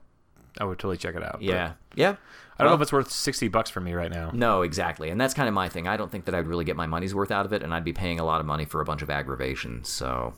I 0.58 0.64
would 0.64 0.78
totally 0.78 0.96
check 0.96 1.14
it 1.14 1.22
out. 1.22 1.40
Yeah, 1.42 1.72
yeah. 1.94 2.16
I 2.58 2.64
don't 2.64 2.70
know 2.70 2.76
if 2.76 2.82
it's 2.82 2.92
worth 2.92 3.10
sixty 3.10 3.48
bucks 3.48 3.70
for 3.70 3.80
me 3.80 3.94
right 3.94 4.10
now. 4.12 4.30
No, 4.32 4.62
exactly. 4.62 5.10
And 5.10 5.20
that's 5.20 5.34
kind 5.34 5.48
of 5.48 5.54
my 5.54 5.68
thing. 5.68 5.88
I 5.88 5.96
don't 5.96 6.10
think 6.12 6.26
that 6.26 6.34
I'd 6.34 6.46
really 6.46 6.64
get 6.64 6.76
my 6.76 6.86
money's 6.86 7.14
worth 7.14 7.30
out 7.30 7.46
of 7.46 7.52
it, 7.52 7.62
and 7.62 7.74
I'd 7.74 7.84
be 7.84 7.92
paying 7.92 8.20
a 8.20 8.24
lot 8.24 8.40
of 8.40 8.46
money 8.46 8.64
for 8.64 8.80
a 8.80 8.84
bunch 8.84 9.02
of 9.02 9.10
aggravation. 9.10 9.82
So, 9.84 10.34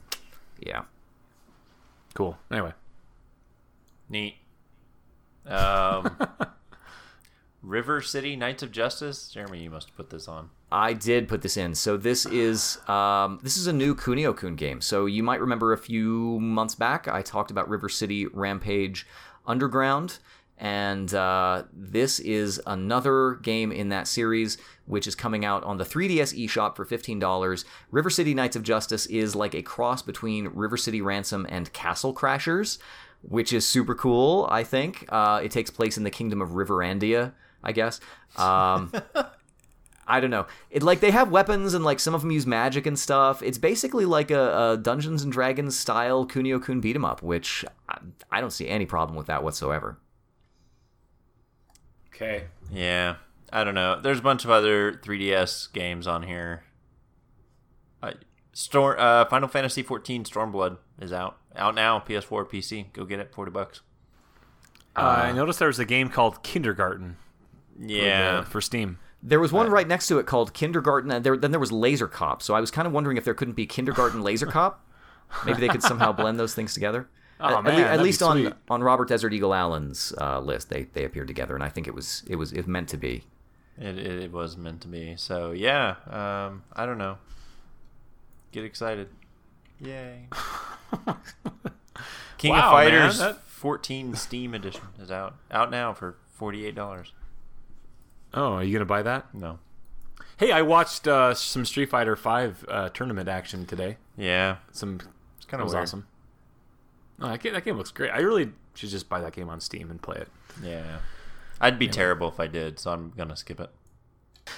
yeah. 0.60 0.82
Cool. 2.14 2.38
Anyway, 2.50 2.72
Neat. 4.08 4.36
Um, 5.46 6.16
River 7.64 8.02
City 8.02 8.36
Knights 8.36 8.62
of 8.62 8.70
Justice. 8.70 9.28
Jeremy, 9.30 9.62
you 9.62 9.70
must 9.70 9.96
put 9.96 10.10
this 10.10 10.28
on. 10.28 10.50
I 10.70 10.92
did 10.92 11.28
put 11.28 11.40
this 11.42 11.56
in. 11.56 11.74
So 11.74 11.96
this 11.96 12.26
is 12.26 12.78
um, 12.88 13.40
this 13.42 13.56
is 13.56 13.66
a 13.66 13.72
new 13.72 13.94
Kunio 13.94 14.36
Kun 14.36 14.54
game. 14.54 14.80
So 14.80 15.06
you 15.06 15.22
might 15.22 15.40
remember 15.40 15.72
a 15.72 15.78
few 15.78 16.38
months 16.40 16.74
back 16.74 17.08
I 17.08 17.22
talked 17.22 17.50
about 17.50 17.68
River 17.68 17.88
City 17.88 18.26
Rampage 18.26 19.06
Underground, 19.46 20.18
and 20.58 21.12
uh, 21.14 21.64
this 21.72 22.20
is 22.20 22.60
another 22.66 23.38
game 23.42 23.72
in 23.72 23.88
that 23.88 24.08
series 24.08 24.58
which 24.86 25.06
is 25.06 25.14
coming 25.14 25.44
out 25.44 25.64
on 25.64 25.78
the 25.78 25.84
3DS 25.84 26.38
eShop 26.44 26.76
for 26.76 26.84
fifteen 26.84 27.18
dollars. 27.18 27.64
River 27.90 28.10
City 28.10 28.34
Knights 28.34 28.56
of 28.56 28.62
Justice 28.62 29.06
is 29.06 29.34
like 29.34 29.54
a 29.54 29.62
cross 29.62 30.02
between 30.02 30.48
River 30.48 30.76
City 30.76 31.00
Ransom 31.00 31.46
and 31.48 31.72
Castle 31.72 32.12
Crashers, 32.12 32.76
which 33.22 33.54
is 33.54 33.66
super 33.66 33.94
cool. 33.94 34.46
I 34.50 34.64
think 34.64 35.06
uh, 35.08 35.40
it 35.42 35.50
takes 35.50 35.70
place 35.70 35.96
in 35.96 36.04
the 36.04 36.10
kingdom 36.10 36.42
of 36.42 36.50
Riverandia. 36.50 37.32
I 37.64 37.72
guess. 37.72 37.98
Um, 38.36 38.92
I 40.06 40.20
don't 40.20 40.30
know. 40.30 40.46
It 40.70 40.82
like 40.82 41.00
they 41.00 41.10
have 41.10 41.30
weapons 41.30 41.72
and 41.74 41.82
like 41.84 41.98
some 41.98 42.14
of 42.14 42.20
them 42.20 42.30
use 42.30 42.46
magic 42.46 42.84
and 42.86 42.98
stuff. 42.98 43.42
It's 43.42 43.56
basically 43.58 44.04
like 44.04 44.30
a, 44.30 44.72
a 44.72 44.76
Dungeons 44.76 45.22
and 45.22 45.32
Dragons 45.32 45.76
style 45.78 46.26
Kunio 46.26 46.62
Kun 46.62 46.80
beat 46.80 46.94
'em 46.94 47.04
up, 47.06 47.22
which 47.22 47.64
I, 47.88 47.98
I 48.30 48.40
don't 48.40 48.52
see 48.52 48.68
any 48.68 48.84
problem 48.86 49.16
with 49.16 49.26
that 49.28 49.42
whatsoever. 49.42 49.98
okay. 52.14 52.44
Yeah, 52.70 53.16
I 53.52 53.64
don't 53.64 53.74
know. 53.74 54.00
There's 54.00 54.18
a 54.18 54.22
bunch 54.22 54.44
of 54.44 54.50
other 54.50 54.92
3DS 54.92 55.72
games 55.72 56.06
on 56.06 56.22
here. 56.24 56.64
Uh, 58.02 58.12
Storm, 58.52 58.96
uh, 58.98 59.24
Final 59.26 59.48
Fantasy 59.48 59.82
14 59.82 60.24
Stormblood 60.24 60.78
is 61.00 61.12
out. 61.12 61.38
Out 61.56 61.74
now, 61.74 61.98
PS4, 62.00 62.48
PC. 62.48 62.92
Go 62.92 63.04
get 63.04 63.20
it, 63.20 63.32
40 63.32 63.50
bucks. 63.50 63.80
Uh, 64.96 65.00
I 65.00 65.32
noticed 65.32 65.58
there 65.58 65.68
was 65.68 65.78
a 65.78 65.84
game 65.84 66.08
called 66.08 66.42
Kindergarten. 66.42 67.16
For 67.76 67.86
the- 67.86 67.92
Yeah. 67.94 68.44
for 68.44 68.60
Steam. 68.60 68.98
There 69.22 69.40
was 69.40 69.52
one 69.52 69.70
right 69.70 69.88
next 69.88 70.06
to 70.08 70.18
it 70.18 70.26
called 70.26 70.52
Kindergarten, 70.52 71.10
and 71.10 71.24
there, 71.24 71.36
then 71.36 71.50
there 71.50 71.58
was 71.60 71.72
Laser 71.72 72.06
Cop. 72.06 72.42
So 72.42 72.54
I 72.54 72.60
was 72.60 72.70
kind 72.70 72.86
of 72.86 72.92
wondering 72.92 73.16
if 73.16 73.24
there 73.24 73.32
couldn't 73.32 73.54
be 73.54 73.64
Kindergarten 73.66 74.22
Laser 74.22 74.44
Cop. 74.46 74.84
Maybe 75.46 75.60
they 75.60 75.68
could 75.68 75.82
somehow 75.82 76.12
blend 76.20 76.38
those 76.38 76.54
things 76.54 76.74
together. 76.74 77.08
Oh, 77.40 77.46
at, 77.46 77.52
at 77.54 77.64
man, 77.64 77.80
le- 77.80 77.86
at 77.88 78.00
least 78.02 78.22
on 78.22 78.36
sweet. 78.42 78.52
on 78.70 78.82
Robert 78.82 79.08
Desert 79.08 79.32
Eagle 79.32 79.54
Allen's 79.54 80.12
uh, 80.20 80.40
list, 80.40 80.68
they 80.68 80.84
they 80.92 81.04
appeared 81.04 81.26
together, 81.26 81.54
and 81.54 81.64
I 81.64 81.68
think 81.68 81.88
it 81.88 81.94
was 81.94 82.22
it 82.28 82.36
was 82.36 82.52
it 82.52 82.68
meant 82.68 82.88
to 82.90 82.96
be. 82.98 83.24
It, 83.76 83.98
it, 83.98 84.30
was 84.32 84.56
meant 84.56 84.82
to 84.82 84.88
be. 84.88 85.16
So, 85.16 85.50
yeah, 85.50 85.96
um, 86.08 86.62
I 86.74 86.86
don't 86.86 86.96
know. 86.98 87.18
Get 88.52 88.62
excited. 88.64 89.08
Yay. 89.80 90.28
King 92.38 92.52
Wow, 92.52 92.66
of 92.66 92.72
Fighters 92.72 93.18
man, 93.18 93.28
that- 93.32 93.42
14 93.42 94.14
Steam 94.14 94.54
Edition 94.54 94.82
is 95.00 95.10
out. 95.10 95.34
Out 95.50 95.70
now 95.72 95.92
for 95.92 96.16
$48. 96.38 97.10
Oh, 98.34 98.54
are 98.54 98.64
you 98.64 98.72
gonna 98.72 98.84
buy 98.84 99.02
that? 99.02 99.32
No. 99.34 99.58
Hey, 100.36 100.50
I 100.50 100.62
watched 100.62 101.06
uh, 101.06 101.34
some 101.34 101.64
Street 101.64 101.88
Fighter 101.90 102.16
Five 102.16 102.64
uh, 102.68 102.88
tournament 102.90 103.28
action 103.28 103.64
today. 103.66 103.96
Yeah, 104.16 104.56
Some 104.72 105.00
it's 105.36 105.46
kind 105.46 105.60
of 105.60 105.66
was 105.66 105.72
weird. 105.74 105.82
awesome. 105.84 106.06
Oh, 107.20 107.28
that, 107.28 107.40
game, 107.40 107.52
that 107.52 107.64
game 107.64 107.76
looks 107.76 107.92
great. 107.92 108.10
I 108.10 108.18
really 108.18 108.50
should 108.74 108.90
just 108.90 109.08
buy 109.08 109.20
that 109.20 109.32
game 109.34 109.48
on 109.48 109.60
Steam 109.60 109.90
and 109.90 110.02
play 110.02 110.16
it. 110.16 110.28
Yeah, 110.62 110.98
I'd 111.60 111.78
be 111.78 111.86
terrible 111.88 112.28
if 112.28 112.40
I 112.40 112.48
did, 112.48 112.78
so 112.80 112.90
I'm 112.90 113.12
gonna 113.16 113.36
skip 113.36 113.60
it. 113.60 113.70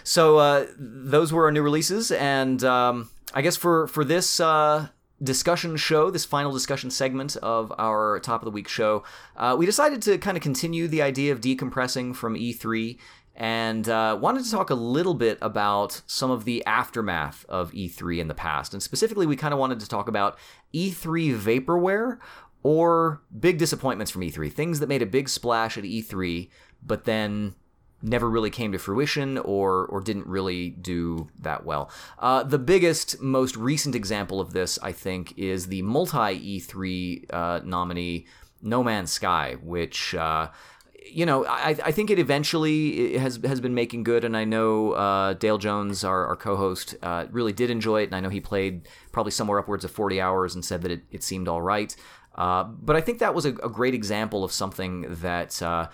So 0.03 0.39
uh, 0.39 0.67
those 0.79 1.33
were 1.33 1.45
our 1.45 1.53
new 1.53 1.63
releases, 1.63 2.11
and 2.11 2.65
um, 2.65 3.11
I 3.35 3.43
guess 3.43 3.57
for 3.57 3.87
for 3.89 4.05
this 4.05 4.41
uh, 4.41 4.89
discussion 5.23 5.77
show, 5.77 6.11
this 6.11 6.25
final 6.25 6.53
discussion 6.53 6.91
segment 6.91 7.37
of 7.37 7.73
our 7.79 8.19
top 8.21 8.41
of 8.41 8.47
the 8.47 8.51
week 8.51 8.69
show, 8.69 9.05
uh, 9.37 9.55
we 9.59 9.67
decided 9.67 10.01
to 10.03 10.17
kind 10.19 10.37
of 10.37 10.43
continue 10.43 10.89
the 10.89 11.03
idea 11.03 11.33
of 11.33 11.41
decompressing 11.43 12.17
from 12.17 12.35
E3. 12.35 12.99
And 13.37 13.87
uh, 13.87 14.19
wanted 14.19 14.45
to 14.45 14.51
talk 14.51 14.71
a 14.71 14.75
little 14.75 15.13
bit 15.13 15.37
about 15.43 16.01
some 16.07 16.31
of 16.31 16.47
the 16.47 16.65
aftermath 16.65 17.45
of 17.51 17.71
E3 17.73 18.19
in 18.19 18.29
the 18.29 18.35
past. 18.35 18.73
And 18.73 18.83
specifically, 18.83 19.27
we 19.27 19.37
kind 19.37 19.53
of 19.53 19.61
wanted 19.61 19.79
to 19.81 19.89
talk 19.89 20.09
about 20.09 20.39
E3 20.73 21.39
vaporware 21.39 22.19
or 22.63 23.21
big 23.39 23.59
disappointments 23.59 24.11
from 24.11 24.23
E3. 24.23 24.51
Things 24.51 24.81
that 24.81 24.89
made 24.89 25.03
a 25.03 25.07
big 25.07 25.29
splash 25.29 25.77
at 25.77 25.85
E3, 25.85 26.49
but 26.83 27.05
then 27.05 27.55
never 28.03 28.29
really 28.29 28.51
came 28.51 28.73
to 28.73 28.79
fruition 28.79 29.39
or 29.39 29.87
or 29.87 30.01
didn't 30.01 30.27
really 30.27 30.71
do 30.71 31.29
that 31.39 31.65
well. 31.65 31.91
Uh, 32.19 32.43
the 32.43 32.59
biggest, 32.59 33.21
most 33.21 33.57
recent 33.57 33.95
example 33.95 34.41
of 34.41 34.53
this, 34.53 34.79
I 34.83 34.93
think, 34.93 35.37
is 35.39 35.67
the 35.67 35.83
multi 35.83 36.61
E3 36.61 37.27
uh, 37.33 37.61
nominee 37.65 38.27
No 38.63 38.83
Man's 38.83 39.13
Sky, 39.13 39.57
which. 39.63 40.15
You 41.09 41.25
know, 41.25 41.47
I, 41.47 41.77
I 41.85 41.93
think 41.93 42.11
it 42.11 42.19
eventually 42.19 43.17
has 43.17 43.39
has 43.45 43.61
been 43.61 43.75
making 43.75 44.03
good, 44.03 44.25
and 44.25 44.37
I 44.37 44.45
know 44.45 44.93
uh, 44.93 45.35
Dale 45.35 45.59
Jones, 45.59 46.05
our, 46.05 46.27
our 46.27 46.37
co-host, 46.37 46.97
uh, 47.03 47.27
really 47.31 47.53
did 47.53 47.71
enjoy 47.71 48.03
it, 48.03 48.07
and 48.07 48.15
I 48.15 48.21
know 48.21 48.29
he 48.29 48.41
played 48.41 48.89
probably 49.13 49.33
somewhere 49.33 49.59
upwards 49.59 49.85
of 49.85 49.91
forty 49.91 50.21
hours 50.21 50.55
and 50.55 50.65
said 50.65 50.83
that 50.83 50.91
it, 50.91 51.03
it 51.11 51.23
seemed 51.23 51.49
all 51.49 51.63
right. 51.63 51.95
Uh, 52.35 52.65
but 52.65 52.97
I 52.97 53.01
think 53.01 53.19
that 53.21 53.35
was 53.35 53.47
a, 53.47 53.51
a 53.51 53.71
great 53.71 53.95
example 53.95 54.45
of 54.45 54.53
something 54.53 55.07
that 55.21 55.63
uh, 55.63 55.89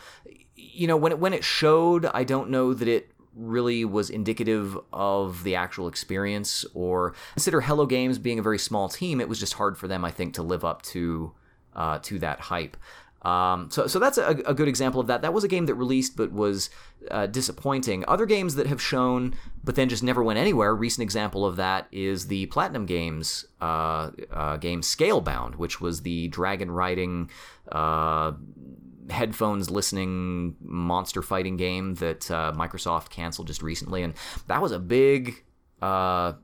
you 0.56 0.86
know 0.86 0.96
when 0.96 1.12
it 1.12 1.18
when 1.18 1.32
it 1.32 1.44
showed, 1.44 2.06
I 2.06 2.24
don't 2.24 2.50
know 2.50 2.74
that 2.74 2.88
it 2.88 3.12
really 3.34 3.84
was 3.84 4.10
indicative 4.10 4.78
of 4.92 5.44
the 5.44 5.54
actual 5.54 5.88
experience 5.88 6.64
or 6.74 7.14
consider 7.34 7.60
Hello 7.62 7.86
Games 7.86 8.18
being 8.18 8.38
a 8.38 8.42
very 8.42 8.58
small 8.58 8.88
team, 8.88 9.20
it 9.20 9.28
was 9.28 9.40
just 9.40 9.54
hard 9.54 9.78
for 9.78 9.88
them, 9.88 10.04
I 10.04 10.10
think, 10.10 10.34
to 10.34 10.42
live 10.42 10.64
up 10.64 10.82
to 10.82 11.32
uh, 11.74 11.98
to 12.00 12.18
that 12.18 12.40
hype. 12.40 12.76
Um, 13.22 13.70
so, 13.70 13.86
so 13.86 13.98
that's 13.98 14.18
a, 14.18 14.30
a 14.46 14.54
good 14.54 14.68
example 14.68 15.00
of 15.00 15.06
that. 15.06 15.22
That 15.22 15.32
was 15.32 15.44
a 15.44 15.48
game 15.48 15.66
that 15.66 15.74
released 15.74 16.16
but 16.16 16.32
was 16.32 16.70
uh, 17.10 17.26
disappointing. 17.26 18.04
Other 18.08 18.26
games 18.26 18.56
that 18.56 18.66
have 18.66 18.82
shown 18.82 19.34
but 19.64 19.76
then 19.76 19.88
just 19.88 20.02
never 20.02 20.22
went 20.22 20.38
anywhere. 20.38 20.74
Recent 20.74 21.02
example 21.02 21.46
of 21.46 21.56
that 21.56 21.86
is 21.92 22.26
the 22.26 22.46
Platinum 22.46 22.86
Games 22.86 23.46
uh, 23.60 24.10
uh, 24.30 24.56
game 24.56 24.80
Scalebound, 24.80 25.54
which 25.56 25.80
was 25.80 26.02
the 26.02 26.28
dragon 26.28 26.70
riding 26.70 27.30
uh, 27.70 28.32
headphones 29.08 29.70
listening 29.70 30.56
monster 30.60 31.22
fighting 31.22 31.56
game 31.56 31.94
that 31.96 32.30
uh, 32.30 32.52
Microsoft 32.56 33.10
canceled 33.10 33.46
just 33.46 33.62
recently, 33.62 34.02
and 34.02 34.14
that 34.48 34.60
was 34.60 34.72
a 34.72 34.78
big. 34.78 35.44
Uh, 35.80 36.34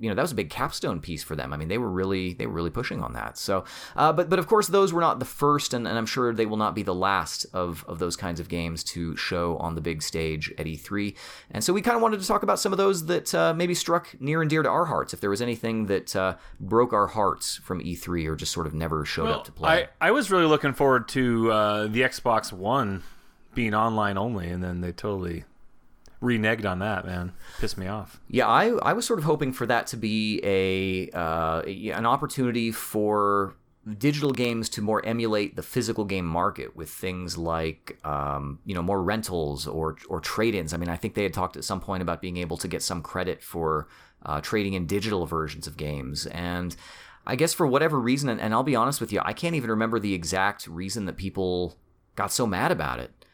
you 0.00 0.08
know 0.08 0.14
that 0.14 0.22
was 0.22 0.32
a 0.32 0.36
big 0.36 0.50
capstone 0.50 1.00
piece 1.00 1.22
for 1.22 1.36
them. 1.36 1.52
I 1.52 1.56
mean, 1.56 1.68
they 1.68 1.78
were 1.78 1.90
really 1.90 2.34
they 2.34 2.46
were 2.46 2.52
really 2.52 2.70
pushing 2.70 3.02
on 3.02 3.12
that. 3.14 3.38
So, 3.38 3.64
uh, 3.96 4.12
but 4.12 4.28
but 4.28 4.38
of 4.38 4.46
course, 4.46 4.68
those 4.68 4.92
were 4.92 5.00
not 5.00 5.18
the 5.18 5.24
first, 5.24 5.74
and, 5.74 5.86
and 5.86 5.96
I'm 5.96 6.06
sure 6.06 6.32
they 6.32 6.46
will 6.46 6.56
not 6.56 6.74
be 6.74 6.82
the 6.82 6.94
last 6.94 7.46
of 7.52 7.84
of 7.88 7.98
those 7.98 8.16
kinds 8.16 8.40
of 8.40 8.48
games 8.48 8.84
to 8.84 9.16
show 9.16 9.56
on 9.58 9.74
the 9.74 9.80
big 9.80 10.02
stage 10.02 10.52
at 10.58 10.66
E3. 10.66 11.14
And 11.50 11.64
so 11.64 11.72
we 11.72 11.82
kind 11.82 11.96
of 11.96 12.02
wanted 12.02 12.20
to 12.20 12.26
talk 12.26 12.42
about 12.42 12.58
some 12.58 12.72
of 12.72 12.78
those 12.78 13.06
that 13.06 13.34
uh, 13.34 13.54
maybe 13.54 13.74
struck 13.74 14.14
near 14.20 14.40
and 14.40 14.50
dear 14.50 14.62
to 14.62 14.68
our 14.68 14.86
hearts. 14.86 15.14
If 15.14 15.20
there 15.20 15.30
was 15.30 15.42
anything 15.42 15.86
that 15.86 16.14
uh, 16.14 16.36
broke 16.60 16.92
our 16.92 17.08
hearts 17.08 17.56
from 17.56 17.80
E3 17.80 18.26
or 18.26 18.36
just 18.36 18.52
sort 18.52 18.66
of 18.66 18.74
never 18.74 19.04
showed 19.04 19.28
up 19.28 19.44
to 19.44 19.52
play. 19.52 19.88
I, 20.00 20.08
I 20.08 20.10
was 20.10 20.30
really 20.30 20.46
looking 20.46 20.72
forward 20.72 21.08
to 21.08 21.52
uh, 21.52 21.86
the 21.86 22.02
Xbox 22.02 22.52
One 22.52 23.02
being 23.54 23.74
online 23.74 24.18
only, 24.18 24.48
and 24.48 24.62
then 24.62 24.80
they 24.80 24.92
totally 24.92 25.44
reneged 26.26 26.68
on 26.68 26.80
that. 26.80 27.06
Man, 27.06 27.32
pissed 27.58 27.78
me 27.78 27.86
off. 27.86 28.20
Yeah, 28.28 28.46
I, 28.46 28.70
I 28.82 28.92
was 28.92 29.06
sort 29.06 29.18
of 29.18 29.24
hoping 29.24 29.52
for 29.52 29.66
that 29.66 29.86
to 29.88 29.96
be 29.96 30.40
a 30.42 31.10
uh, 31.16 31.62
an 31.62 32.06
opportunity 32.06 32.72
for 32.72 33.54
digital 33.98 34.32
games 34.32 34.68
to 34.68 34.82
more 34.82 35.04
emulate 35.06 35.54
the 35.54 35.62
physical 35.62 36.04
game 36.04 36.26
market 36.26 36.74
with 36.74 36.90
things 36.90 37.38
like 37.38 37.98
um, 38.04 38.58
you 38.64 38.74
know 38.74 38.82
more 38.82 39.02
rentals 39.02 39.66
or 39.66 39.96
or 40.08 40.20
trade-ins. 40.20 40.74
I 40.74 40.76
mean, 40.76 40.88
I 40.88 40.96
think 40.96 41.14
they 41.14 41.22
had 41.22 41.34
talked 41.34 41.56
at 41.56 41.64
some 41.64 41.80
point 41.80 42.02
about 42.02 42.20
being 42.20 42.36
able 42.36 42.56
to 42.58 42.68
get 42.68 42.82
some 42.82 43.00
credit 43.02 43.42
for 43.42 43.88
uh, 44.24 44.40
trading 44.40 44.74
in 44.74 44.86
digital 44.86 45.26
versions 45.26 45.66
of 45.66 45.76
games 45.76 46.26
and. 46.26 46.76
I 47.28 47.34
guess 47.34 47.52
for 47.52 47.66
whatever 47.66 47.98
reason, 47.98 48.28
and, 48.28 48.40
and 48.40 48.54
I'll 48.54 48.62
be 48.62 48.76
honest 48.76 49.00
with 49.00 49.12
you, 49.12 49.20
I 49.24 49.32
can't 49.32 49.56
even 49.56 49.68
remember 49.68 49.98
the 49.98 50.14
exact 50.14 50.68
reason 50.68 51.06
that 51.06 51.16
people 51.16 51.76
got 52.14 52.30
so 52.30 52.46
mad 52.46 52.70
about 52.70 53.00
it. 53.00 53.25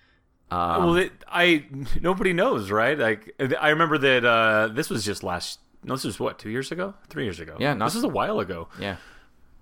Um, 0.52 0.84
well, 0.84 0.96
it, 0.96 1.12
I 1.28 1.64
nobody 2.00 2.32
knows, 2.32 2.70
right? 2.70 2.98
Like 2.98 3.34
I 3.60 3.70
remember 3.70 3.98
that 3.98 4.24
uh, 4.24 4.68
this 4.68 4.90
was 4.90 5.04
just 5.04 5.22
last. 5.22 5.58
No, 5.84 5.94
this 5.94 6.04
was 6.04 6.20
what 6.20 6.38
two 6.38 6.50
years 6.50 6.70
ago, 6.70 6.94
three 7.08 7.24
years 7.24 7.40
ago. 7.40 7.56
Yeah, 7.58 7.74
not- 7.74 7.86
this 7.86 7.96
is 7.96 8.04
a 8.04 8.08
while 8.08 8.38
ago. 8.40 8.68
yeah. 8.78 8.96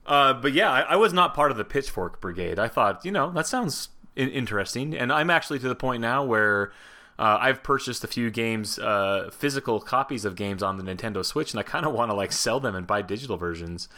Uh, 0.06 0.34
but 0.34 0.52
yeah, 0.52 0.70
I, 0.70 0.80
I 0.80 0.96
was 0.96 1.12
not 1.12 1.34
part 1.34 1.50
of 1.52 1.56
the 1.56 1.64
Pitchfork 1.64 2.20
Brigade. 2.20 2.58
I 2.58 2.66
thought, 2.68 3.04
you 3.04 3.12
know, 3.12 3.30
that 3.30 3.46
sounds 3.46 3.90
in- 4.16 4.30
interesting, 4.30 4.94
and 4.96 5.12
I'm 5.12 5.30
actually 5.30 5.60
to 5.60 5.68
the 5.68 5.74
point 5.76 6.00
now 6.02 6.24
where 6.24 6.72
uh, 7.18 7.38
I've 7.40 7.62
purchased 7.62 8.02
a 8.02 8.08
few 8.08 8.30
games, 8.30 8.78
uh, 8.78 9.30
physical 9.32 9.78
copies 9.80 10.24
of 10.24 10.34
games 10.36 10.62
on 10.62 10.78
the 10.78 10.82
Nintendo 10.82 11.24
Switch, 11.24 11.52
and 11.52 11.60
I 11.60 11.62
kind 11.62 11.86
of 11.86 11.92
want 11.92 12.10
to 12.10 12.14
like 12.14 12.32
sell 12.32 12.58
them 12.60 12.74
and 12.74 12.86
buy 12.86 13.02
digital 13.02 13.36
versions, 13.36 13.88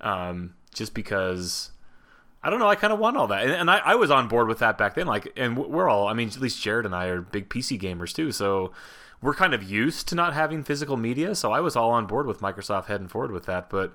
um, 0.00 0.54
just 0.74 0.94
because. 0.94 1.70
I 2.42 2.50
don't 2.50 2.58
know. 2.58 2.68
I 2.68 2.74
kind 2.74 2.92
of 2.92 2.98
want 2.98 3.16
all 3.16 3.28
that, 3.28 3.42
and, 3.42 3.52
and 3.52 3.70
I, 3.70 3.78
I 3.78 3.94
was 3.94 4.10
on 4.10 4.26
board 4.26 4.48
with 4.48 4.58
that 4.58 4.76
back 4.76 4.94
then. 4.94 5.06
Like, 5.06 5.32
and 5.36 5.56
we're 5.56 5.88
all. 5.88 6.08
I 6.08 6.12
mean, 6.12 6.28
at 6.28 6.40
least 6.40 6.60
Jared 6.60 6.86
and 6.86 6.94
I 6.94 7.06
are 7.06 7.20
big 7.20 7.48
PC 7.48 7.80
gamers 7.80 8.12
too, 8.12 8.32
so 8.32 8.72
we're 9.20 9.34
kind 9.34 9.54
of 9.54 9.62
used 9.62 10.08
to 10.08 10.14
not 10.14 10.34
having 10.34 10.64
physical 10.64 10.96
media. 10.96 11.34
So 11.34 11.52
I 11.52 11.60
was 11.60 11.76
all 11.76 11.92
on 11.92 12.06
board 12.06 12.26
with 12.26 12.40
Microsoft 12.40 12.86
heading 12.86 13.08
forward 13.08 13.30
with 13.30 13.46
that. 13.46 13.70
But 13.70 13.92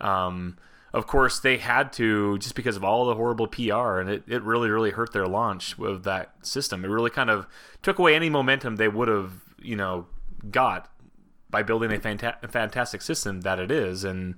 um, 0.00 0.56
of 0.92 1.06
course, 1.06 1.38
they 1.38 1.58
had 1.58 1.92
to 1.94 2.38
just 2.38 2.54
because 2.54 2.76
of 2.76 2.82
all 2.82 3.06
the 3.06 3.14
horrible 3.14 3.46
PR, 3.46 3.98
and 3.98 4.08
it, 4.08 4.24
it 4.26 4.42
really, 4.42 4.70
really 4.70 4.90
hurt 4.90 5.12
their 5.12 5.26
launch 5.26 5.78
of 5.78 6.02
that 6.04 6.34
system. 6.42 6.84
It 6.84 6.88
really 6.88 7.10
kind 7.10 7.30
of 7.30 7.46
took 7.82 7.98
away 7.98 8.16
any 8.16 8.30
momentum 8.30 8.76
they 8.76 8.88
would 8.88 9.08
have, 9.08 9.32
you 9.60 9.76
know, 9.76 10.06
got 10.50 10.90
by 11.50 11.62
building 11.62 11.92
a 11.92 11.98
fanta- 11.98 12.50
fantastic 12.50 13.02
system 13.02 13.42
that 13.42 13.58
it 13.58 13.70
is, 13.70 14.04
and 14.04 14.36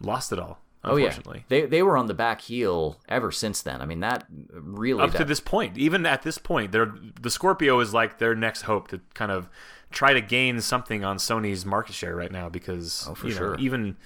lost 0.00 0.32
it 0.32 0.38
all. 0.38 0.60
Oh 0.84 0.96
yeah, 0.96 1.06
Unfortunately. 1.06 1.44
they 1.48 1.62
they 1.66 1.82
were 1.82 1.96
on 1.96 2.06
the 2.06 2.14
back 2.14 2.40
heel 2.40 2.98
ever 3.08 3.30
since 3.30 3.62
then. 3.62 3.80
I 3.80 3.86
mean, 3.86 4.00
that 4.00 4.26
really 4.50 5.02
up 5.04 5.12
that, 5.12 5.18
to 5.18 5.24
this 5.24 5.38
point. 5.40 5.78
Even 5.78 6.04
at 6.06 6.22
this 6.22 6.38
point, 6.38 6.72
they're, 6.72 6.92
the 7.20 7.30
Scorpio 7.30 7.78
is 7.80 7.94
like 7.94 8.18
their 8.18 8.34
next 8.34 8.62
hope 8.62 8.88
to 8.88 9.00
kind 9.14 9.30
of 9.30 9.48
try 9.92 10.12
to 10.12 10.20
gain 10.20 10.60
something 10.60 11.04
on 11.04 11.18
Sony's 11.18 11.64
market 11.64 11.94
share 11.94 12.16
right 12.16 12.32
now 12.32 12.48
because 12.48 13.06
Oh, 13.08 13.14
for 13.14 13.28
you 13.28 13.34
know, 13.34 13.38
sure. 13.38 13.56
even 13.60 13.96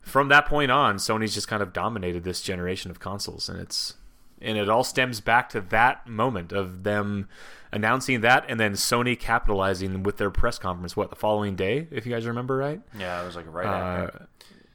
from 0.00 0.28
that 0.28 0.46
point 0.46 0.70
on, 0.72 0.96
Sony's 0.96 1.34
just 1.34 1.46
kind 1.48 1.62
of 1.62 1.72
dominated 1.72 2.24
this 2.24 2.40
generation 2.40 2.90
of 2.90 2.98
consoles, 2.98 3.48
and 3.48 3.60
it's 3.60 3.94
and 4.40 4.56
it 4.58 4.68
all 4.68 4.84
stems 4.84 5.20
back 5.20 5.48
to 5.50 5.60
that 5.60 6.06
moment 6.06 6.50
of 6.52 6.82
them 6.82 7.28
announcing 7.72 8.22
that, 8.22 8.44
and 8.48 8.58
then 8.58 8.72
Sony 8.72 9.18
capitalizing 9.18 10.02
with 10.02 10.16
their 10.16 10.30
press 10.30 10.58
conference. 10.58 10.96
What 10.96 11.10
the 11.10 11.16
following 11.16 11.54
day, 11.56 11.86
if 11.90 12.06
you 12.06 12.12
guys 12.12 12.26
remember 12.26 12.56
right? 12.56 12.80
Yeah, 12.98 13.22
it 13.22 13.26
was 13.26 13.36
like 13.36 13.46
right 13.52 13.66
Uh, 13.66 14.04
after. 14.06 14.28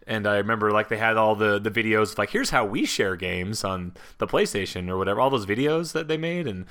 And 0.08 0.28
I 0.28 0.38
remember 0.38 0.72
like 0.72 0.90
they 0.90 0.98
had 0.98 1.18
all 1.18 1.36
the 1.36 1.60
the 1.60 1.72
videos 1.72 2.14
of, 2.14 2.18
like 2.18 2.32
here's 2.32 2.50
how 2.50 2.66
we 2.66 2.86
share 2.86 3.16
games 3.16 3.64
on 3.64 3.94
the 4.18 4.28
PlayStation 4.28 4.90
or 4.90 4.98
whatever, 4.98 5.20
all 5.20 5.30
those 5.30 5.46
videos 5.46 5.94
that 5.94 6.08
they 6.08 6.18
made 6.18 6.48
and 6.48 6.66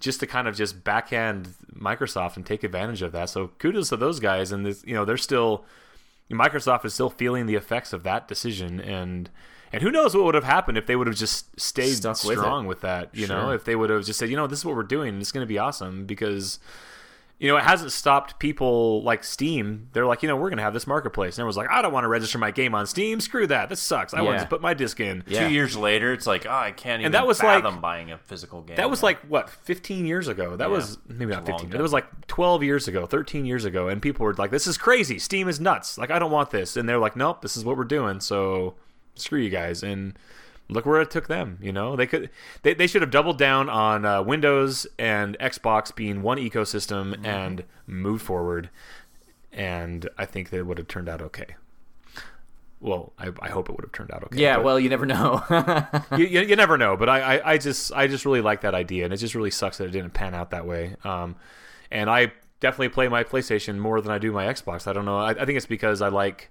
just 0.00 0.20
to 0.20 0.26
kind 0.26 0.48
of 0.48 0.56
just 0.56 0.82
backhand 0.82 1.54
Microsoft 1.74 2.36
and 2.36 2.46
take 2.46 2.64
advantage 2.64 3.02
of 3.02 3.12
that. 3.12 3.28
So 3.28 3.48
kudos 3.58 3.90
to 3.90 3.96
those 3.96 4.18
guys 4.18 4.50
and 4.50 4.64
this, 4.64 4.82
you 4.86 4.94
know, 4.94 5.04
they're 5.04 5.16
still 5.16 5.64
Microsoft 6.30 6.84
is 6.84 6.94
still 6.94 7.10
feeling 7.10 7.46
the 7.46 7.56
effects 7.56 7.92
of 7.92 8.02
that 8.04 8.28
decision 8.28 8.80
and 8.80 9.30
and 9.72 9.82
who 9.82 9.90
knows 9.90 10.16
what 10.16 10.24
would 10.24 10.34
have 10.34 10.44
happened 10.44 10.78
if 10.78 10.86
they 10.86 10.96
would 10.96 11.06
have 11.06 11.16
just 11.16 11.60
stayed 11.60 11.94
Stuck 11.94 12.24
with 12.24 12.38
strong 12.38 12.64
it. 12.64 12.68
with, 12.68 12.80
that, 12.80 13.14
you 13.14 13.28
know, 13.28 13.50
if 13.50 13.64
they 13.64 13.76
would 13.76 13.88
have 13.88 14.04
just 14.04 14.18
said, 14.18 14.28
you 14.28 14.36
know, 14.36 14.48
this 14.48 14.58
is 14.60 14.64
what 14.64 14.74
we're 14.74 14.82
doing 14.82 15.10
and 15.10 15.20
it's 15.20 15.30
going 15.30 15.44
to 15.44 15.48
be 15.48 15.58
awesome 15.58 16.06
because 16.06 16.58
you 17.40 17.48
know, 17.48 17.56
it 17.56 17.62
hasn't 17.64 17.90
stopped 17.90 18.38
people 18.38 19.02
like 19.02 19.24
Steam. 19.24 19.88
They're 19.94 20.04
like, 20.04 20.22
you 20.22 20.28
know, 20.28 20.36
we're 20.36 20.50
going 20.50 20.58
to 20.58 20.62
have 20.62 20.74
this 20.74 20.86
marketplace. 20.86 21.36
And 21.36 21.40
everyone's 21.40 21.56
like, 21.56 21.70
I 21.70 21.80
don't 21.80 21.90
want 21.90 22.04
to 22.04 22.08
register 22.08 22.36
my 22.36 22.50
game 22.50 22.74
on 22.74 22.86
Steam. 22.86 23.18
Screw 23.18 23.46
that. 23.46 23.70
This 23.70 23.80
sucks. 23.80 24.12
I 24.12 24.20
want 24.20 24.40
to 24.40 24.46
put 24.46 24.60
my 24.60 24.74
disc 24.74 25.00
in. 25.00 25.24
Yeah. 25.26 25.48
Two 25.48 25.54
years 25.54 25.74
later, 25.74 26.12
it's 26.12 26.26
like, 26.26 26.44
oh, 26.44 26.50
I 26.50 26.72
can't 26.72 27.00
even 27.00 27.12
that 27.12 27.26
was 27.26 27.42
like- 27.42 27.64
buying 27.80 28.12
a 28.12 28.18
physical 28.18 28.60
game. 28.60 28.76
That 28.76 28.90
was 28.90 29.02
like, 29.02 29.20
what, 29.20 29.48
15 29.48 30.04
years 30.04 30.28
ago? 30.28 30.54
That 30.54 30.68
was 30.68 30.98
maybe 31.08 31.32
not 31.32 31.40
It's 31.40 31.48
a 31.48 31.52
long 31.52 31.60
15. 31.60 31.80
It 31.80 31.82
was 31.82 31.94
like 31.94 32.26
12 32.26 32.62
years 32.62 32.88
ago, 32.88 33.06
13 33.06 33.46
years 33.46 33.64
ago. 33.64 33.88
And 33.88 34.02
people 34.02 34.26
were 34.26 34.34
like, 34.34 34.50
this 34.50 34.66
is 34.66 34.76
crazy. 34.76 35.18
Steam 35.18 35.48
is 35.48 35.58
nuts. 35.58 35.96
Like, 35.96 36.10
I 36.10 36.18
don't 36.18 36.30
want 36.30 36.50
this. 36.50 36.76
And 36.76 36.86
they're 36.86 36.98
like, 36.98 37.16
nope, 37.16 37.40
this 37.40 37.56
is 37.56 37.64
what 37.64 37.78
we're 37.78 37.84
doing. 37.84 38.20
So 38.20 38.74
screw 39.14 39.40
you 39.40 39.48
guys. 39.48 39.82
And 39.82 40.12
look 40.70 40.86
where 40.86 41.00
it 41.00 41.10
took 41.10 41.28
them. 41.28 41.58
You 41.60 41.72
know, 41.72 41.96
they 41.96 42.06
could, 42.06 42.30
they, 42.62 42.74
they 42.74 42.86
should 42.86 43.02
have 43.02 43.10
doubled 43.10 43.38
down 43.38 43.68
on 43.68 44.04
uh, 44.04 44.22
Windows 44.22 44.86
and 44.98 45.36
Xbox 45.38 45.94
being 45.94 46.22
one 46.22 46.38
ecosystem 46.38 47.12
Mm-hmm. 47.14 47.26
and 47.26 47.64
moved 47.86 48.22
forward. 48.22 48.70
and 49.52 50.08
I 50.16 50.24
think 50.26 50.50
that 50.50 50.58
it 50.58 50.66
would 50.66 50.78
have 50.78 50.88
turned 50.88 51.08
out 51.08 51.20
okay. 51.20 51.56
Well, 52.82 53.12
I, 53.18 53.30
I 53.42 53.50
hope 53.50 53.68
it 53.68 53.72
would 53.76 53.84
have 53.84 53.92
turned 53.92 54.10
out 54.10 54.24
okay. 54.24 54.40
Yeah, 54.40 54.56
well, 54.56 54.80
you 54.80 54.88
never 54.88 55.04
know. 55.04 55.42
you, 56.16 56.24
you, 56.24 56.40
you 56.40 56.56
never 56.56 56.78
know. 56.78 56.96
But 56.96 57.10
I, 57.10 57.20
I, 57.36 57.52
I 57.52 57.58
just 57.58 57.92
I 57.92 58.06
just 58.06 58.24
really 58.24 58.40
like 58.40 58.62
that 58.62 58.74
idea, 58.74 59.04
and 59.04 59.12
it 59.12 59.18
just 59.18 59.34
really 59.34 59.50
sucks 59.50 59.76
that 59.78 59.84
it 59.84 59.90
didn't 59.90 60.14
pan 60.14 60.34
out 60.34 60.50
that 60.52 60.66
way. 60.66 60.96
Um, 61.04 61.36
and 61.90 62.08
I 62.08 62.32
definitely 62.60 62.88
play 62.88 63.08
my 63.08 63.22
PlayStation 63.22 63.76
more 63.78 64.00
than 64.00 64.10
I 64.10 64.16
do 64.18 64.32
my 64.32 64.46
Xbox. 64.46 64.86
I 64.86 64.94
don't 64.94 65.04
know. 65.04 65.18
I, 65.18 65.30
I 65.32 65.44
think 65.44 65.58
it's 65.58 65.66
because 65.66 66.00
I 66.00 66.08
like 66.08 66.50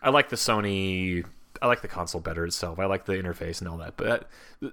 I 0.00 0.10
like 0.10 0.28
the 0.28 0.36
Sony. 0.36 1.24
I 1.62 1.66
like 1.66 1.82
the 1.82 1.88
console 1.88 2.20
better 2.20 2.44
itself. 2.44 2.78
I 2.78 2.86
like 2.86 3.04
the 3.06 3.14
interface 3.14 3.60
and 3.60 3.68
all 3.68 3.78
that. 3.78 3.96
But 3.96 4.28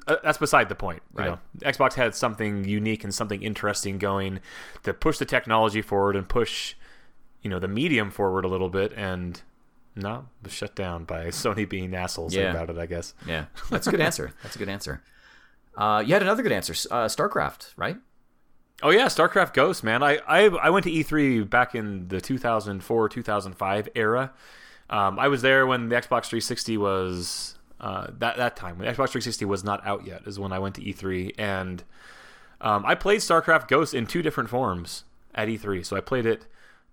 that, 0.07 0.21
that's 0.23 0.37
beside 0.37 0.69
the 0.69 0.75
point. 0.75 1.01
You 1.17 1.19
Right. 1.19 1.29
know, 1.31 1.39
Xbox 1.59 1.93
had 1.93 2.15
something 2.15 2.65
unique 2.65 3.03
and 3.03 3.13
something 3.13 3.41
interesting 3.43 3.97
going 3.97 4.39
to 4.83 4.93
push 4.93 5.17
the 5.17 5.25
technology 5.25 5.81
forward 5.81 6.15
and 6.15 6.27
push, 6.27 6.75
you 7.41 7.49
know, 7.49 7.59
the 7.59 7.67
medium 7.67 8.11
forward 8.11 8.45
a 8.45 8.47
little 8.47 8.69
bit. 8.69 8.93
And 8.95 9.41
no, 9.95 10.25
was 10.41 10.51
shut 10.53 10.75
down 10.75 11.03
by 11.05 11.25
Sony 11.27 11.67
being 11.69 11.93
assholes 11.95 12.33
Yeah. 12.35 12.51
about 12.51 12.69
it. 12.69 12.77
I 12.77 12.85
guess. 12.85 13.13
yeah, 13.25 13.45
that's 13.69 13.87
a 13.87 13.91
good 13.91 14.01
answer. 14.01 14.31
That's 14.43 14.55
a 14.55 14.59
good 14.59 14.69
answer. 14.69 15.01
Uh, 15.75 16.03
you 16.05 16.13
had 16.13 16.21
another 16.21 16.43
good 16.43 16.51
answer. 16.51 16.73
Uh, 16.91 17.05
StarCraft, 17.07 17.73
right? 17.77 17.97
Oh 18.81 18.89
yeah, 18.89 19.05
StarCraft 19.05 19.53
Ghost, 19.53 19.83
man. 19.83 20.03
I, 20.03 20.17
I 20.27 20.45
I 20.49 20.69
went 20.69 20.83
to 20.85 20.91
E3 20.91 21.49
back 21.49 21.73
in 21.73 22.07
the 22.09 22.19
2004 22.19 23.07
2005 23.09 23.89
era. 23.95 24.33
Um, 24.89 25.17
I 25.17 25.27
was 25.27 25.41
there 25.41 25.65
when 25.65 25.89
the 25.89 25.95
Xbox 25.95 26.25
360 26.25 26.77
was 26.77 27.57
uh, 27.79 28.07
that 28.19 28.37
that 28.37 28.55
time 28.55 28.77
when 28.77 28.87
Xbox 28.87 29.09
360 29.09 29.45
was 29.45 29.63
not 29.63 29.85
out 29.85 30.05
yet. 30.05 30.21
Is 30.25 30.39
when 30.39 30.51
I 30.51 30.59
went 30.59 30.75
to 30.75 30.81
E3 30.81 31.33
and 31.37 31.83
um, 32.61 32.85
I 32.85 32.95
played 32.95 33.19
StarCraft 33.19 33.67
Ghost 33.67 33.93
in 33.93 34.07
two 34.07 34.21
different 34.21 34.49
forms 34.49 35.03
at 35.35 35.47
E3. 35.47 35.85
So 35.85 35.97
I 35.97 36.01
played 36.01 36.25
it 36.25 36.47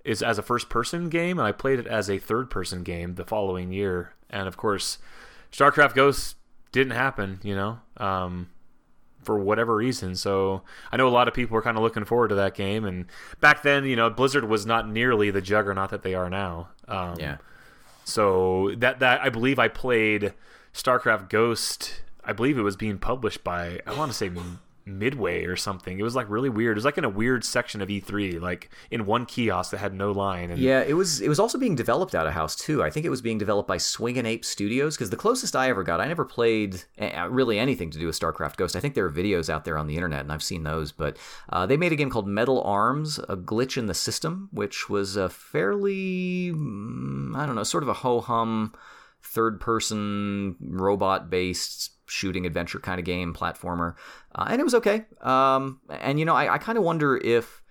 is 0.05 0.23
as 0.23 0.39
a 0.39 0.43
first 0.43 0.69
person 0.69 1.09
game 1.09 1.39
and 1.39 1.47
I 1.47 1.53
played 1.53 1.79
it 1.79 1.87
as 1.87 2.09
a 2.09 2.19
third 2.19 2.51
person 2.51 2.83
game 2.83 3.15
the 3.15 3.25
following 3.25 3.73
year. 3.73 4.15
And 4.31 4.49
of 4.49 4.57
course, 4.57 4.99
StarCraft 5.53 5.95
Ghost 5.95 6.37
didn't 6.73 6.93
happen. 6.93 7.41
You 7.43 7.55
know. 7.55 7.81
Um, 7.97 8.49
for 9.23 9.39
whatever 9.39 9.77
reason. 9.77 10.15
So 10.15 10.63
I 10.91 10.97
know 10.97 11.07
a 11.07 11.11
lot 11.11 11.29
of 11.29 11.35
people 11.35 11.55
were 11.55 11.63
kind 11.63 11.77
of 11.77 11.83
looking 11.83 12.05
forward 12.05 12.29
to 12.29 12.35
that 12.37 12.55
game. 12.55 12.85
And 12.85 13.07
back 13.41 13.63
then, 13.63 13.85
you 13.85 13.97
know, 13.97 14.11
Blizzard 14.11 14.49
was 14.49 14.67
not 14.67 14.89
nearly 14.89 15.31
the 15.31 15.43
juggernaut 15.43 15.91
that 15.91 16.03
they 16.03 16.15
are 16.15 16.31
now. 16.31 16.71
Um, 16.89 17.17
Yeah. 17.19 17.37
So 18.11 18.75
that 18.77 19.01
that 19.01 19.21
I 19.21 19.29
believe 19.29 19.59
I 19.59 19.69
played 19.69 20.35
StarCraft 20.75 21.29
Ghost. 21.29 22.03
I 22.25 22.33
believe 22.33 22.59
it 22.59 22.63
was 22.63 22.77
being 22.77 22.99
published 22.99 23.43
by 23.45 23.81
I 23.87 23.95
want 23.95 24.11
to 24.11 24.17
say 24.17 24.31
Midway 24.85 25.45
or 25.45 25.57
something. 25.57 25.99
It 25.99 26.03
was 26.03 26.15
like 26.15 26.29
really 26.29 26.49
weird. 26.49 26.77
It 26.77 26.79
was 26.79 26.85
like 26.85 26.99
in 26.99 27.05
a 27.05 27.09
weird 27.09 27.45
section 27.45 27.81
of 27.81 27.89
E3, 27.89 28.41
like 28.41 28.71
in 28.91 29.07
one 29.07 29.27
kiosk 29.27 29.71
that 29.71 29.79
had 29.79 29.95
no 29.95 30.13
line. 30.13 30.51
And 30.51 30.59
Yeah, 30.59 30.83
it 30.83 30.95
was. 30.95 31.21
It 31.21 31.29
was 31.29 31.39
also 31.39 31.59
being 31.59 31.75
developed 31.75 32.15
out 32.15 32.27
of 32.27 32.33
house 32.33 32.57
too. 32.57 32.83
I 32.83 32.91
think 32.91 33.07
it 33.07 33.11
was 33.11 33.23
being 33.23 33.39
developed 33.39 33.69
by 33.69 33.77
Swingin' 33.77 34.27
Ape 34.27 34.45
Studios 34.45 34.97
because 34.97 35.11
the 35.11 35.17
closest 35.17 35.55
I 35.57 35.69
ever 35.69 35.83
got, 35.83 36.01
I 36.01 36.07
never 36.07 36.25
played 36.25 36.83
uh, 37.01 37.29
really 37.31 37.59
anything 37.59 37.91
to 37.91 37.99
do 37.99 38.07
with 38.07 38.19
StarCraft 38.19 38.57
Ghost. 38.57 38.77
I 38.77 38.81
think 38.81 38.95
there 38.95 39.07
are 39.07 39.13
videos 39.13 39.49
out 39.49 39.65
there 39.65 39.79
on 39.79 39.87
the 39.87 39.97
internet, 39.97 40.21
and 40.21 40.33
I've 40.33 40.43
seen 40.43 40.65
those. 40.65 40.93
But 40.93 41.17
uh, 41.49 41.67
they 41.67 41.77
made 41.77 41.93
a 41.93 41.97
game 41.97 42.11
called 42.11 42.27
Metal 42.27 42.63
Arms: 42.63 43.19
A 43.29 43.37
Glitch 43.37 43.77
in 43.77 43.87
the 43.87 43.95
System, 43.95 44.49
which 44.53 44.89
was 44.89 45.17
a 45.17 45.29
fairly, 45.29 46.53
mm, 46.53 47.37
I 47.37 47.47
don't 47.47 47.55
know, 47.55 47.65
sort 47.65 47.83
of 47.83 47.89
a 47.89 47.95
ho 47.95 48.21
hum, 48.21 48.75
third 49.23 49.61
person 49.61 50.57
robot 50.61 51.31
based 51.31 51.93
shooting 52.11 52.45
adventure 52.45 52.81
kind 52.81 52.99
of 52.99 53.05
game, 53.05 53.33
platformer, 53.33 53.95
uh, 54.35 54.47
and 54.49 54.61
it 54.61 54.65
was 54.65 54.75
okay. 54.75 55.05
Um, 55.23 55.81
and 55.89 56.19
you 56.19 56.25
know, 56.25 56.35
I, 56.35 56.55
I 56.55 56.59
kind 56.59 56.77
of 56.77 56.85
wonder 56.85 57.17
if 57.17 57.63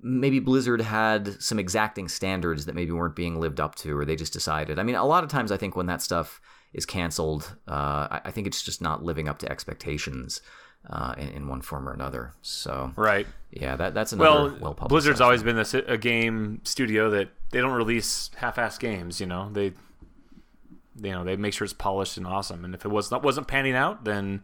maybe 0.00 0.38
Blizzard 0.38 0.80
had 0.80 1.42
some 1.42 1.58
exacting 1.58 2.08
standards 2.08 2.66
that 2.66 2.74
maybe 2.74 2.92
weren't 2.92 3.16
being 3.16 3.40
lived 3.40 3.60
up 3.60 3.74
to, 3.76 3.98
or 3.98 4.04
they 4.04 4.16
just 4.16 4.32
decided. 4.32 4.78
I 4.78 4.82
mean, 4.82 4.94
a 4.94 5.04
lot 5.04 5.24
of 5.24 5.30
times 5.30 5.50
I 5.50 5.56
think 5.56 5.74
when 5.74 5.86
that 5.86 6.02
stuff 6.02 6.40
is 6.72 6.86
canceled, 6.86 7.56
uh, 7.66 8.06
I, 8.10 8.20
I 8.26 8.30
think 8.30 8.46
it's 8.46 8.62
just 8.62 8.80
not 8.80 9.02
living 9.02 9.28
up 9.28 9.38
to 9.40 9.50
expectations 9.50 10.40
uh, 10.88 11.14
in, 11.18 11.28
in 11.28 11.48
one 11.48 11.62
form 11.62 11.88
or 11.88 11.92
another. 11.92 12.34
So 12.42 12.92
right. 12.96 13.26
yeah, 13.50 13.76
that 13.76 13.94
that's 13.94 14.12
another 14.12 14.58
Well, 14.60 14.74
well, 14.76 14.88
Blizzard's 14.88 15.20
always 15.20 15.42
been 15.42 15.58
a, 15.58 15.66
a 15.86 15.98
game 15.98 16.60
studio 16.64 17.10
that 17.10 17.30
they 17.50 17.60
don't 17.60 17.72
release 17.72 18.30
half-ass 18.36 18.78
games. 18.78 19.20
You 19.20 19.26
know, 19.26 19.50
they, 19.52 19.72
you 21.02 21.12
know, 21.12 21.24
they 21.24 21.36
make 21.36 21.52
sure 21.54 21.64
it's 21.64 21.72
polished 21.74 22.16
and 22.16 22.26
awesome. 22.26 22.64
And 22.64 22.74
if 22.74 22.84
it 22.84 22.88
was 22.88 23.10
not 23.10 23.22
wasn't 23.22 23.48
panning 23.48 23.74
out, 23.74 24.04
then 24.04 24.42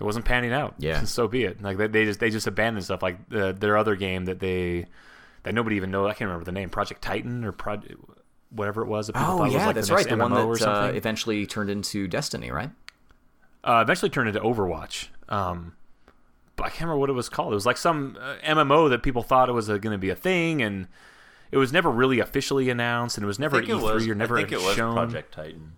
it 0.00 0.04
wasn't 0.04 0.24
panning 0.24 0.52
out. 0.52 0.74
Yeah. 0.78 1.04
so 1.04 1.28
be 1.28 1.44
it. 1.44 1.62
Like 1.62 1.76
they, 1.76 1.86
they 1.86 2.04
just 2.04 2.20
they 2.20 2.30
just 2.30 2.46
abandoned 2.46 2.84
stuff. 2.84 3.02
Like 3.02 3.28
the, 3.28 3.52
their 3.52 3.76
other 3.76 3.96
game 3.96 4.26
that 4.26 4.40
they 4.40 4.86
that 5.44 5.54
nobody 5.54 5.76
even 5.76 5.90
knows. 5.90 6.06
I 6.06 6.14
can't 6.14 6.28
remember 6.28 6.44
the 6.44 6.52
name. 6.52 6.68
Project 6.70 7.02
Titan 7.02 7.44
or 7.44 7.52
Project 7.52 7.94
whatever 8.50 8.82
it 8.82 8.88
was. 8.88 9.08
That 9.08 9.16
Oh 9.16 9.44
yeah, 9.44 9.54
was 9.54 9.54
like 9.66 9.74
that's 9.74 9.88
the 9.88 9.94
right. 9.94 10.08
The 10.08 10.16
one 10.16 10.32
MMO 10.32 10.58
that 10.58 10.68
uh, 10.68 10.92
eventually 10.94 11.46
turned 11.46 11.70
into 11.70 12.08
Destiny, 12.08 12.50
right? 12.50 12.70
uh, 13.64 13.80
eventually 13.82 14.08
turned 14.10 14.28
into 14.28 14.40
Overwatch. 14.40 15.08
Um, 15.28 15.74
but 16.56 16.64
I 16.64 16.68
can't 16.70 16.82
remember 16.82 16.98
what 16.98 17.10
it 17.10 17.14
was 17.14 17.28
called. 17.28 17.52
It 17.52 17.56
was 17.56 17.66
like 17.66 17.76
some 17.76 18.16
uh, 18.20 18.36
MMO 18.44 18.88
that 18.90 19.02
people 19.02 19.22
thought 19.22 19.48
it 19.48 19.52
was 19.52 19.68
going 19.68 19.82
to 19.82 19.98
be 19.98 20.10
a 20.10 20.16
thing, 20.16 20.62
and 20.62 20.88
it 21.50 21.56
was 21.58 21.72
never 21.72 21.90
really 21.90 22.20
officially 22.20 22.68
announced, 22.70 23.16
and 23.16 23.24
it 23.24 23.26
was 23.26 23.38
never 23.38 23.56
I 23.56 23.60
at 23.60 23.66
think 23.66 23.78
it 23.78 23.82
E3 23.82 23.94
was. 23.94 24.08
or 24.08 24.14
never 24.14 24.36
I 24.36 24.40
think 24.40 24.52
it 24.52 24.62
was 24.62 24.74
shown. 24.76 24.94
Project 24.94 25.32
Titan. 25.34 25.72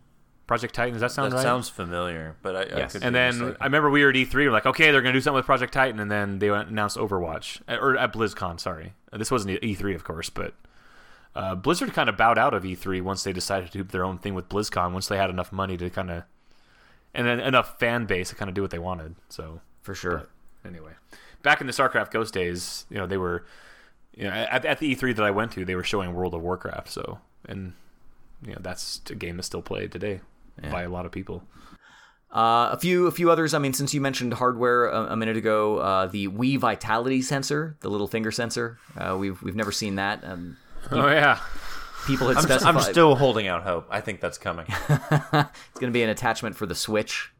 Project 0.47 0.75
Titan. 0.75 0.95
Does 0.95 1.01
that 1.01 1.13
sound 1.13 1.31
That 1.33 1.37
right? 1.37 1.43
sounds 1.43 1.69
familiar, 1.69 2.37
but 2.43 2.57
I, 2.57 2.61
I 2.63 2.79
Yes. 2.79 2.93
could 2.95 3.05
and 3.05 3.15
then 3.15 3.39
mistaken. 3.39 3.57
I 3.61 3.65
remember 3.67 3.89
we 3.91 4.03
were 4.03 4.11
at 4.11 4.17
E3. 4.17 4.35
We're 4.35 4.51
like, 4.51 4.67
okay, 4.67 4.91
they're 4.91 5.01
going 5.03 5.13
to 5.15 5.17
do 5.19 5.23
something 5.23 5.37
with 5.37 5.47
Project 5.47 5.73
Titan, 5.73 6.01
and 6.01 6.11
then 6.11 6.41
they 6.41 6.49
announced 6.49 6.97
Overwatch 6.97 7.61
Uh, 7.69 7.77
or 7.81 7.97
at 7.97 8.13
BlizzCon. 8.13 8.59
Sorry, 8.59 8.95
this 9.13 9.31
wasn't 9.31 9.61
E3, 9.61 9.95
of 9.95 10.03
course, 10.03 10.29
but 10.29 10.55
uh, 11.37 11.55
Blizzard 11.55 11.93
kind 11.93 12.09
of 12.09 12.17
bowed 12.17 12.37
out 12.39 12.53
of 12.55 12.65
E3 12.65 13.01
once 13.03 13.23
they 13.23 13.33
decided 13.33 13.71
to 13.71 13.79
do 13.79 13.85
their 13.85 14.05
own 14.05 14.19
thing 14.19 14.35
with 14.35 14.49
BlizzCon. 14.49 14.93
Once 14.93 15.07
they 15.07 15.17
had 15.17 15.31
enough 15.31 15.53
money 15.53 15.77
to 15.77 15.89
kind 15.89 16.11
of 16.11 16.25
and 17.15 17.27
then 17.27 17.39
enough 17.41 17.79
fan 17.79 18.07
base 18.07 18.29
to 18.31 18.35
kind 18.35 18.49
of 18.49 18.55
do 18.55 18.63
what 18.63 18.71
they 18.73 18.79
wanted. 18.79 19.15
So 19.29 19.61
For 19.83 19.95
sure. 19.95 20.27
anyway, 20.65 20.93
back 21.43 21.61
in 21.61 21.67
the 21.69 21.73
StarCraft 21.73 22.11
Ghost 22.11 22.35
days, 22.35 22.87
you 22.91 22.99
know, 22.99 23.07
they 23.07 23.17
were, 23.17 23.45
you 24.15 24.25
know, 24.25 24.31
at, 24.31 24.65
at 24.65 24.79
the 24.79 24.95
E3 24.95 25.17
that 25.17 25.25
I 25.25 25.31
went 25.31 25.53
to, 25.53 25.65
they 25.65 25.75
were 25.75 25.85
showing 25.85 26.15
World 26.15 26.35
of 26.35 26.43
Warcraft. 26.43 26.89
So, 26.89 27.19
and 27.49 27.73
you 28.45 28.53
know, 28.53 28.59
that's 28.61 29.01
a 29.11 29.15
game 29.15 29.37
that's 29.37 29.47
still 29.47 29.63
played 29.63 29.93
today 29.93 30.21
by 30.71 30.83
a 30.83 30.89
lot 30.89 31.07
of 31.07 31.13
people. 31.13 31.43
Uh, 32.33 32.71
a 32.71 32.79
few, 32.79 33.07
a 33.07 33.11
few 33.11 33.31
others. 33.31 33.55
I 33.55 33.59
mean, 33.59 33.73
since 33.73 33.93
you 33.93 34.01
mentioned 34.01 34.35
hardware 34.35 34.87
a, 34.87 35.13
a 35.13 35.17
minute 35.17 35.37
ago, 35.37 35.79
uh, 35.79 36.07
the 36.07 36.29
Wii 36.29 36.59
Vitality 36.59 37.23
sensor, 37.23 37.77
the 37.81 37.89
little 37.89 38.07
finger 38.07 38.31
sensor, 38.31 38.79
uh, 38.97 39.17
we've 39.19 39.43
we've 39.43 39.57
never 39.57 39.73
seen 39.73 39.97
that. 39.97 40.23
Um, 40.23 40.57
Oh 40.91 41.09
yeah, 41.09 41.39
people 42.07 42.29
had 42.29 42.39
I'm, 42.39 42.43
specified 42.43 42.75
I'm 42.75 42.81
still 42.81 43.15
holding 43.15 43.47
out 43.47 43.63
hope. 43.63 43.87
I 43.91 44.01
think 44.01 44.21
that's 44.21 44.39
coming. 44.39 44.67
it's 44.89 45.31
going 45.31 45.47
to 45.81 45.91
be 45.91 46.03
an 46.03 46.09
attachment 46.09 46.57
for 46.57 46.67
the 46.67 46.75
Switch, 46.75 47.33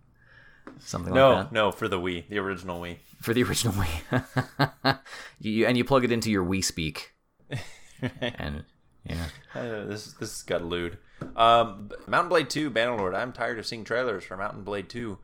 something 0.79 1.13
no, 1.15 1.33
like 1.35 1.45
that, 1.47 1.53
no, 1.53 1.67
no, 1.67 1.73
for 1.73 1.89
the 1.89 1.99
Wii, 2.01 2.29
the 2.29 2.39
original 2.39 2.81
Wii. 2.81 2.97
for 3.21 3.35
the 3.35 3.43
original 3.43 3.75
Wii. 3.75 4.99
you, 5.41 5.51
you- 5.53 5.67
and 5.67 5.77
you 5.77 5.85
plug 5.85 6.05
it 6.05 6.13
into 6.13 6.31
your 6.31 6.45
Wii 6.45 6.65
Speak, 6.65 7.13
and 8.21 8.65
yeah, 9.05 9.27
Uh, 9.55 9.85
this 9.87 10.13
this 10.15 10.43
got 10.43 10.63
lewd. 10.65 10.99
Um, 11.37 11.91
Mount 12.07 12.23
and 12.23 12.29
Blade 12.31 12.51
2, 12.51 12.71
Bannerlord. 12.71 13.15
I'm 13.15 13.33
tired 13.33 13.59
of 13.59 13.67
seeing 13.67 13.85
trailers 13.85 14.25
for 14.25 14.37
Mount 14.37 14.55
and 14.55 14.65
Blade 14.65 14.89
2. 14.89 15.19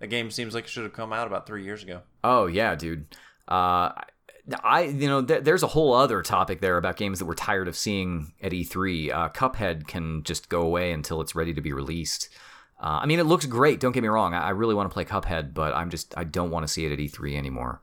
The 0.00 0.06
game 0.06 0.30
seems 0.30 0.54
like 0.54 0.64
it 0.64 0.70
should 0.70 0.84
have 0.84 0.92
come 0.94 1.12
out 1.12 1.26
about 1.26 1.46
three 1.46 1.62
years 1.64 1.82
ago. 1.82 2.00
Oh 2.24 2.46
yeah, 2.46 2.74
dude. 2.74 3.06
Uh, 3.48 3.92
I 4.64 4.82
you 4.82 5.06
know 5.08 5.22
th- 5.24 5.44
there's 5.44 5.62
a 5.62 5.68
whole 5.68 5.94
other 5.94 6.20
topic 6.22 6.60
there 6.60 6.76
about 6.76 6.96
games 6.96 7.18
that 7.20 7.26
we're 7.26 7.34
tired 7.34 7.68
of 7.68 7.76
seeing 7.76 8.32
at 8.42 8.52
E3. 8.52 9.12
Uh, 9.12 9.28
Cuphead 9.28 9.86
can 9.86 10.22
just 10.24 10.48
go 10.48 10.62
away 10.62 10.92
until 10.92 11.20
it's 11.20 11.34
ready 11.34 11.54
to 11.54 11.60
be 11.60 11.72
released. 11.72 12.28
Uh, 12.82 12.98
I 13.02 13.06
mean, 13.06 13.20
it 13.20 13.26
looks 13.26 13.46
great. 13.46 13.78
Don't 13.78 13.92
get 13.92 14.02
me 14.02 14.08
wrong. 14.08 14.34
I, 14.34 14.48
I 14.48 14.50
really 14.50 14.74
want 14.74 14.90
to 14.90 14.92
play 14.92 15.04
Cuphead, 15.04 15.54
but 15.54 15.72
I'm 15.72 15.88
just 15.88 16.12
I 16.18 16.24
don't 16.24 16.50
want 16.50 16.66
to 16.66 16.72
see 16.72 16.84
it 16.84 16.92
at 16.92 16.98
E3 16.98 17.36
anymore. 17.36 17.80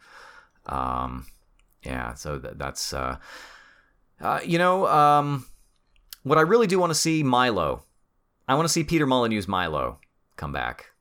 Um, 0.65 1.25
yeah, 1.83 2.13
so 2.15 2.37
th- 2.37 2.55
that's 2.57 2.93
uh, 2.93 3.17
uh, 4.19 4.39
you 4.43 4.57
know 4.57 4.87
um, 4.87 5.45
what 6.23 6.37
I 6.37 6.41
really 6.41 6.67
do 6.67 6.77
want 6.77 6.89
to 6.89 6.95
see 6.95 7.23
Milo. 7.23 7.85
I 8.47 8.55
want 8.55 8.67
to 8.67 8.73
see 8.73 8.83
Peter 8.83 9.07
Molyneux's 9.07 9.47
Milo 9.47 9.99
come 10.35 10.51
back. 10.51 10.91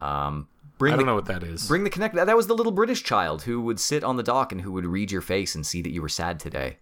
Um, 0.00 0.48
bring 0.78 0.94
I 0.94 0.96
don't 0.96 1.06
know 1.06 1.14
what 1.14 1.26
that 1.26 1.42
is. 1.42 1.68
Bring 1.68 1.84
the 1.84 1.90
Kinect. 1.90 2.14
That 2.14 2.36
was 2.36 2.46
the 2.46 2.54
little 2.54 2.72
British 2.72 3.04
child 3.04 3.42
who 3.42 3.60
would 3.60 3.78
sit 3.78 4.02
on 4.02 4.16
the 4.16 4.22
dock 4.22 4.52
and 4.52 4.62
who 4.62 4.72
would 4.72 4.86
read 4.86 5.12
your 5.12 5.20
face 5.20 5.54
and 5.54 5.66
see 5.66 5.82
that 5.82 5.90
you 5.90 6.00
were 6.00 6.08
sad 6.08 6.40
today, 6.40 6.78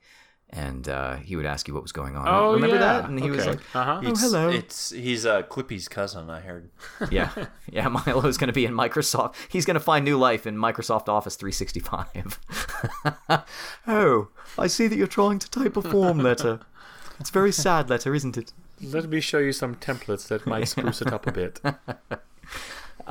and 0.52 0.88
uh, 0.88 1.16
he 1.16 1.36
would 1.36 1.46
ask 1.46 1.68
you 1.68 1.74
what 1.74 1.82
was 1.82 1.92
going 1.92 2.16
on. 2.16 2.26
oh, 2.26 2.54
remember 2.54 2.76
yeah. 2.76 2.80
that? 2.80 3.08
And 3.08 3.22
he 3.22 3.30
was 3.30 3.46
like, 3.46 3.60
uh-huh. 3.74 4.00
"Oh, 4.04 4.14
hello." 4.16 4.48
It's 4.48 4.90
he's 4.90 5.24
uh, 5.24 5.42
Clippy's 5.42 5.88
cousin. 5.88 6.28
I 6.28 6.40
heard. 6.40 6.70
yeah, 7.10 7.30
yeah. 7.70 7.88
Milo's 8.06 8.36
going 8.36 8.48
to 8.48 8.52
be 8.52 8.64
in 8.64 8.74
Microsoft. 8.74 9.36
He's 9.48 9.64
going 9.64 9.74
to 9.74 9.80
find 9.80 10.04
new 10.04 10.18
life 10.18 10.46
in 10.46 10.56
Microsoft 10.56 11.08
Office 11.08 11.36
365. 11.36 12.40
oh, 13.86 14.28
I 14.58 14.66
see 14.66 14.88
that 14.88 14.96
you're 14.96 15.06
trying 15.06 15.38
to 15.38 15.50
type 15.50 15.76
a 15.76 15.82
form 15.82 16.18
letter. 16.18 16.60
It's 17.20 17.30
a 17.30 17.32
very 17.32 17.52
sad 17.52 17.88
letter, 17.88 18.14
isn't 18.14 18.36
it? 18.36 18.52
Let 18.82 19.08
me 19.08 19.20
show 19.20 19.38
you 19.38 19.52
some 19.52 19.76
templates 19.76 20.26
that 20.28 20.46
might 20.46 20.64
spruce 20.64 21.02
it 21.02 21.12
up 21.12 21.26
a 21.26 21.32
bit. 21.32 21.60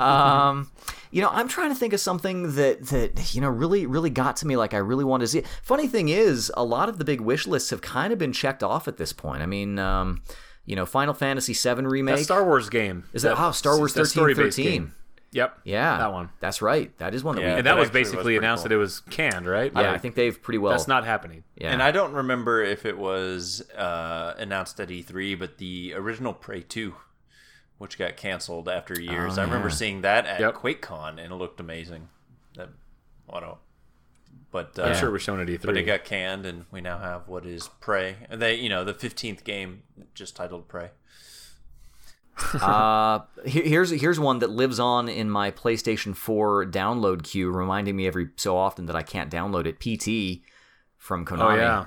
Um, 0.00 0.70
you 1.10 1.22
know, 1.22 1.28
I'm 1.30 1.48
trying 1.48 1.70
to 1.70 1.74
think 1.74 1.92
of 1.92 2.00
something 2.00 2.54
that 2.54 2.86
that 2.86 3.34
you 3.34 3.40
know 3.40 3.48
really 3.48 3.86
really 3.86 4.10
got 4.10 4.36
to 4.36 4.46
me. 4.46 4.56
Like 4.56 4.74
I 4.74 4.78
really 4.78 5.04
wanted 5.04 5.24
to 5.24 5.28
see. 5.28 5.38
It. 5.40 5.46
Funny 5.62 5.88
thing 5.88 6.08
is, 6.08 6.52
a 6.56 6.64
lot 6.64 6.88
of 6.88 6.98
the 6.98 7.04
big 7.04 7.20
wish 7.20 7.46
lists 7.46 7.70
have 7.70 7.80
kind 7.82 8.12
of 8.12 8.18
been 8.18 8.32
checked 8.32 8.62
off 8.62 8.88
at 8.88 8.96
this 8.96 9.12
point. 9.12 9.42
I 9.42 9.46
mean, 9.46 9.78
um, 9.78 10.22
you 10.64 10.76
know, 10.76 10.86
Final 10.86 11.14
Fantasy 11.14 11.52
VII 11.52 11.82
remake. 11.86 12.16
That 12.16 12.24
Star 12.24 12.44
Wars 12.44 12.68
game. 12.68 13.04
Is 13.12 13.22
that, 13.22 13.36
oh 13.38 13.50
Star 13.52 13.76
Wars 13.76 13.92
that 13.94 14.00
thirteen 14.00 14.10
story-based 14.10 14.56
thirteen? 14.56 14.92
Yep. 15.32 15.60
Yeah, 15.64 15.98
That 15.98 16.12
one. 16.12 16.30
That's 16.40 16.60
right. 16.60 16.96
That 16.98 17.14
is 17.14 17.22
one 17.22 17.36
that 17.36 17.42
Yeah, 17.42 17.52
we. 17.52 17.58
And 17.58 17.66
that 17.66 17.74
That 17.74 17.78
was 17.78 17.86
actually 17.88 18.00
was 18.00 18.08
basically 18.10 18.36
announced 18.36 18.64
cool. 18.64 18.70
that 18.70 18.74
it 18.74 18.78
was 18.78 19.00
canned, 19.10 19.46
right? 19.46 19.70
yeah, 19.72 19.92
I 19.92 19.98
think 19.98 20.16
they've 20.16 20.40
pretty 20.40 20.58
well. 20.58 20.72
that's 20.72 20.88
not 20.88 21.04
happening. 21.04 21.44
Yeah. 21.56 21.70
And 21.70 21.82
I 21.82 21.92
don't 21.92 22.12
remember 22.12 22.62
if 22.64 22.84
it 22.84 22.98
was 22.98 23.62
uh, 23.76 24.34
announced 24.38 24.80
at 24.80 24.88
E3, 24.88 25.38
but 25.38 25.58
the 25.58 25.94
original 25.94 26.32
Prey 26.32 26.62
2, 26.62 26.94
which 27.80 27.96
got 27.96 28.14
canceled 28.18 28.68
after 28.68 29.00
years. 29.00 29.38
Oh, 29.38 29.40
I 29.40 29.44
remember 29.46 29.68
yeah. 29.68 29.74
seeing 29.74 30.00
that 30.02 30.26
at 30.26 30.38
Yep. 30.38 30.56
QuakeCon, 30.56 31.12
and 31.12 31.32
it 31.32 31.34
looked 31.34 31.58
amazing. 31.60 32.10
That, 32.54 32.68
what 33.24 33.42
a, 33.42 33.54
but 34.50 34.78
uh, 34.78 34.82
I'm 34.82 34.94
sure 34.96 35.08
it 35.08 35.12
was 35.12 35.22
shown 35.22 35.40
at 35.40 35.48
E 35.48 35.56
E3. 35.56 35.62
but 35.64 35.78
it 35.78 35.84
got 35.84 36.04
canned, 36.04 36.44
and 36.44 36.66
we 36.70 36.82
now 36.82 36.98
have 36.98 37.26
what 37.26 37.46
is 37.46 37.68
Prey. 37.80 38.16
And 38.28 38.42
they, 38.42 38.56
you 38.56 38.68
know, 38.68 38.84
the 38.84 38.92
15th 38.92 39.44
game 39.44 39.82
just 40.14 40.36
titled 40.36 40.68
Prey. 40.68 40.90
Uh, 42.60 43.20
here's 43.44 43.90
here's 43.90 44.18
one 44.20 44.38
that 44.40 44.50
lives 44.50 44.78
on 44.78 45.08
in 45.08 45.28
my 45.30 45.50
PlayStation 45.50 46.14
4 46.14 46.66
download 46.66 47.22
queue, 47.22 47.50
reminding 47.50 47.96
me 47.96 48.06
every 48.06 48.28
so 48.36 48.56
often 48.58 48.86
that 48.86 48.96
I 48.96 49.02
can't 49.02 49.30
download 49.30 49.66
it. 49.66 49.78
PT 49.78 50.42
from 50.98 51.24
Konami. 51.24 51.52
oh 51.52 51.56
yeah. 51.56 51.86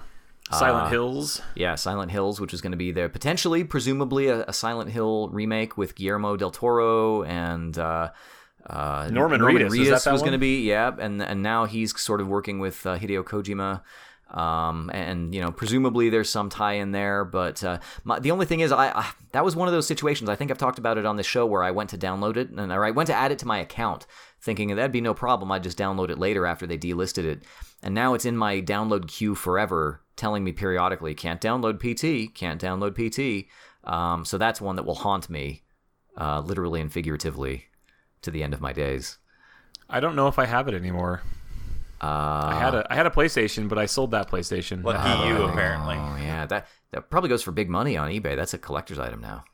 Silent 0.51 0.85
Uh, 0.85 0.89
Hills. 0.89 1.41
Yeah, 1.55 1.75
Silent 1.75 2.11
Hills, 2.11 2.39
which 2.39 2.53
is 2.53 2.61
going 2.61 2.71
to 2.71 2.77
be 2.77 2.91
there 2.91 3.09
potentially, 3.09 3.63
presumably 3.63 4.27
a, 4.27 4.43
a 4.45 4.53
Silent 4.53 4.91
Hill 4.91 5.29
remake 5.29 5.77
with 5.77 5.95
Guillermo 5.95 6.35
del 6.37 6.51
Toro 6.51 7.23
and 7.23 7.77
uh, 7.77 8.11
uh, 8.67 9.09
Norman 9.11 9.41
Reedus, 9.41 9.77
is 9.79 9.89
that 9.89 10.03
that 10.03 10.11
was 10.11 10.21
going 10.21 10.33
to 10.33 10.37
be. 10.37 10.61
Yeah, 10.67 10.91
and 10.99 11.21
and 11.21 11.41
now 11.41 11.65
he's 11.65 11.99
sort 11.99 12.21
of 12.21 12.27
working 12.27 12.59
with 12.59 12.85
uh, 12.85 12.97
Hideo 12.97 13.23
Kojima. 13.23 13.81
Um, 14.37 14.89
and 14.91 15.33
you 15.35 15.41
know, 15.41 15.51
presumably 15.51 16.09
there's 16.09 16.29
some 16.29 16.49
tie 16.49 16.73
in 16.73 16.91
there, 16.91 17.23
but 17.23 17.63
uh, 17.63 17.77
my, 18.03 18.17
the 18.19 18.31
only 18.31 18.47
thing 18.47 18.61
is, 18.61 18.71
I, 18.71 18.89
I 18.89 19.11
that 19.31 19.45
was 19.45 19.55
one 19.55 19.67
of 19.67 19.73
those 19.73 19.85
situations. 19.85 20.27
I 20.27 20.35
think 20.35 20.49
I've 20.49 20.57
talked 20.57 20.79
about 20.79 20.97
it 20.97 21.05
on 21.05 21.17
the 21.17 21.23
show 21.23 21.45
where 21.45 21.61
I 21.61 21.69
went 21.69 21.91
to 21.91 21.99
download 21.99 22.37
it, 22.37 22.49
and 22.49 22.71
or 22.71 22.83
I 22.83 22.89
went 22.91 23.07
to 23.07 23.13
add 23.13 23.31
it 23.31 23.37
to 23.39 23.47
my 23.47 23.59
account, 23.59 24.07
thinking 24.41 24.75
that'd 24.75 24.91
be 24.91 25.01
no 25.01 25.13
problem. 25.13 25.51
I'd 25.51 25.61
just 25.63 25.77
download 25.77 26.09
it 26.09 26.17
later 26.17 26.47
after 26.47 26.65
they 26.65 26.79
delisted 26.79 27.25
it, 27.25 27.43
and 27.83 27.93
now 27.93 28.15
it's 28.15 28.25
in 28.25 28.35
my 28.35 28.59
download 28.59 29.07
queue 29.07 29.35
forever, 29.35 30.01
telling 30.15 30.43
me 30.43 30.51
periodically, 30.51 31.13
"Can't 31.13 31.41
download 31.41 31.79
PT, 31.79 32.33
can't 32.33 32.61
download 32.61 32.95
PT." 32.95 33.47
Um, 33.83 34.25
so 34.25 34.37
that's 34.37 34.61
one 34.61 34.75
that 34.77 34.85
will 34.85 34.95
haunt 34.95 35.29
me, 35.29 35.63
uh, 36.17 36.39
literally 36.39 36.79
and 36.81 36.91
figuratively, 36.91 37.65
to 38.21 38.31
the 38.31 38.43
end 38.43 38.53
of 38.53 38.61
my 38.61 38.73
days. 38.73 39.17
I 39.89 39.99
don't 39.99 40.15
know 40.15 40.27
if 40.27 40.39
I 40.39 40.45
have 40.45 40.67
it 40.67 40.73
anymore. 40.73 41.21
Uh, 42.01 42.51
I 42.51 42.59
had 42.59 42.75
a 42.75 42.87
I 42.91 42.95
had 42.95 43.05
a 43.05 43.09
PlayStation, 43.09 43.69
but 43.69 43.77
I 43.77 43.85
sold 43.85 44.11
that 44.11 44.29
PlayStation. 44.29 44.83
Lucky 44.83 44.97
Uh, 44.99 45.27
you, 45.27 45.43
apparently. 45.43 45.95
Oh 45.95 46.17
yeah, 46.17 46.45
that 46.47 46.67
that 46.91 47.09
probably 47.09 47.29
goes 47.29 47.43
for 47.43 47.51
big 47.51 47.69
money 47.69 47.95
on 47.95 48.09
eBay. 48.09 48.35
That's 48.35 48.53
a 48.53 48.57
collector's 48.57 48.99
item 48.99 49.21
now. 49.21 49.45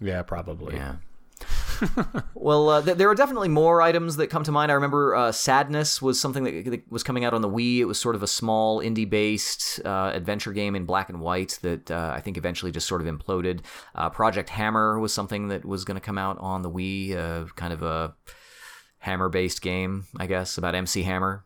Yeah, 0.00 0.22
probably. 0.22 0.76
Yeah. 0.76 0.96
well, 2.34 2.68
uh, 2.70 2.82
th- 2.82 2.96
there 2.96 3.08
are 3.10 3.14
definitely 3.14 3.48
more 3.48 3.82
items 3.82 4.16
that 4.16 4.28
come 4.28 4.42
to 4.44 4.52
mind. 4.52 4.70
I 4.70 4.74
remember 4.74 5.14
uh, 5.14 5.32
Sadness 5.32 6.00
was 6.00 6.20
something 6.20 6.44
that, 6.44 6.70
that 6.70 6.90
was 6.90 7.02
coming 7.02 7.24
out 7.24 7.34
on 7.34 7.42
the 7.42 7.48
Wii. 7.48 7.78
It 7.78 7.84
was 7.84 8.00
sort 8.00 8.14
of 8.14 8.22
a 8.22 8.26
small 8.26 8.80
indie-based 8.80 9.80
uh, 9.84 10.12
adventure 10.14 10.52
game 10.52 10.74
in 10.74 10.86
black 10.86 11.08
and 11.08 11.20
white 11.20 11.58
that 11.62 11.90
uh, 11.90 12.12
I 12.14 12.20
think 12.20 12.36
eventually 12.36 12.72
just 12.72 12.88
sort 12.88 13.00
of 13.00 13.06
imploded. 13.06 13.60
Uh, 13.94 14.10
Project 14.10 14.48
Hammer 14.50 14.98
was 14.98 15.12
something 15.12 15.48
that 15.48 15.64
was 15.64 15.84
going 15.84 15.96
to 15.96 16.00
come 16.00 16.18
out 16.18 16.38
on 16.38 16.62
the 16.62 16.70
Wii, 16.70 17.16
uh, 17.16 17.46
kind 17.54 17.72
of 17.72 17.82
a 17.82 18.14
hammer-based 18.98 19.60
game, 19.62 20.06
I 20.18 20.26
guess, 20.26 20.58
about 20.58 20.74
MC 20.74 21.02
Hammer. 21.02 21.44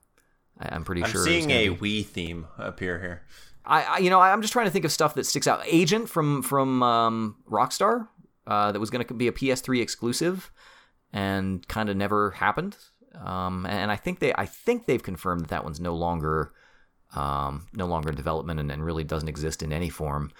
I- 0.59 0.75
I'm 0.75 0.85
pretty 0.85 1.03
I'm 1.03 1.11
sure. 1.11 1.21
was 1.21 1.27
seeing 1.29 1.51
a 1.51 1.69
be- 1.71 2.03
Wii 2.03 2.07
theme 2.07 2.47
appear 2.59 3.01
here. 3.01 3.23
I, 3.65 3.83
I 3.83 3.99
you 3.99 4.09
know 4.09 4.21
I'm 4.21 4.41
just 4.41 4.53
trying 4.55 4.67
to 4.67 4.71
think 4.71 4.85
of 4.87 4.93
stuff 4.93 5.15
that 5.15 5.27
sticks 5.27 5.47
out. 5.47 5.61
Agent 5.67 6.09
from 6.09 6.43
from 6.43 6.83
um, 6.83 7.37
Rockstar 7.49 8.09
uh, 8.51 8.73
that 8.73 8.81
was 8.81 8.91
going 8.91 9.07
to 9.07 9.15
be 9.15 9.29
a 9.29 9.33
PS3 9.33 9.81
exclusive 9.81 10.51
and 11.13 11.67
kind 11.69 11.89
of 11.89 11.97
never 11.97 12.33
happened. 12.33 12.77
Um, 13.25 13.65
and 13.67 13.91
I 13.91 13.97
think 13.97 14.19
they 14.19 14.35
I 14.35 14.47
think 14.47 14.87
they've 14.87 15.03
confirmed 15.03 15.43
that 15.43 15.49
that 15.51 15.65
one's 15.65 15.81
no 15.81 15.95
longer 15.95 16.53
um, 17.15 17.67
no 17.73 17.87
longer 17.87 18.11
in 18.11 18.17
development 18.17 18.61
and, 18.61 18.71
and 18.71 18.85
really 18.85 19.05
doesn't 19.05 19.29
exist 19.29 19.63
in 19.63 19.73
any 19.73 19.89
form. 19.89 20.33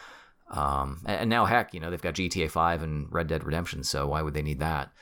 Um, 0.51 1.01
and, 1.07 1.23
and 1.23 1.31
now 1.31 1.45
heck, 1.45 1.73
you 1.73 1.81
know 1.81 1.91
they've 1.91 2.03
got 2.03 2.15
GTA 2.15 2.51
5 2.51 2.83
and 2.83 3.07
Red 3.13 3.29
Dead 3.29 3.45
Redemption, 3.45 3.85
so 3.85 4.09
why 4.09 4.23
would 4.23 4.35
they 4.35 4.43
need 4.43 4.59
that? 4.59 4.93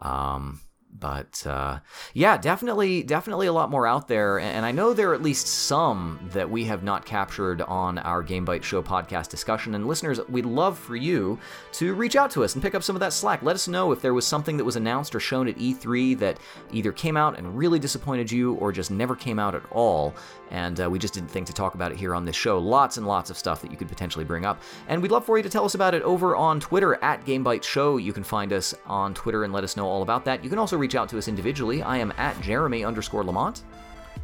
Um, 0.00 0.60
but 0.98 1.46
uh, 1.46 1.78
yeah, 2.14 2.36
definitely, 2.36 3.02
definitely 3.02 3.46
a 3.46 3.52
lot 3.52 3.70
more 3.70 3.86
out 3.86 4.08
there, 4.08 4.38
and 4.38 4.66
I 4.66 4.72
know 4.72 4.92
there 4.92 5.10
are 5.10 5.14
at 5.14 5.22
least 5.22 5.46
some 5.46 6.28
that 6.32 6.50
we 6.50 6.64
have 6.64 6.82
not 6.82 7.06
captured 7.06 7.62
on 7.62 7.98
our 7.98 8.22
Game 8.22 8.44
Bytes 8.44 8.64
Show 8.64 8.82
podcast 8.82 9.28
discussion. 9.28 9.74
And 9.74 9.86
listeners, 9.86 10.20
we'd 10.28 10.46
love 10.46 10.78
for 10.78 10.96
you 10.96 11.38
to 11.72 11.94
reach 11.94 12.16
out 12.16 12.30
to 12.32 12.44
us 12.44 12.54
and 12.54 12.62
pick 12.62 12.74
up 12.74 12.82
some 12.82 12.96
of 12.96 13.00
that 13.00 13.12
slack. 13.12 13.42
Let 13.42 13.54
us 13.54 13.68
know 13.68 13.92
if 13.92 14.02
there 14.02 14.14
was 14.14 14.26
something 14.26 14.56
that 14.56 14.64
was 14.64 14.76
announced 14.76 15.14
or 15.14 15.20
shown 15.20 15.48
at 15.48 15.56
E3 15.56 16.18
that 16.18 16.38
either 16.72 16.92
came 16.92 17.16
out 17.16 17.38
and 17.38 17.56
really 17.56 17.78
disappointed 17.78 18.30
you, 18.30 18.54
or 18.54 18.72
just 18.72 18.90
never 18.90 19.14
came 19.14 19.38
out 19.38 19.54
at 19.54 19.62
all, 19.70 20.14
and 20.50 20.80
uh, 20.80 20.90
we 20.90 20.98
just 20.98 21.14
didn't 21.14 21.30
think 21.30 21.46
to 21.46 21.52
talk 21.52 21.74
about 21.74 21.92
it 21.92 21.98
here 21.98 22.14
on 22.14 22.24
this 22.24 22.36
show. 22.36 22.58
Lots 22.58 22.96
and 22.96 23.06
lots 23.06 23.30
of 23.30 23.38
stuff 23.38 23.62
that 23.62 23.70
you 23.70 23.76
could 23.76 23.88
potentially 23.88 24.24
bring 24.24 24.44
up, 24.44 24.60
and 24.88 25.00
we'd 25.00 25.12
love 25.12 25.24
for 25.24 25.36
you 25.36 25.42
to 25.42 25.50
tell 25.50 25.64
us 25.64 25.74
about 25.74 25.94
it 25.94 26.02
over 26.02 26.36
on 26.36 26.60
Twitter 26.60 27.02
at 27.02 27.24
Game 27.24 27.44
Bytes 27.44 27.64
Show. 27.64 27.96
You 27.96 28.12
can 28.12 28.24
find 28.24 28.52
us 28.52 28.74
on 28.86 29.14
Twitter 29.14 29.44
and 29.44 29.52
let 29.52 29.64
us 29.64 29.76
know 29.76 29.86
all 29.86 30.02
about 30.02 30.24
that. 30.24 30.42
You 30.42 30.50
can 30.50 30.58
also 30.58 30.76
reach 30.80 30.94
out 30.94 31.08
to 31.10 31.18
us 31.18 31.28
individually. 31.28 31.82
I 31.82 31.98
am 31.98 32.12
at 32.16 32.40
Jeremy 32.40 32.84
underscore 32.84 33.22
Lamont. 33.22 33.62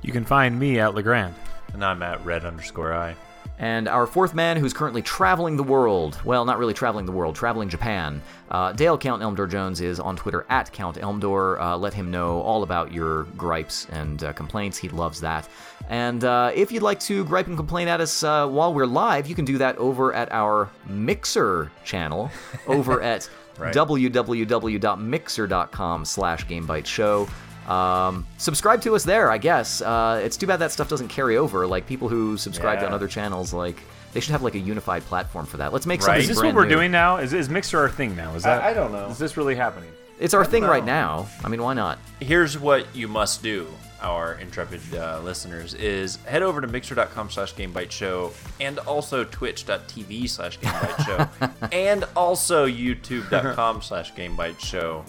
You 0.03 0.13
can 0.13 0.25
find 0.25 0.59
me 0.59 0.81
at 0.81 0.95
Legrand. 0.95 1.35
And 1.73 1.85
I'm 1.85 2.03
at 2.03 2.25
red 2.25 2.45
underscore 2.45 2.93
I. 2.93 3.15
And 3.59 3.89
our 3.89 4.07
fourth 4.07 4.35
man, 4.35 4.59
who's 4.59 4.75
currently 4.75 5.01
traveling 5.01 5.57
the 5.57 5.63
world, 5.63 6.21
well, 6.25 6.45
not 6.45 6.59
really 6.59 6.75
traveling 6.75 7.07
the 7.07 7.13
world, 7.13 7.35
traveling 7.35 7.69
Japan, 7.69 8.21
uh, 8.51 8.73
Dale 8.73 8.99
Count 8.99 9.23
Elmdor 9.23 9.51
Jones 9.51 9.81
is 9.81 9.99
on 9.99 10.15
Twitter 10.15 10.45
at 10.51 10.71
Count 10.73 10.99
Elmdor. 10.99 11.59
Uh, 11.59 11.77
let 11.77 11.95
him 11.95 12.11
know 12.11 12.43
all 12.43 12.63
about 12.63 12.93
your 12.93 13.25
gripes 13.37 13.87
and 13.91 14.23
uh, 14.25 14.33
complaints. 14.35 14.77
He 14.77 14.91
loves 14.91 15.21
that. 15.23 15.49
And 15.89 16.25
uh, 16.25 16.53
if 16.55 16.71
you'd 16.71 16.83
like 16.83 17.01
to 17.01 17.25
gripe 17.25 17.47
and 17.47 17.57
complain 17.57 17.89
at 17.89 18.01
us 18.01 18.23
uh, 18.23 18.47
while 18.47 18.75
we're 18.75 18.87
live, 18.87 19.27
you 19.27 19.35
can 19.35 19.45
do 19.45 19.57
that 19.59 19.77
over 19.79 20.13
at 20.13 20.31
our 20.33 20.69
Mixer 20.87 21.71
channel 21.85 22.31
over 22.67 23.01
at 23.15 23.31
Right. 23.59 23.75
www.mixer.com 23.75 26.05
slash 26.05 26.47
GameBytesShow. 26.47 27.29
Um, 27.71 28.27
subscribe 28.39 28.81
to 28.83 28.95
us 28.95 29.05
there, 29.05 29.31
I 29.31 29.39
guess. 29.39 29.83
Uh, 29.83 30.21
it's 30.25 30.37
too 30.37 30.47
bad 30.47 30.59
that 30.61 30.71
stuff 30.73 30.89
doesn't 30.89 31.09
carry 31.09 31.37
over. 31.37 31.67
Like 31.67 31.87
people 31.87 32.09
who 32.09 32.37
subscribe 32.37 32.81
Yeah. 32.81 32.87
on 32.87 32.95
other 32.95 33.09
channels, 33.09 33.53
like 33.53 33.81
they 34.13 34.21
should 34.21 34.31
have 34.33 34.43
like 34.43 34.55
a 34.55 34.59
unified 34.61 35.05
platform 35.07 35.47
for 35.47 35.57
that. 35.57 35.73
Let's 35.73 35.87
make 35.87 36.01
Right. 36.01 36.07
something 36.07 36.23
Is 36.23 36.29
this 36.29 36.39
brand 36.39 36.55
what 36.55 36.63
we're 36.63 36.69
new. 36.69 36.77
doing 36.77 36.93
now? 36.93 37.17
Is, 37.17 37.33
is 37.33 37.49
Mixer 37.49 37.79
our 37.81 37.89
thing 37.89 38.15
now? 38.15 38.35
Is 38.35 38.45
that? 38.45 38.63
I 38.63 38.73
don't 38.73 38.93
know. 38.93 39.07
Is 39.09 39.19
this 39.19 39.37
really 39.37 39.57
happening? 39.57 39.91
It's 40.21 40.33
our 40.33 40.45
thing 40.45 40.63
know. 40.63 40.71
right 40.71 40.85
now. 40.85 41.27
I 41.45 41.49
mean, 41.49 41.61
why 41.63 41.75
not? 41.75 41.99
Here's 42.21 42.57
what 42.59 42.87
you 42.95 43.09
must 43.09 43.43
do, 43.43 43.67
our 44.03 44.35
intrepid 44.35 44.81
uh, 44.95 45.21
listeners, 45.23 45.75
is 45.75 46.17
head 46.25 46.43
over 46.43 46.61
to 46.61 46.67
mixer.com 46.67 47.31
slash 47.31 47.55
gamebytes 47.55 47.91
show 47.91 48.33
and 48.61 48.79
also 48.81 49.25
twitch.tv 49.25 50.29
slash 50.29 50.59
gamebytes 50.61 51.07
show 51.07 51.49
and 51.73 52.05
also 52.17 52.67
youtube.com 52.67 53.83
slash 53.83 54.13
gamebytes 54.15 54.61
show 54.61 55.05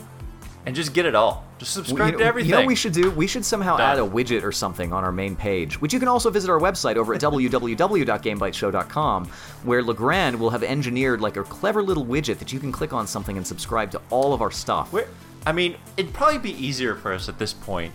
and 0.67 0.75
just 0.75 0.93
get 0.93 1.05
it 1.05 1.15
all. 1.15 1.45
Just 1.59 1.73
subscribe 1.73 2.17
to 2.17 2.23
everything. 2.25 2.49
you 2.49 2.55
know 2.55 2.59
what 2.59 2.67
we 2.67 2.75
should 2.75 2.91
do? 2.91 3.09
We 3.11 3.25
should 3.25 3.45
somehow 3.45 3.77
Done. 3.77 3.89
add 3.89 3.99
a 3.99 4.05
widget 4.05 4.43
or 4.43 4.51
something 4.51 4.91
on 4.91 5.05
our 5.05 5.13
main 5.13 5.33
page, 5.33 5.79
which 5.79 5.93
you 5.93 5.99
can 5.99 6.09
also 6.09 6.29
visit 6.29 6.49
our 6.49 6.59
website 6.59 6.97
over 6.97 7.13
at 7.13 7.21
www.gamebytesshow.com, 7.21 9.25
where 9.63 9.81
Legrand 9.81 10.37
will 10.37 10.49
have 10.49 10.63
engineered 10.63 11.21
like 11.21 11.37
a 11.37 11.43
clever 11.43 11.81
little 11.81 12.05
widget 12.05 12.37
that 12.39 12.51
you 12.51 12.59
can 12.59 12.73
click 12.73 12.91
on 12.91 13.07
something 13.07 13.37
and 13.37 13.47
subscribe 13.47 13.91
to 13.91 14.01
all 14.09 14.33
of 14.33 14.41
our 14.41 14.51
stuff. 14.51 14.91
We're- 14.91 15.07
I 15.45 15.53
mean, 15.53 15.77
it'd 15.95 16.13
probably 16.13 16.39
be 16.39 16.51
easier 16.51 16.95
for 16.95 17.13
us 17.13 17.29
at 17.29 17.39
this 17.39 17.53
point 17.53 17.93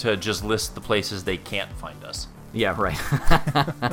to 0.00 0.16
just 0.16 0.44
list 0.44 0.74
the 0.74 0.80
places 0.80 1.24
they 1.24 1.36
can't 1.36 1.72
find 1.72 2.02
us. 2.04 2.26
Yeah, 2.52 2.74
right. 2.76 2.98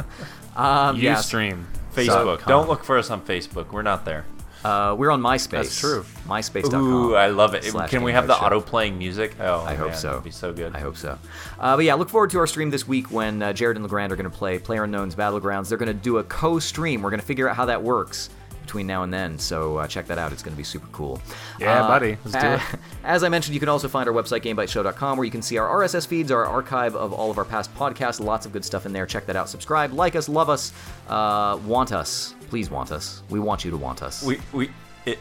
um, 0.55 0.97
yes. 0.97 1.32
Ustream. 1.32 1.66
Facebook. 1.93 2.39
com. 2.39 2.49
Don't 2.49 2.68
look 2.68 2.84
for 2.84 2.97
us 2.97 3.10
on 3.10 3.22
Facebook. 3.22 3.72
We're 3.72 3.82
not 3.82 4.05
there. 4.05 4.26
Uh, 4.64 4.95
we're 4.97 5.12
on 5.12 5.22
MySpace. 5.22 5.49
That's 5.49 5.80
true. 5.80 6.03
MySpace.com. 6.26 6.82
Ooh, 6.82 7.16
I 7.16 7.28
love 7.28 7.53
it. 7.53 7.64
Can 7.89 8.03
we 8.03 8.12
have 8.12 8.28
the 8.28 8.36
auto 8.36 8.60
playing 8.60 8.97
music? 8.97 9.36
Oh, 9.39 9.62
I 9.62 9.76
hope 9.76 9.95
so. 9.95 10.10
That'd 10.10 10.24
be 10.24 10.32
so 10.32 10.51
good. 10.51 10.76
I 10.76 10.80
hope 10.80 10.97
so. 10.97 11.18
Uh, 11.60 11.76
but 11.76 11.86
yeah, 11.86 11.93
look 11.93 12.10
forward 12.10 12.32
to 12.32 12.39
our 12.39 12.47
stream 12.47 12.70
this 12.70 12.88
week 12.88 13.12
when 13.12 13.41
uh, 13.41 13.53
Jared 13.53 13.78
and 13.78 13.84
Legrand 13.84 14.12
are 14.12 14.16
going 14.16 14.30
to 14.30 14.36
play 14.36 14.58
Player 14.60 14.84
Unknown's 14.84 15.16
Battlegrounds. 15.16 15.70
They're 15.70 15.78
going 15.78 15.88
to 15.88 15.93
do 15.93 16.18
a 16.18 16.24
co-stream. 16.24 17.01
We're 17.01 17.12
going 17.12 17.20
to 17.20 17.26
figure 17.26 17.47
out 17.47 17.55
how 17.55 17.66
that 17.66 17.84
works 17.84 18.30
between 18.68 18.86
now 18.86 19.03
and 19.03 19.13
then. 19.13 19.39
So 19.39 19.78
uh, 19.78 19.88
check 19.88 20.07
that 20.07 20.18
out. 20.18 20.34
It's 20.34 20.43
going 20.43 20.53
to 20.53 20.57
be 20.57 20.63
super 20.63 20.88
cool. 20.91 21.22
Yeah, 21.57 21.86
Uh, 21.86 21.88
buddy. 21.88 22.18
Let's 22.26 22.38
do 22.43 22.76
it. 22.76 22.80
As 23.05 23.24
I 23.24 23.30
mentioned, 23.30 23.53
you 23.53 23.61
can 23.61 23.70
also 23.70 23.88
find 23.88 24.07
our 24.09 24.13
website, 24.13 24.41
GameBytesShow.com, 24.43 25.18
where 25.18 25.24
you 25.26 25.32
can 25.32 25.41
see 25.41 25.57
our 25.57 25.82
RSS 25.84 26.05
feeds, 26.05 26.32
our 26.32 26.45
archive 26.45 26.93
of 26.95 27.13
all 27.13 27.32
of 27.32 27.38
our 27.38 27.45
past 27.45 27.74
podcasts. 27.76 28.20
Lots 28.20 28.45
of 28.45 28.51
good 28.51 28.65
stuff 28.65 28.86
in 28.86 28.91
there. 28.91 29.05
Check 29.05 29.26
that 29.28 29.38
out. 29.38 29.47
Subscribe, 29.49 29.93
like 29.93 30.15
us, 30.18 30.28
love 30.28 30.49
us, 30.49 30.74
uh, 31.07 31.57
want 31.65 31.93
us. 31.93 32.36
Please 32.49 32.70
want 32.70 32.91
us. 32.91 33.24
We 33.30 33.39
want 33.39 33.63
you 33.63 33.72
to 33.72 33.78
want 33.78 34.03
us. 34.03 34.22
We 34.24 34.39
we 34.51 34.70
it. 35.05 35.18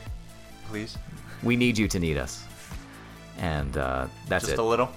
Please. 0.68 0.98
we 1.44 1.54
need 1.56 1.78
you 1.78 1.86
to 1.86 1.98
need 2.00 2.16
us. 2.16 2.42
And 3.38 3.76
uh, 3.76 4.08
that's 4.28 4.44
Just 4.46 4.54
it. 4.54 4.58
a 4.58 4.62
little. 4.62 4.90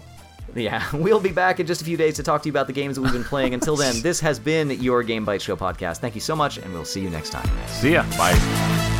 Yeah, 0.55 0.83
we'll 0.93 1.19
be 1.19 1.31
back 1.31 1.59
in 1.59 1.67
just 1.67 1.81
a 1.81 1.85
few 1.85 1.97
days 1.97 2.15
to 2.15 2.23
talk 2.23 2.41
to 2.43 2.47
you 2.47 2.51
about 2.51 2.67
the 2.67 2.73
games 2.73 2.95
that 2.95 3.01
we've 3.01 3.13
been 3.13 3.23
playing. 3.23 3.53
Until 3.53 3.75
then, 3.75 4.01
this 4.01 4.19
has 4.19 4.39
been 4.39 4.71
your 4.71 5.03
Game 5.03 5.25
Bytes 5.25 5.41
Show 5.41 5.55
podcast. 5.55 5.97
Thank 5.97 6.15
you 6.15 6.21
so 6.21 6.35
much, 6.35 6.57
and 6.57 6.73
we'll 6.73 6.85
see 6.85 7.01
you 7.01 7.09
next 7.09 7.29
time. 7.29 7.49
See 7.67 7.93
ya. 7.93 8.03
Bye. 8.17 8.98